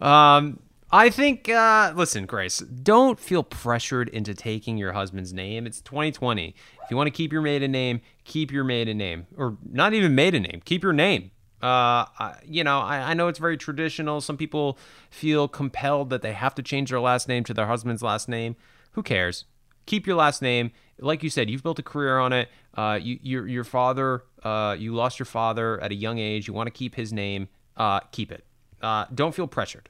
um, 0.00 0.58
I 0.92 1.08
think, 1.08 1.48
uh, 1.48 1.92
listen, 1.94 2.26
Grace, 2.26 2.58
don't 2.58 3.20
feel 3.20 3.44
pressured 3.44 4.08
into 4.08 4.34
taking 4.34 4.76
your 4.76 4.92
husband's 4.92 5.32
name. 5.32 5.64
It's 5.64 5.80
2020. 5.82 6.48
If 6.82 6.90
you 6.90 6.96
want 6.96 7.06
to 7.06 7.12
keep 7.12 7.32
your 7.32 7.42
maiden 7.42 7.70
name, 7.70 8.00
keep 8.24 8.50
your 8.50 8.64
maiden 8.64 8.98
name, 8.98 9.28
or 9.36 9.56
not 9.70 9.94
even 9.94 10.16
maiden 10.16 10.42
name, 10.42 10.62
keep 10.64 10.82
your 10.82 10.92
name. 10.92 11.30
Uh, 11.62 12.10
I, 12.18 12.38
you 12.44 12.64
know, 12.64 12.80
I, 12.80 13.10
I 13.10 13.14
know 13.14 13.28
it's 13.28 13.38
very 13.38 13.56
traditional. 13.56 14.20
Some 14.20 14.36
people 14.36 14.78
feel 15.10 15.46
compelled 15.46 16.10
that 16.10 16.22
they 16.22 16.32
have 16.32 16.56
to 16.56 16.62
change 16.62 16.90
their 16.90 17.00
last 17.00 17.28
name 17.28 17.44
to 17.44 17.54
their 17.54 17.66
husband's 17.66 18.02
last 18.02 18.28
name. 18.28 18.56
Who 18.92 19.02
cares? 19.04 19.44
Keep 19.86 20.08
your 20.08 20.16
last 20.16 20.42
name. 20.42 20.72
Like 20.98 21.22
you 21.22 21.30
said, 21.30 21.48
you've 21.48 21.62
built 21.62 21.78
a 21.78 21.82
career 21.84 22.18
on 22.18 22.32
it. 22.32 22.48
Uh, 22.74 22.98
you, 23.00 23.18
your 23.22 23.46
your 23.46 23.64
father, 23.64 24.24
uh, 24.42 24.74
you 24.78 24.94
lost 24.94 25.18
your 25.18 25.26
father 25.26 25.80
at 25.80 25.92
a 25.92 25.94
young 25.94 26.18
age. 26.18 26.48
You 26.48 26.54
want 26.54 26.66
to 26.66 26.70
keep 26.72 26.94
his 26.94 27.12
name. 27.12 27.48
Uh, 27.76 28.00
keep 28.10 28.32
it. 28.32 28.44
Uh, 28.82 29.06
don't 29.14 29.34
feel 29.34 29.46
pressured. 29.46 29.88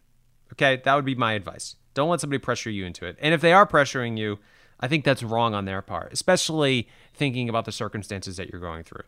Okay, 0.52 0.80
that 0.84 0.94
would 0.94 1.04
be 1.04 1.14
my 1.14 1.34
advice. 1.34 1.76
Don't 1.94 2.08
let 2.08 2.20
somebody 2.20 2.38
pressure 2.38 2.70
you 2.70 2.84
into 2.84 3.06
it. 3.06 3.16
And 3.20 3.34
if 3.34 3.40
they 3.40 3.52
are 3.52 3.66
pressuring 3.66 4.18
you, 4.18 4.38
I 4.78 4.88
think 4.88 5.04
that's 5.04 5.22
wrong 5.22 5.54
on 5.54 5.64
their 5.64 5.82
part, 5.82 6.12
especially 6.12 6.88
thinking 7.14 7.48
about 7.48 7.64
the 7.64 7.72
circumstances 7.72 8.36
that 8.36 8.50
you're 8.50 8.60
going 8.60 8.84
through. 8.84 9.04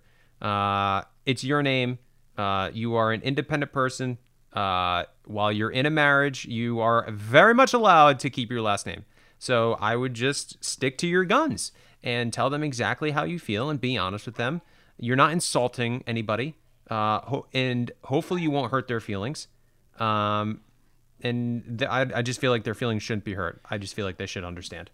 Uh, 0.46 1.02
it's 1.24 1.44
your 1.44 1.62
name. 1.62 1.98
Uh, 2.36 2.70
you 2.72 2.94
are 2.94 3.12
an 3.12 3.22
independent 3.22 3.72
person. 3.72 4.18
Uh, 4.52 5.04
while 5.24 5.50
you're 5.50 5.70
in 5.70 5.86
a 5.86 5.90
marriage, 5.90 6.44
you 6.44 6.80
are 6.80 7.10
very 7.10 7.54
much 7.54 7.72
allowed 7.72 8.18
to 8.20 8.28
keep 8.28 8.50
your 8.50 8.60
last 8.60 8.84
name. 8.84 9.04
So 9.38 9.74
I 9.80 9.96
would 9.96 10.14
just 10.14 10.62
stick 10.62 10.98
to 10.98 11.06
your 11.06 11.24
guns 11.24 11.72
and 12.02 12.32
tell 12.32 12.50
them 12.50 12.62
exactly 12.62 13.12
how 13.12 13.24
you 13.24 13.38
feel 13.38 13.70
and 13.70 13.80
be 13.80 13.96
honest 13.96 14.26
with 14.26 14.36
them. 14.36 14.60
You're 14.98 15.16
not 15.16 15.32
insulting 15.32 16.04
anybody, 16.06 16.54
uh, 16.90 17.20
ho- 17.20 17.46
and 17.54 17.90
hopefully 18.04 18.42
you 18.42 18.50
won't 18.50 18.70
hurt 18.70 18.88
their 18.88 19.00
feelings. 19.00 19.48
Um, 19.98 20.60
and 21.22 21.78
th- 21.78 21.90
I, 21.90 22.06
I 22.16 22.22
just 22.22 22.40
feel 22.40 22.50
like 22.50 22.64
their 22.64 22.74
feelings 22.74 23.02
shouldn't 23.02 23.24
be 23.24 23.34
hurt. 23.34 23.60
I 23.70 23.78
just 23.78 23.94
feel 23.94 24.06
like 24.06 24.16
they 24.16 24.26
should 24.26 24.44
understand. 24.44 24.90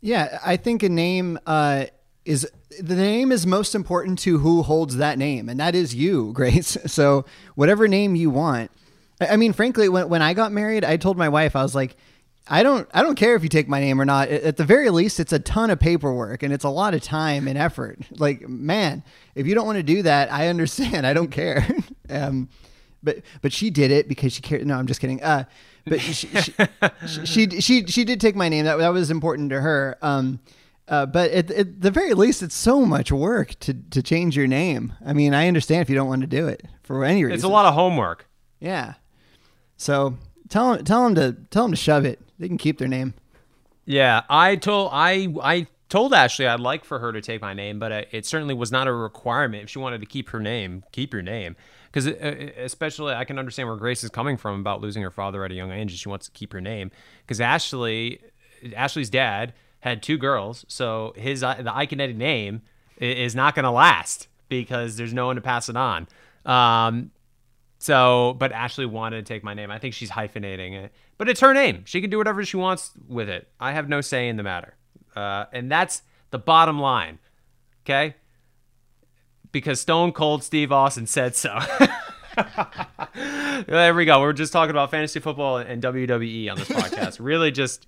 Yeah, 0.00 0.38
I 0.44 0.56
think 0.56 0.82
a 0.82 0.88
name 0.88 1.38
uh, 1.46 1.86
is 2.24 2.48
the 2.80 2.96
name 2.96 3.32
is 3.32 3.46
most 3.46 3.74
important 3.74 4.18
to 4.20 4.38
who 4.38 4.62
holds 4.62 4.96
that 4.96 5.18
name, 5.18 5.48
and 5.48 5.58
that 5.60 5.74
is 5.74 5.94
you, 5.94 6.32
Grace. 6.34 6.76
So 6.86 7.24
whatever 7.54 7.88
name 7.88 8.14
you 8.14 8.30
want. 8.30 8.70
I 9.20 9.36
mean, 9.36 9.52
frankly, 9.52 9.88
when 9.88 10.08
when 10.08 10.22
I 10.22 10.34
got 10.34 10.52
married, 10.52 10.84
I 10.84 10.96
told 10.96 11.16
my 11.16 11.28
wife 11.28 11.54
I 11.54 11.62
was 11.62 11.74
like, 11.74 11.96
I 12.48 12.62
don't 12.62 12.88
I 12.92 13.02
don't 13.02 13.14
care 13.14 13.36
if 13.36 13.42
you 13.42 13.48
take 13.48 13.68
my 13.68 13.80
name 13.80 14.00
or 14.00 14.04
not. 14.04 14.28
At 14.28 14.42
at 14.42 14.56
the 14.56 14.64
very 14.64 14.90
least, 14.90 15.20
it's 15.20 15.32
a 15.32 15.38
ton 15.38 15.70
of 15.70 15.78
paperwork 15.78 16.42
and 16.42 16.52
it's 16.52 16.64
a 16.64 16.68
lot 16.68 16.94
of 16.94 17.02
time 17.02 17.46
and 17.46 17.56
effort. 17.56 18.00
Like, 18.18 18.48
man, 18.48 19.04
if 19.34 19.46
you 19.46 19.54
don't 19.54 19.66
want 19.66 19.76
to 19.78 19.82
do 19.82 20.02
that, 20.02 20.32
I 20.32 20.48
understand. 20.48 21.06
I 21.06 21.12
don't 21.12 21.30
care. 21.30 21.66
um, 22.10 22.48
but 23.02 23.18
but 23.42 23.52
she 23.52 23.70
did 23.70 23.90
it 23.90 24.08
because 24.08 24.32
she 24.32 24.42
cared. 24.42 24.66
No, 24.66 24.76
I'm 24.76 24.86
just 24.86 25.00
kidding. 25.00 25.22
Uh, 25.22 25.44
but 25.86 26.00
she 26.00 26.12
she, 26.12 26.54
she 27.06 27.26
she 27.26 27.60
she 27.60 27.86
she 27.86 28.04
did 28.04 28.20
take 28.20 28.36
my 28.36 28.48
name. 28.48 28.64
That 28.64 28.76
that 28.76 28.92
was 28.92 29.10
important 29.10 29.50
to 29.50 29.60
her. 29.60 29.98
Um, 30.02 30.40
uh, 30.88 31.06
but 31.06 31.30
at, 31.30 31.50
at 31.50 31.80
the 31.80 31.90
very 31.90 32.12
least, 32.14 32.42
it's 32.42 32.54
so 32.54 32.84
much 32.84 33.12
work 33.12 33.58
to 33.60 33.74
to 33.74 34.02
change 34.02 34.36
your 34.36 34.46
name. 34.46 34.92
I 35.04 35.12
mean, 35.12 35.34
I 35.34 35.48
understand 35.48 35.82
if 35.82 35.88
you 35.88 35.94
don't 35.94 36.08
want 36.08 36.22
to 36.22 36.26
do 36.26 36.48
it 36.48 36.64
for 36.82 37.04
any 37.04 37.24
reason. 37.24 37.34
It's 37.34 37.44
a 37.44 37.48
lot 37.48 37.66
of 37.66 37.74
homework. 37.74 38.26
Yeah. 38.60 38.94
So 39.76 40.16
tell 40.48 40.74
them 40.74 40.84
tell 40.84 41.04
them 41.04 41.14
to 41.14 41.32
tell 41.50 41.64
them 41.64 41.72
to 41.72 41.76
shove 41.76 42.04
it. 42.04 42.20
They 42.38 42.48
can 42.48 42.58
keep 42.58 42.78
their 42.78 42.88
name. 42.88 43.14
Yeah, 43.84 44.22
I 44.28 44.56
told 44.56 44.90
I 44.92 45.34
I 45.42 45.66
told 45.88 46.14
Ashley 46.14 46.46
I'd 46.46 46.60
like 46.60 46.84
for 46.84 46.98
her 46.98 47.12
to 47.12 47.20
take 47.20 47.40
my 47.40 47.54
name, 47.54 47.78
but 47.78 48.08
it 48.12 48.24
certainly 48.26 48.54
was 48.54 48.72
not 48.72 48.86
a 48.86 48.92
requirement. 48.92 49.64
If 49.64 49.70
she 49.70 49.78
wanted 49.78 50.00
to 50.00 50.06
keep 50.06 50.30
her 50.30 50.40
name, 50.40 50.84
keep 50.92 51.12
your 51.12 51.22
name. 51.22 51.56
Because 51.92 52.06
especially, 52.06 53.12
I 53.12 53.24
can 53.24 53.38
understand 53.38 53.68
where 53.68 53.76
Grace 53.76 54.02
is 54.02 54.08
coming 54.08 54.38
from 54.38 54.60
about 54.60 54.80
losing 54.80 55.02
her 55.02 55.10
father 55.10 55.44
at 55.44 55.52
a 55.52 55.54
young 55.54 55.70
age. 55.70 55.90
and 55.90 55.92
She 55.92 56.08
wants 56.08 56.24
to 56.26 56.32
keep 56.32 56.52
her 56.54 56.60
name. 56.60 56.90
Because 57.20 57.38
Ashley, 57.40 58.20
Ashley's 58.74 59.10
dad 59.10 59.52
had 59.80 60.02
two 60.02 60.16
girls, 60.16 60.64
so 60.68 61.12
his 61.16 61.40
the 61.40 61.46
Iaconetti 61.46 62.16
name 62.16 62.62
is 62.96 63.34
not 63.34 63.54
going 63.54 63.64
to 63.64 63.70
last 63.70 64.28
because 64.48 64.96
there's 64.96 65.12
no 65.12 65.26
one 65.26 65.36
to 65.36 65.42
pass 65.42 65.68
it 65.68 65.76
on. 65.76 66.08
Um, 66.46 67.10
so, 67.78 68.36
but 68.38 68.52
Ashley 68.52 68.86
wanted 68.86 69.26
to 69.26 69.34
take 69.34 69.42
my 69.42 69.54
name. 69.54 69.70
I 69.70 69.78
think 69.78 69.92
she's 69.92 70.10
hyphenating 70.10 70.72
it, 70.74 70.92
but 71.18 71.28
it's 71.28 71.40
her 71.40 71.52
name. 71.52 71.82
She 71.84 72.00
can 72.00 72.10
do 72.10 72.18
whatever 72.18 72.44
she 72.44 72.56
wants 72.56 72.92
with 73.08 73.28
it. 73.28 73.48
I 73.58 73.72
have 73.72 73.88
no 73.88 74.00
say 74.00 74.28
in 74.28 74.36
the 74.36 74.42
matter. 74.44 74.76
Uh, 75.16 75.46
and 75.52 75.70
that's 75.70 76.02
the 76.30 76.38
bottom 76.38 76.78
line. 76.78 77.18
Okay? 77.84 78.14
Because 79.52 79.80
Stone 79.80 80.12
Cold 80.12 80.42
Steve 80.42 80.72
Austin 80.72 81.06
said 81.06 81.36
so. 81.36 81.58
there 83.66 83.94
we 83.94 84.04
go. 84.04 84.20
We're 84.20 84.32
just 84.32 84.52
talking 84.52 84.70
about 84.70 84.90
fantasy 84.90 85.20
football 85.20 85.58
and 85.58 85.82
WWE 85.82 86.50
on 86.50 86.58
this 86.58 86.68
podcast. 86.70 87.18
really 87.20 87.50
just 87.50 87.86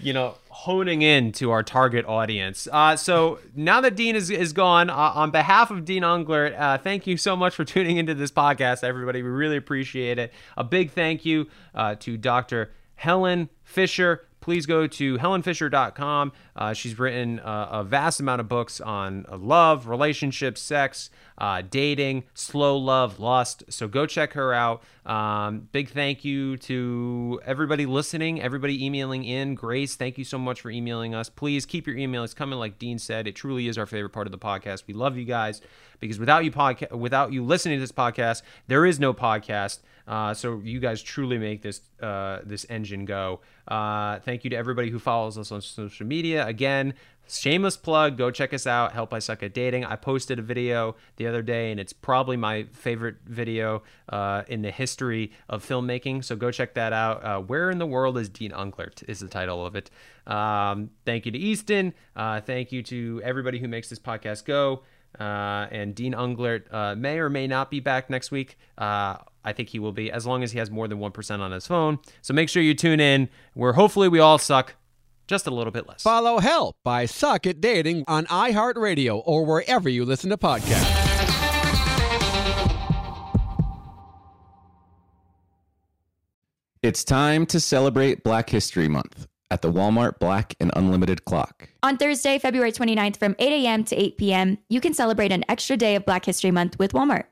you 0.00 0.12
know, 0.12 0.36
honing 0.48 1.02
in 1.02 1.32
to 1.32 1.50
our 1.50 1.62
target 1.62 2.04
audience. 2.06 2.68
Uh, 2.70 2.96
so 2.96 3.38
now 3.54 3.80
that 3.80 3.94
Dean 3.94 4.16
is, 4.16 4.30
is 4.30 4.52
gone, 4.52 4.90
uh, 4.90 5.12
on 5.14 5.30
behalf 5.30 5.70
of 5.70 5.84
Dean 5.84 6.02
Unglert, 6.02 6.58
uh, 6.58 6.78
thank 6.78 7.06
you 7.06 7.16
so 7.16 7.36
much 7.36 7.54
for 7.54 7.64
tuning 7.64 7.96
into 7.96 8.14
this 8.14 8.30
podcast, 8.30 8.82
everybody. 8.82 9.22
We 9.22 9.28
really 9.28 9.56
appreciate 9.56 10.18
it. 10.18 10.32
A 10.56 10.64
big 10.64 10.90
thank 10.90 11.24
you 11.24 11.48
uh, 11.74 11.94
to 12.00 12.16
Dr. 12.16 12.72
Helen 12.96 13.48
Fisher 13.62 14.26
please 14.44 14.66
go 14.66 14.86
to 14.86 15.16
helenfisher.com. 15.16 16.30
Uh, 16.56 16.72
she's 16.72 16.98
written 16.98 17.40
uh, 17.40 17.68
a 17.70 17.84
vast 17.84 18.20
amount 18.20 18.40
of 18.40 18.48
books 18.48 18.80
on 18.80 19.26
uh, 19.28 19.36
love, 19.36 19.88
relationships, 19.88 20.60
sex, 20.60 21.10
uh, 21.38 21.62
dating, 21.68 22.24
slow 22.34 22.76
love, 22.76 23.18
lust. 23.18 23.64
So 23.68 23.88
go 23.88 24.06
check 24.06 24.34
her 24.34 24.54
out. 24.54 24.82
Um, 25.04 25.68
big 25.72 25.90
thank 25.90 26.24
you 26.24 26.56
to 26.58 27.40
everybody 27.44 27.86
listening, 27.86 28.40
everybody 28.40 28.84
emailing 28.84 29.24
in. 29.24 29.54
Grace, 29.54 29.96
thank 29.96 30.16
you 30.16 30.24
so 30.24 30.38
much 30.38 30.60
for 30.60 30.70
emailing 30.70 31.14
us. 31.14 31.28
Please 31.28 31.66
keep 31.66 31.86
your 31.86 31.96
emails 31.96 32.34
coming. 32.34 32.58
Like 32.58 32.78
Dean 32.78 32.98
said, 32.98 33.26
it 33.26 33.34
truly 33.34 33.68
is 33.68 33.76
our 33.76 33.86
favorite 33.86 34.10
part 34.10 34.26
of 34.26 34.32
the 34.32 34.38
podcast. 34.38 34.84
We 34.86 34.94
love 34.94 35.16
you 35.16 35.24
guys 35.24 35.60
because 36.00 36.18
without 36.18 36.44
you 36.44 36.52
podcast, 36.52 36.92
without 36.92 37.32
you 37.32 37.44
listening 37.44 37.78
to 37.78 37.80
this 37.80 37.92
podcast, 37.92 38.42
there 38.68 38.86
is 38.86 39.00
no 39.00 39.12
podcast. 39.12 39.80
Uh, 40.06 40.34
so 40.34 40.60
you 40.62 40.80
guys 40.80 41.02
truly 41.02 41.38
make 41.38 41.62
this 41.62 41.80
uh, 42.02 42.40
this 42.44 42.66
engine 42.68 43.06
go. 43.06 43.40
Uh, 43.66 44.18
thank 44.20 44.44
you 44.44 44.50
to 44.50 44.56
everybody 44.56 44.90
who 44.90 44.98
follows 44.98 45.38
us 45.38 45.50
on 45.50 45.62
social 45.62 46.06
media. 46.06 46.43
Again, 46.48 46.94
shameless 47.28 47.76
plug. 47.76 48.16
Go 48.16 48.30
check 48.30 48.52
us 48.52 48.66
out. 48.66 48.92
Help 48.92 49.12
I 49.12 49.18
suck 49.18 49.42
at 49.42 49.54
dating. 49.54 49.84
I 49.84 49.96
posted 49.96 50.38
a 50.38 50.42
video 50.42 50.96
the 51.16 51.26
other 51.26 51.42
day, 51.42 51.70
and 51.70 51.80
it's 51.80 51.92
probably 51.92 52.36
my 52.36 52.64
favorite 52.72 53.16
video 53.26 53.82
uh, 54.08 54.42
in 54.48 54.62
the 54.62 54.70
history 54.70 55.32
of 55.48 55.66
filmmaking. 55.66 56.24
So 56.24 56.36
go 56.36 56.50
check 56.50 56.74
that 56.74 56.92
out. 56.92 57.24
Uh, 57.24 57.40
Where 57.40 57.70
in 57.70 57.78
the 57.78 57.86
world 57.86 58.18
is 58.18 58.28
Dean 58.28 58.50
Unglert? 58.50 59.02
Is 59.08 59.20
the 59.20 59.28
title 59.28 59.64
of 59.64 59.76
it. 59.76 59.90
Um, 60.26 60.90
thank 61.04 61.26
you 61.26 61.32
to 61.32 61.38
Easton. 61.38 61.94
Uh, 62.16 62.40
thank 62.40 62.72
you 62.72 62.82
to 62.84 63.20
everybody 63.24 63.58
who 63.58 63.68
makes 63.68 63.88
this 63.88 63.98
podcast 63.98 64.44
go. 64.44 64.82
and 65.18 65.94
Dean 65.94 66.12
Unglert 66.12 66.96
may 66.98 67.18
or 67.18 67.28
may 67.30 67.46
not 67.46 67.70
be 67.70 67.80
back 67.80 68.10
next 68.10 68.30
week. 68.30 68.56
I 69.46 69.52
think 69.52 69.68
he 69.68 69.78
will 69.78 69.92
be, 69.92 70.10
as 70.10 70.26
long 70.26 70.42
as 70.42 70.52
he 70.52 70.58
has 70.58 70.70
more 70.70 70.88
than 70.88 70.98
1% 70.98 71.40
on 71.40 71.52
his 71.52 71.66
phone. 71.66 71.98
So 72.22 72.32
make 72.32 72.48
sure 72.48 72.62
you 72.62 72.72
tune 72.74 72.98
in, 72.98 73.28
where 73.52 73.74
hopefully 73.74 74.08
we 74.08 74.18
all 74.18 74.38
suck 74.38 74.74
just 75.26 75.46
a 75.46 75.50
little 75.50 75.72
bit 75.72 75.88
less. 75.88 76.02
Follow 76.02 76.38
Help 76.38 76.76
I 76.84 77.06
Suck 77.06 77.46
at 77.46 77.60
Dating 77.60 78.04
on 78.06 78.26
iHeartRadio 78.26 79.22
or 79.24 79.44
wherever 79.44 79.88
you 79.88 80.04
listen 80.04 80.30
to 80.30 80.36
podcasts. 80.36 81.04
It's 86.82 87.02
time 87.02 87.46
to 87.46 87.60
celebrate 87.60 88.22
Black 88.22 88.50
History 88.50 88.88
Month 88.88 89.26
at 89.50 89.62
the 89.62 89.72
Walmart 89.72 90.18
Black 90.18 90.54
and 90.60 90.70
Unlimited 90.76 91.24
Clock. 91.24 91.70
On 91.82 91.96
Thursday, 91.96 92.38
February 92.38 92.72
29th 92.72 93.16
from 93.16 93.34
8 93.38 93.64
a.m. 93.64 93.84
to 93.84 93.96
8 93.96 94.18
p.m., 94.18 94.58
you 94.68 94.82
can 94.82 94.92
celebrate 94.92 95.32
an 95.32 95.44
extra 95.48 95.78
day 95.78 95.94
of 95.94 96.04
Black 96.04 96.26
History 96.26 96.50
Month 96.50 96.78
with 96.78 96.92
Walmart. 96.92 97.24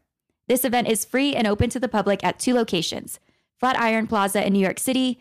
This 0.48 0.64
event 0.64 0.88
is 0.88 1.04
free 1.04 1.34
and 1.34 1.46
open 1.46 1.68
to 1.70 1.80
the 1.80 1.88
public 1.88 2.24
at 2.24 2.38
two 2.38 2.54
locations 2.54 3.20
Flatiron 3.58 4.06
Plaza 4.06 4.46
in 4.46 4.54
New 4.54 4.58
York 4.58 4.78
City 4.78 5.20